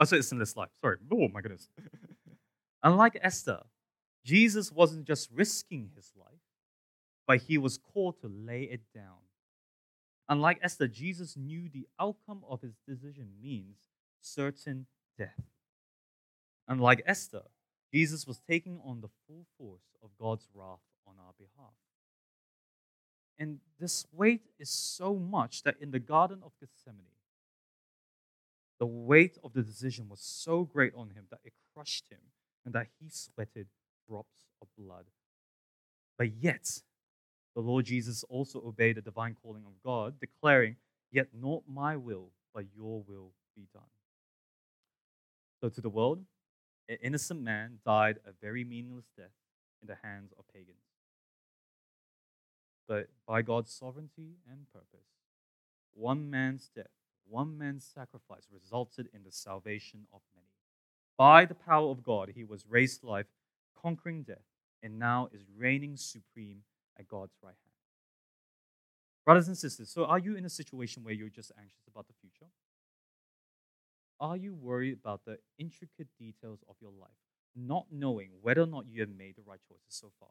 Oh, 0.00 0.04
so 0.04 0.16
it's 0.16 0.30
in 0.30 0.38
life. 0.38 0.68
Sorry. 0.80 0.96
Oh, 1.12 1.28
my 1.28 1.40
goodness. 1.40 1.68
Unlike 2.82 3.18
Esther, 3.20 3.62
Jesus 4.24 4.70
wasn't 4.70 5.06
just 5.06 5.28
risking 5.32 5.90
his 5.96 6.12
life, 6.16 6.40
but 7.26 7.38
he 7.42 7.58
was 7.58 7.78
called 7.78 8.20
to 8.20 8.28
lay 8.28 8.62
it 8.62 8.82
down. 8.94 9.18
Unlike 10.28 10.58
Esther, 10.62 10.86
Jesus 10.86 11.36
knew 11.36 11.68
the 11.72 11.88
outcome 11.98 12.44
of 12.48 12.60
his 12.60 12.74
decision 12.86 13.30
means 13.42 13.78
certain 14.20 14.86
death. 15.16 15.40
Unlike 16.68 17.02
Esther, 17.06 17.42
Jesus 17.92 18.26
was 18.26 18.38
taking 18.38 18.78
on 18.84 19.00
the 19.00 19.08
full 19.26 19.46
force 19.56 19.96
of 20.02 20.10
God's 20.20 20.46
wrath 20.54 20.84
on 21.06 21.14
our 21.18 21.32
behalf. 21.38 21.72
And 23.38 23.60
this 23.78 24.06
weight 24.12 24.42
is 24.58 24.68
so 24.68 25.14
much 25.14 25.62
that 25.62 25.76
in 25.80 25.90
the 25.90 26.00
Garden 26.00 26.40
of 26.44 26.52
Gethsemane, 26.60 27.06
the 28.78 28.86
weight 28.86 29.38
of 29.42 29.52
the 29.52 29.62
decision 29.62 30.08
was 30.08 30.20
so 30.20 30.64
great 30.64 30.92
on 30.94 31.10
him 31.10 31.26
that 31.30 31.40
it 31.44 31.52
crushed 31.74 32.04
him 32.10 32.20
and 32.64 32.74
that 32.74 32.88
he 33.00 33.08
sweated 33.08 33.66
drops 34.08 34.46
of 34.60 34.68
blood. 34.76 35.04
But 36.16 36.34
yet, 36.40 36.82
the 37.54 37.60
Lord 37.60 37.86
Jesus 37.86 38.24
also 38.24 38.62
obeyed 38.64 38.96
the 38.96 39.02
divine 39.02 39.36
calling 39.42 39.64
of 39.66 39.72
God, 39.84 40.20
declaring, 40.20 40.76
Yet 41.10 41.28
not 41.32 41.62
my 41.66 41.96
will, 41.96 42.30
but 42.54 42.66
your 42.76 43.02
will 43.08 43.32
be 43.56 43.66
done. 43.72 43.82
So, 45.60 45.68
to 45.68 45.80
the 45.80 45.88
world, 45.88 46.20
an 46.88 46.98
innocent 47.02 47.40
man 47.40 47.78
died 47.84 48.18
a 48.26 48.32
very 48.40 48.64
meaningless 48.64 49.10
death 49.16 49.32
in 49.80 49.88
the 49.88 49.96
hands 50.02 50.32
of 50.38 50.44
pagans. 50.52 50.87
But 52.88 53.10
by 53.26 53.42
God's 53.42 53.70
sovereignty 53.70 54.38
and 54.50 54.66
purpose, 54.72 55.06
one 55.92 56.30
man's 56.30 56.70
death 56.74 56.86
one 57.28 57.58
man's 57.58 57.84
sacrifice 57.84 58.46
resulted 58.52 59.08
in 59.12 59.22
the 59.24 59.32
salvation 59.32 60.06
of 60.12 60.20
many. 60.34 60.46
By 61.16 61.44
the 61.44 61.54
power 61.54 61.90
of 61.90 62.02
God, 62.02 62.32
he 62.34 62.44
was 62.44 62.64
raised 62.68 63.00
to 63.00 63.06
life, 63.06 63.26
conquering 63.80 64.22
death, 64.22 64.44
and 64.82 64.98
now 64.98 65.28
is 65.32 65.42
reigning 65.56 65.96
supreme 65.96 66.62
at 66.98 67.08
God's 67.08 67.34
right 67.42 67.48
hand. 67.48 67.74
Brothers 69.24 69.48
and 69.48 69.58
sisters, 69.58 69.90
so 69.90 70.04
are 70.04 70.18
you 70.18 70.36
in 70.36 70.44
a 70.44 70.50
situation 70.50 71.04
where 71.04 71.12
you're 71.12 71.28
just 71.28 71.52
anxious 71.58 71.86
about 71.86 72.06
the 72.06 72.14
future? 72.20 72.50
Are 74.20 74.36
you 74.36 74.54
worried 74.54 74.94
about 74.94 75.24
the 75.26 75.38
intricate 75.58 76.08
details 76.18 76.60
of 76.68 76.76
your 76.80 76.92
life, 76.98 77.10
not 77.54 77.86
knowing 77.90 78.30
whether 78.40 78.62
or 78.62 78.66
not 78.66 78.86
you 78.88 79.00
have 79.00 79.10
made 79.10 79.36
the 79.36 79.42
right 79.46 79.60
choices 79.68 79.84
so 79.88 80.10
far? 80.18 80.30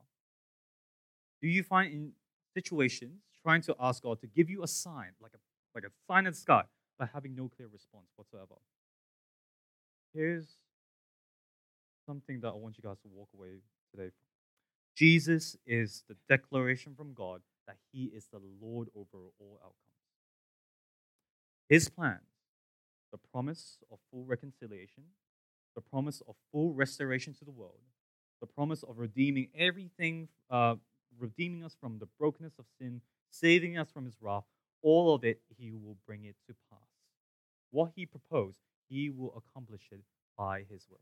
Do 1.41 1.47
you 1.47 1.63
find 1.63 1.93
in 1.93 2.11
situations 2.57 3.19
trying 3.43 3.61
to 3.61 3.75
ask 3.79 4.01
God 4.01 4.19
to 4.21 4.27
give 4.27 4.49
you 4.49 4.63
a 4.63 4.67
sign, 4.67 5.11
like 5.21 5.33
a, 5.35 5.41
like 5.75 5.83
a 5.83 5.91
sign 6.07 6.25
in 6.25 6.31
the 6.33 6.37
sky, 6.37 6.63
but 6.97 7.09
having 7.13 7.35
no 7.35 7.49
clear 7.55 7.69
response 7.71 8.07
whatsoever. 8.15 8.55
Here's 10.13 10.47
something 12.07 12.39
that 12.41 12.49
I 12.49 12.55
want 12.55 12.77
you 12.77 12.83
guys 12.83 12.99
to 13.03 13.09
walk 13.13 13.29
away 13.37 13.61
today 13.91 14.09
from. 14.09 14.27
Jesus 14.95 15.55
is 15.67 16.03
the 16.09 16.15
declaration 16.27 16.95
from 16.95 17.13
God 17.13 17.41
that 17.67 17.77
He 17.91 18.05
is 18.05 18.25
the 18.31 18.39
Lord 18.59 18.87
over 18.95 19.19
all 19.39 19.59
outcomes. 19.61 20.01
His 21.69 21.89
plans, 21.89 22.21
the 23.11 23.19
promise 23.31 23.77
of 23.91 23.99
full 24.09 24.25
reconciliation, 24.25 25.03
the 25.75 25.81
promise 25.81 26.23
of 26.27 26.35
full 26.51 26.73
restoration 26.73 27.33
to 27.35 27.45
the 27.45 27.51
world, 27.51 27.83
the 28.41 28.47
promise 28.47 28.81
of 28.81 28.97
redeeming 28.97 29.49
everything, 29.55 30.27
uh, 30.49 30.75
redeeming 31.19 31.63
us 31.63 31.75
from 31.79 31.99
the 31.99 32.07
brokenness 32.19 32.53
of 32.59 32.65
sin, 32.79 33.01
saving 33.29 33.77
us 33.77 33.89
from 33.91 34.05
His 34.05 34.15
wrath, 34.21 34.45
all 34.81 35.13
of 35.13 35.23
it, 35.23 35.41
He 35.57 35.71
will 35.71 35.97
bring 36.05 36.25
it 36.25 36.35
to 36.47 36.55
pass 36.69 36.87
what 37.71 37.91
he 37.95 38.05
proposed, 38.05 38.59
he 38.89 39.09
will 39.09 39.33
accomplish 39.35 39.89
it 39.91 40.01
by 40.37 40.63
his 40.69 40.85
will. 40.89 41.01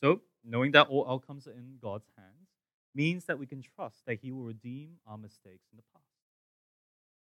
So, 0.00 0.20
knowing 0.44 0.72
that 0.72 0.88
all 0.88 1.08
outcomes 1.08 1.46
are 1.46 1.52
in 1.52 1.78
God's 1.80 2.08
hands 2.16 2.48
means 2.94 3.24
that 3.24 3.38
we 3.38 3.46
can 3.46 3.62
trust 3.62 4.04
that 4.06 4.18
he 4.22 4.30
will 4.30 4.44
redeem 4.44 4.98
our 5.06 5.18
mistakes 5.18 5.66
in 5.72 5.76
the 5.76 5.82
past. 5.92 6.04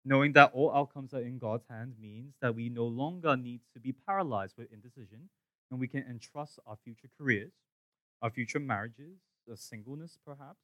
Knowing 0.04 0.32
that 0.32 0.50
all 0.52 0.72
outcomes 0.72 1.12
are 1.14 1.20
in 1.20 1.38
God's 1.38 1.64
hands 1.68 1.96
means 1.98 2.34
that 2.40 2.54
we 2.54 2.68
no 2.68 2.84
longer 2.84 3.36
need 3.36 3.60
to 3.72 3.80
be 3.80 3.92
paralyzed 3.92 4.54
with 4.56 4.72
indecision 4.72 5.28
and 5.70 5.80
we 5.80 5.88
can 5.88 6.04
entrust 6.08 6.60
our 6.66 6.76
future 6.84 7.08
careers, 7.18 7.52
our 8.22 8.30
future 8.30 8.60
marriages, 8.60 9.18
a 9.50 9.56
singleness 9.56 10.18
perhaps, 10.24 10.60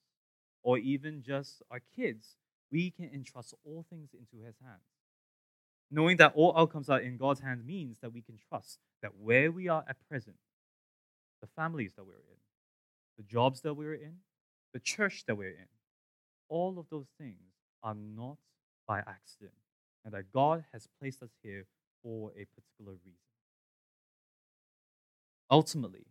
or 0.63 0.79
even 0.79 1.23
just 1.23 1.63
our 1.71 1.81
kids. 1.97 2.37
We 2.71 2.91
can 2.91 3.11
entrust 3.13 3.55
all 3.65 3.85
things 3.91 4.11
into 4.15 4.45
His 4.45 4.57
hands. 4.63 4.81
Knowing 5.91 6.17
that 6.17 6.33
all 6.35 6.55
outcomes 6.57 6.89
are 6.89 7.01
in 7.01 7.19
God's 7.19 7.41
hands 7.41 7.63
means 7.65 7.99
that 8.01 8.13
we 8.13 8.23
can 8.23 8.39
trust 8.49 8.79
that 9.03 9.13
where 9.21 9.53
we 9.53 9.69
are 9.69 9.85
at 9.89 9.97
present, 10.09 10.37
the 11.41 11.47
families 11.47 11.93
that 11.97 12.07
we're 12.07 12.15
in, 12.15 12.41
the 13.19 13.25
jobs 13.25 13.61
that 13.61 13.75
we're 13.75 13.95
in, 13.95 14.15
the 14.73 14.81
church 14.81 15.25
that 15.27 15.37
we're 15.37 15.51
in, 15.51 15.67
all 16.49 16.79
of 16.79 16.87
those 16.91 17.09
things 17.19 17.53
are 17.83 17.95
not 17.95 18.39
by 18.87 19.01
accident, 19.01 19.53
and 20.05 20.15
that 20.15 20.33
God 20.33 20.65
has 20.73 20.89
placed 20.99 21.23
us 21.23 21.31
here 21.43 21.67
for 22.03 22.31
a 22.31 22.47
particular 22.47 22.93
reason. 23.05 23.19
Ultimately, 25.51 26.07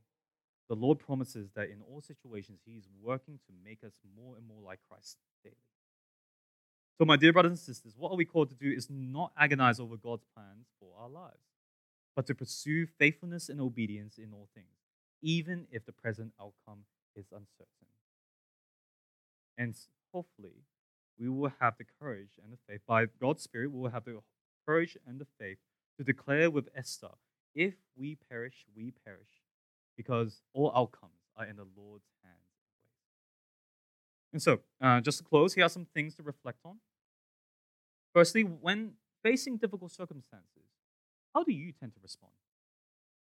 the 0.71 0.75
Lord 0.75 0.99
promises 0.99 1.49
that 1.53 1.69
in 1.69 1.81
all 1.91 1.99
situations, 1.99 2.61
He 2.65 2.77
is 2.77 2.87
working 3.03 3.39
to 3.45 3.53
make 3.61 3.83
us 3.83 3.91
more 4.17 4.37
and 4.37 4.47
more 4.47 4.61
like 4.63 4.79
Christ 4.89 5.17
daily. 5.43 5.57
So, 6.97 7.03
my 7.03 7.17
dear 7.17 7.33
brothers 7.33 7.51
and 7.51 7.59
sisters, 7.59 7.93
what 7.97 8.09
are 8.13 8.15
we 8.15 8.23
called 8.23 8.47
to 8.51 8.55
do 8.55 8.71
is 8.71 8.87
not 8.89 9.33
agonize 9.37 9.81
over 9.81 9.97
God's 9.97 10.23
plans 10.33 10.67
for 10.79 10.87
our 10.97 11.09
lives, 11.09 11.43
but 12.15 12.25
to 12.27 12.33
pursue 12.33 12.85
faithfulness 12.85 13.49
and 13.49 13.59
obedience 13.59 14.17
in 14.17 14.29
all 14.31 14.47
things, 14.55 14.77
even 15.21 15.67
if 15.73 15.85
the 15.85 15.91
present 15.91 16.31
outcome 16.39 16.85
is 17.17 17.25
uncertain. 17.33 17.91
And 19.57 19.75
hopefully, 20.13 20.63
we 21.19 21.27
will 21.27 21.51
have 21.59 21.77
the 21.79 21.85
courage 21.99 22.39
and 22.41 22.53
the 22.53 22.57
faith, 22.65 22.79
by 22.87 23.07
God's 23.19 23.43
Spirit, 23.43 23.73
we 23.73 23.81
will 23.81 23.91
have 23.91 24.05
the 24.05 24.21
courage 24.65 24.97
and 25.05 25.19
the 25.19 25.27
faith 25.37 25.57
to 25.97 26.05
declare 26.05 26.49
with 26.49 26.69
Esther 26.73 27.09
if 27.53 27.73
we 27.97 28.15
perish, 28.29 28.65
we 28.73 28.93
perish, 29.05 29.40
because 29.97 30.41
all 30.53 30.71
outcomes 30.75 31.19
are 31.35 31.45
in 31.45 31.55
the 31.55 31.65
Lord's 31.75 32.07
hands. 32.23 32.35
And 34.33 34.41
so, 34.41 34.59
uh, 34.79 35.01
just 35.01 35.17
to 35.19 35.23
close, 35.23 35.53
here 35.53 35.65
are 35.65 35.69
some 35.69 35.85
things 35.85 36.15
to 36.15 36.23
reflect 36.23 36.59
on. 36.63 36.77
Firstly, 38.13 38.43
when 38.43 38.93
facing 39.23 39.57
difficult 39.57 39.91
circumstances, 39.91 40.69
how 41.33 41.43
do 41.43 41.51
you 41.51 41.71
tend 41.71 41.93
to 41.93 41.99
respond? 42.01 42.33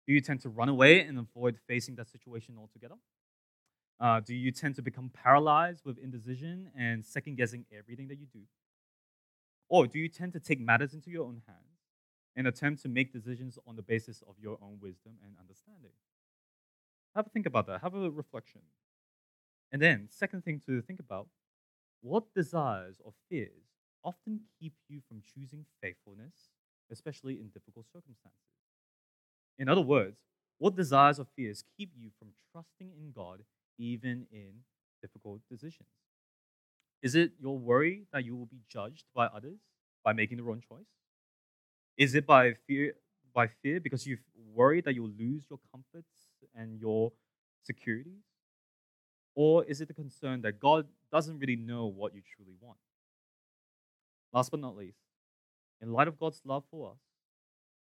Do 0.07 0.13
you 0.13 0.21
tend 0.21 0.41
to 0.41 0.49
run 0.49 0.69
away 0.69 1.01
and 1.01 1.17
avoid 1.17 1.57
facing 1.67 1.95
that 1.95 2.09
situation 2.09 2.55
altogether? 2.57 2.95
Uh, 3.99 4.19
do 4.19 4.33
you 4.33 4.51
tend 4.51 4.75
to 4.75 4.81
become 4.81 5.09
paralyzed 5.13 5.85
with 5.85 5.97
indecision 5.97 6.69
and 6.77 7.05
second 7.05 7.37
guessing 7.37 7.65
everything 7.77 8.07
that 8.09 8.19
you 8.19 8.25
do? 8.33 8.41
Or 9.69 9.87
do 9.87 9.97
you 9.97 10.09
tend 10.09 10.33
to 10.33 10.39
take 10.39 10.59
matters 10.59 10.93
into 10.93 11.09
your 11.09 11.25
own 11.25 11.41
hands 11.47 11.79
and 12.35 12.47
attempt 12.47 12.81
to 12.81 12.89
make 12.89 13.13
decisions 13.13 13.57
on 13.65 13.75
the 13.75 13.81
basis 13.81 14.21
of 14.27 14.35
your 14.41 14.57
own 14.61 14.79
wisdom 14.81 15.13
and 15.23 15.35
understanding? 15.39 15.91
Have 17.15 17.27
a 17.27 17.29
think 17.29 17.45
about 17.45 17.67
that. 17.67 17.81
Have 17.81 17.93
a 17.93 18.09
reflection. 18.09 18.61
And 19.71 19.81
then, 19.81 20.07
second 20.09 20.43
thing 20.43 20.61
to 20.65 20.81
think 20.81 20.99
about 20.99 21.27
what 22.01 22.33
desires 22.33 22.97
or 23.03 23.13
fears 23.29 23.77
often 24.03 24.41
keep 24.59 24.73
you 24.89 25.01
from 25.07 25.21
choosing 25.21 25.65
faithfulness, 25.81 26.33
especially 26.91 27.39
in 27.39 27.49
difficult 27.49 27.85
circumstances? 27.91 28.39
In 29.57 29.69
other 29.69 29.81
words, 29.81 30.17
what 30.57 30.75
desires 30.75 31.19
or 31.19 31.25
fears 31.35 31.63
keep 31.77 31.91
you 31.95 32.09
from 32.19 32.29
trusting 32.51 32.91
in 32.97 33.11
God 33.11 33.41
even 33.77 34.27
in 34.31 34.51
difficult 35.01 35.41
decisions? 35.49 35.89
Is 37.01 37.15
it 37.15 37.33
your 37.39 37.57
worry 37.57 38.05
that 38.13 38.25
you 38.25 38.35
will 38.35 38.45
be 38.45 38.61
judged 38.69 39.05
by 39.13 39.25
others 39.25 39.59
by 40.03 40.13
making 40.13 40.37
the 40.37 40.43
wrong 40.43 40.61
choice? 40.61 40.87
Is 41.97 42.15
it 42.15 42.25
by 42.25 42.53
fear 42.67 42.93
by 43.33 43.47
fear 43.47 43.79
because 43.79 44.05
you've 44.05 44.23
worried 44.53 44.85
that 44.85 44.93
you'll 44.93 45.09
lose 45.17 45.45
your 45.49 45.59
comforts 45.71 46.22
and 46.55 46.79
your 46.79 47.11
securities? 47.63 48.23
Or 49.35 49.63
is 49.65 49.81
it 49.81 49.87
the 49.87 49.93
concern 49.93 50.41
that 50.41 50.59
God 50.59 50.87
doesn't 51.11 51.39
really 51.39 51.55
know 51.55 51.87
what 51.87 52.13
you 52.13 52.21
truly 52.35 52.53
want? 52.59 52.77
Last 54.31 54.51
but 54.51 54.59
not 54.59 54.75
least, 54.75 54.99
in 55.81 55.91
light 55.91 56.07
of 56.07 56.19
God's 56.19 56.41
love 56.45 56.63
for 56.69 56.91
us 56.91 56.99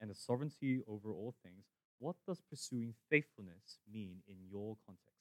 and 0.01 0.11
the 0.11 0.15
sovereignty 0.15 0.81
over 0.89 1.11
all 1.11 1.35
things, 1.43 1.65
what 1.99 2.17
does 2.27 2.41
pursuing 2.51 2.95
faithfulness 3.11 3.79
mean 3.91 4.19
in 4.27 4.37
your 4.51 4.77
context? 4.87 5.15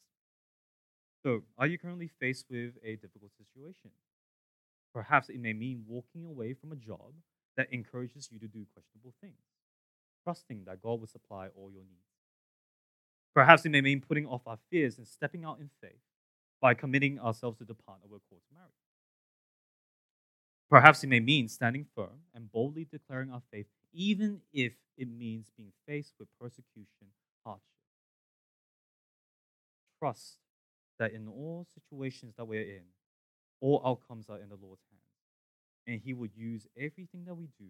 So, 1.21 1.43
are 1.57 1.67
you 1.67 1.77
currently 1.77 2.09
faced 2.19 2.47
with 2.49 2.73
a 2.83 2.97
difficult 2.97 3.31
situation? 3.37 3.91
Perhaps 4.93 5.29
it 5.29 5.39
may 5.39 5.53
mean 5.53 5.85
walking 5.87 6.25
away 6.25 6.53
from 6.53 6.71
a 6.71 6.75
job 6.75 7.13
that 7.55 7.71
encourages 7.71 8.29
you 8.31 8.39
to 8.39 8.47
do 8.47 8.65
questionable 8.73 9.13
things, 9.21 9.39
trusting 10.23 10.65
that 10.65 10.81
God 10.81 10.99
will 10.99 11.07
supply 11.07 11.47
all 11.55 11.71
your 11.71 11.83
needs. 11.83 12.12
Perhaps 13.33 13.65
it 13.65 13.69
may 13.69 13.81
mean 13.81 14.01
putting 14.01 14.27
off 14.27 14.41
our 14.45 14.59
fears 14.69 14.97
and 14.97 15.07
stepping 15.07 15.43
out 15.43 15.59
in 15.59 15.69
faith 15.81 16.01
by 16.61 16.73
committing 16.73 17.19
ourselves 17.19 17.57
to 17.57 17.65
the 17.65 17.73
partner 17.73 18.05
we're 18.09 18.19
called 18.29 18.41
to 18.47 18.55
marry. 18.55 18.69
Perhaps 20.69 21.03
it 21.03 21.07
may 21.07 21.19
mean 21.19 21.47
standing 21.47 21.85
firm 21.95 22.21
and 22.33 22.51
boldly 22.51 22.85
declaring 22.89 23.31
our 23.31 23.41
faith, 23.51 23.65
even 23.93 24.41
if 24.53 24.73
it 24.97 25.07
means 25.07 25.51
being 25.57 25.71
faced 25.87 26.13
with 26.19 26.27
persecution, 26.39 27.07
hardship. 27.43 27.61
Trust 29.99 30.37
that 30.99 31.11
in 31.11 31.27
all 31.27 31.65
situations 31.73 32.33
that 32.37 32.45
we're 32.45 32.61
in, 32.61 32.83
all 33.61 33.81
outcomes 33.85 34.29
are 34.29 34.37
in 34.39 34.49
the 34.49 34.57
Lord's 34.61 34.83
hands. 34.91 35.01
And 35.87 36.01
He 36.03 36.13
will 36.13 36.29
use 36.35 36.67
everything 36.77 37.25
that 37.25 37.35
we 37.35 37.49
do, 37.59 37.69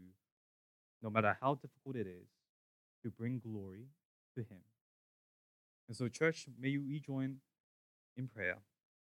no 1.01 1.09
matter 1.09 1.37
how 1.41 1.55
difficult 1.55 1.95
it 1.95 2.07
is, 2.07 2.27
to 3.03 3.09
bring 3.09 3.39
glory 3.39 3.87
to 4.35 4.41
Him. 4.41 4.59
And 5.87 5.97
so, 5.97 6.07
church, 6.07 6.47
may 6.59 6.77
we 6.77 6.99
join 6.99 7.37
in 8.15 8.27
prayer 8.27 8.57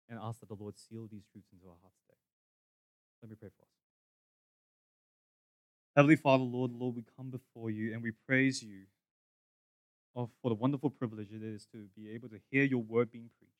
and 0.09 0.18
ask 0.23 0.41
that 0.41 0.49
the 0.49 0.55
Lord 0.55 0.79
seal 0.79 1.09
these 1.11 1.25
truths 1.31 1.49
into 1.53 1.66
our 1.66 1.77
hearts 1.83 1.99
today. 2.07 2.18
Let 3.23 3.31
me 3.31 3.37
pray 3.39 3.51
for 3.57 3.62
us. 3.62 3.68
Heavenly 5.97 6.16
Father, 6.16 6.45
Lord, 6.45 6.73
Lord, 6.73 6.97
we 6.97 7.05
come 7.16 7.31
before 7.31 7.71
you 7.71 7.93
and 7.93 8.03
we 8.03 8.12
praise 8.12 8.62
you 8.62 8.83
for 10.14 10.49
the 10.49 10.55
wonderful 10.55 10.91
privilege 10.91 11.29
it 11.33 11.43
is 11.43 11.66
to 11.73 11.87
be 11.97 12.11
able 12.11 12.29
to 12.29 12.39
hear 12.51 12.64
your 12.64 12.83
word 12.83 13.11
being 13.11 13.31
preached. 13.39 13.55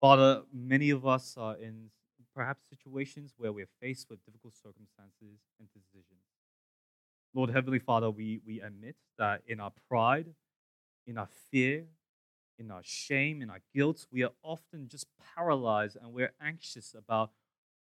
Father, 0.00 0.42
many 0.52 0.90
of 0.90 1.06
us 1.06 1.36
are 1.38 1.56
in 1.56 1.90
perhaps 2.34 2.68
situations 2.68 3.32
where 3.36 3.52
we're 3.52 3.68
faced 3.80 4.10
with 4.10 4.24
difficult 4.24 4.54
circumstances 4.54 5.40
and 5.58 5.68
decisions. 5.72 6.20
Lord 7.34 7.50
Heavenly 7.50 7.78
Father, 7.78 8.10
we, 8.10 8.40
we 8.46 8.60
admit 8.60 8.96
that 9.18 9.42
in 9.46 9.60
our 9.60 9.72
pride, 9.88 10.26
in 11.06 11.16
our 11.18 11.28
fear, 11.50 11.84
in 12.58 12.70
our 12.70 12.82
shame, 12.82 13.42
in 13.42 13.50
our 13.50 13.60
guilt, 13.74 14.06
we 14.10 14.22
are 14.22 14.32
often 14.42 14.88
just 14.88 15.06
paralyzed 15.34 15.96
and 16.00 16.12
we're 16.12 16.32
anxious 16.40 16.94
about 16.94 17.30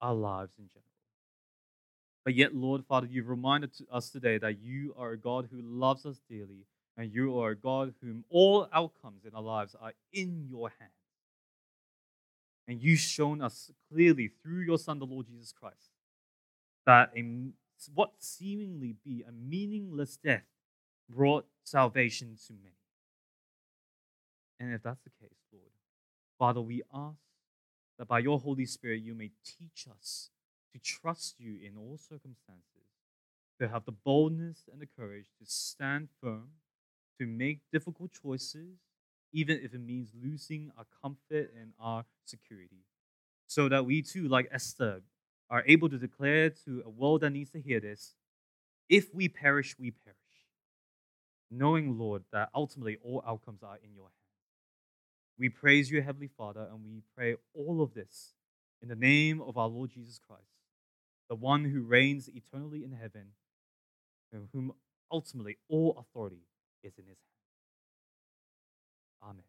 our 0.02 0.14
lives 0.14 0.54
in 0.58 0.68
general. 0.68 0.86
But 2.24 2.36
yet, 2.36 2.54
Lord 2.54 2.86
Father, 2.86 3.08
you've 3.10 3.30
reminded 3.30 3.72
us 3.92 4.10
today 4.10 4.38
that 4.38 4.60
you 4.60 4.94
are 4.98 5.12
a 5.12 5.18
God 5.18 5.48
who 5.52 5.62
loves 5.62 6.06
us 6.06 6.22
dearly 6.30 6.66
and 6.98 7.14
you 7.14 7.40
are 7.40 7.52
a 7.52 7.56
God 7.56 7.94
whom 8.02 8.26
all 8.30 8.68
outcomes 8.74 9.26
in 9.26 9.34
our 9.34 9.42
lives 9.42 9.76
are 9.80 9.94
in 10.12 10.46
your 10.50 10.70
hands. 10.80 10.92
And 12.68 12.82
you've 12.82 13.00
shown 13.00 13.42
us 13.42 13.72
clearly 13.92 14.30
through 14.44 14.62
your 14.62 14.78
Son, 14.78 15.00
the 15.00 15.06
Lord 15.06 15.26
Jesus 15.28 15.52
Christ, 15.52 15.90
that 16.86 17.12
a, 17.16 17.24
what 17.96 18.12
seemingly 18.20 18.96
be 19.04 19.24
a 19.28 19.32
meaningless 19.32 20.18
death 20.18 20.44
brought 21.10 21.48
salvation 21.64 22.38
to 22.48 22.54
many. 22.54 22.79
And 24.60 24.74
if 24.74 24.84
that's 24.84 25.02
the 25.02 25.10
case, 25.10 25.38
Lord, 25.54 25.72
Father, 26.38 26.62
we 26.62 26.82
ask 26.94 27.18
that 27.98 28.08
by 28.08 28.20
your 28.20 28.40
Holy 28.40 28.66
Spirit 28.66 29.02
you 29.02 29.14
may 29.14 29.32
teach 29.46 29.88
us 29.90 30.30
to 30.74 30.80
trust 30.80 31.36
you 31.40 31.58
in 31.66 31.78
all 31.78 31.98
circumstances, 31.98 32.64
to 33.60 33.68
have 33.68 33.86
the 33.86 33.92
boldness 33.92 34.64
and 34.72 34.82
the 34.82 34.88
courage 34.88 35.28
to 35.40 35.46
stand 35.46 36.10
firm, 36.22 36.50
to 37.20 37.26
make 37.26 37.60
difficult 37.72 38.12
choices, 38.12 38.80
even 39.34 39.60
if 39.62 39.74
it 39.74 39.82
means 39.82 40.12
losing 40.22 40.72
our 40.78 40.86
comfort 41.02 41.54
and 41.60 41.74
our 41.80 42.06
security. 42.26 42.84
So 43.48 43.68
that 43.70 43.86
we 43.86 44.02
too, 44.02 44.28
like 44.28 44.48
Esther, 44.52 45.02
are 45.50 45.64
able 45.66 45.90
to 45.90 45.98
declare 45.98 46.50
to 46.66 46.84
a 46.86 46.90
world 46.90 47.22
that 47.22 47.32
needs 47.32 47.52
to 47.52 47.62
hear 47.62 47.80
this 47.80 48.16
if 48.88 49.14
we 49.14 49.28
perish, 49.28 49.76
we 49.78 49.92
perish. 49.92 50.18
Knowing, 51.52 51.98
Lord, 51.98 52.24
that 52.32 52.50
ultimately 52.54 52.98
all 53.04 53.24
outcomes 53.26 53.64
are 53.64 53.78
in 53.84 53.94
your 53.94 54.06
hands. 54.06 54.19
We 55.40 55.48
praise 55.48 55.90
you, 55.90 56.02
Heavenly 56.02 56.28
Father, 56.28 56.68
and 56.70 56.84
we 56.84 57.02
pray 57.16 57.36
all 57.56 57.82
of 57.82 57.94
this 57.94 58.34
in 58.82 58.90
the 58.90 58.96
name 58.96 59.42
of 59.42 59.58
our 59.58 59.70
Lord 59.70 59.90
Jesus 59.90 60.20
Christ, 60.20 60.44
the 61.30 61.36
one 61.36 61.64
who 61.64 61.82
reigns 61.82 62.28
eternally 62.28 62.84
in 62.84 62.92
heaven, 62.92 63.32
and 64.34 64.50
whom 64.54 64.74
ultimately 65.10 65.58
all 65.70 65.98
authority 65.98 66.44
is 66.84 66.98
in 66.98 67.06
his 67.06 67.18
hand. 69.22 69.32
Amen. 69.32 69.49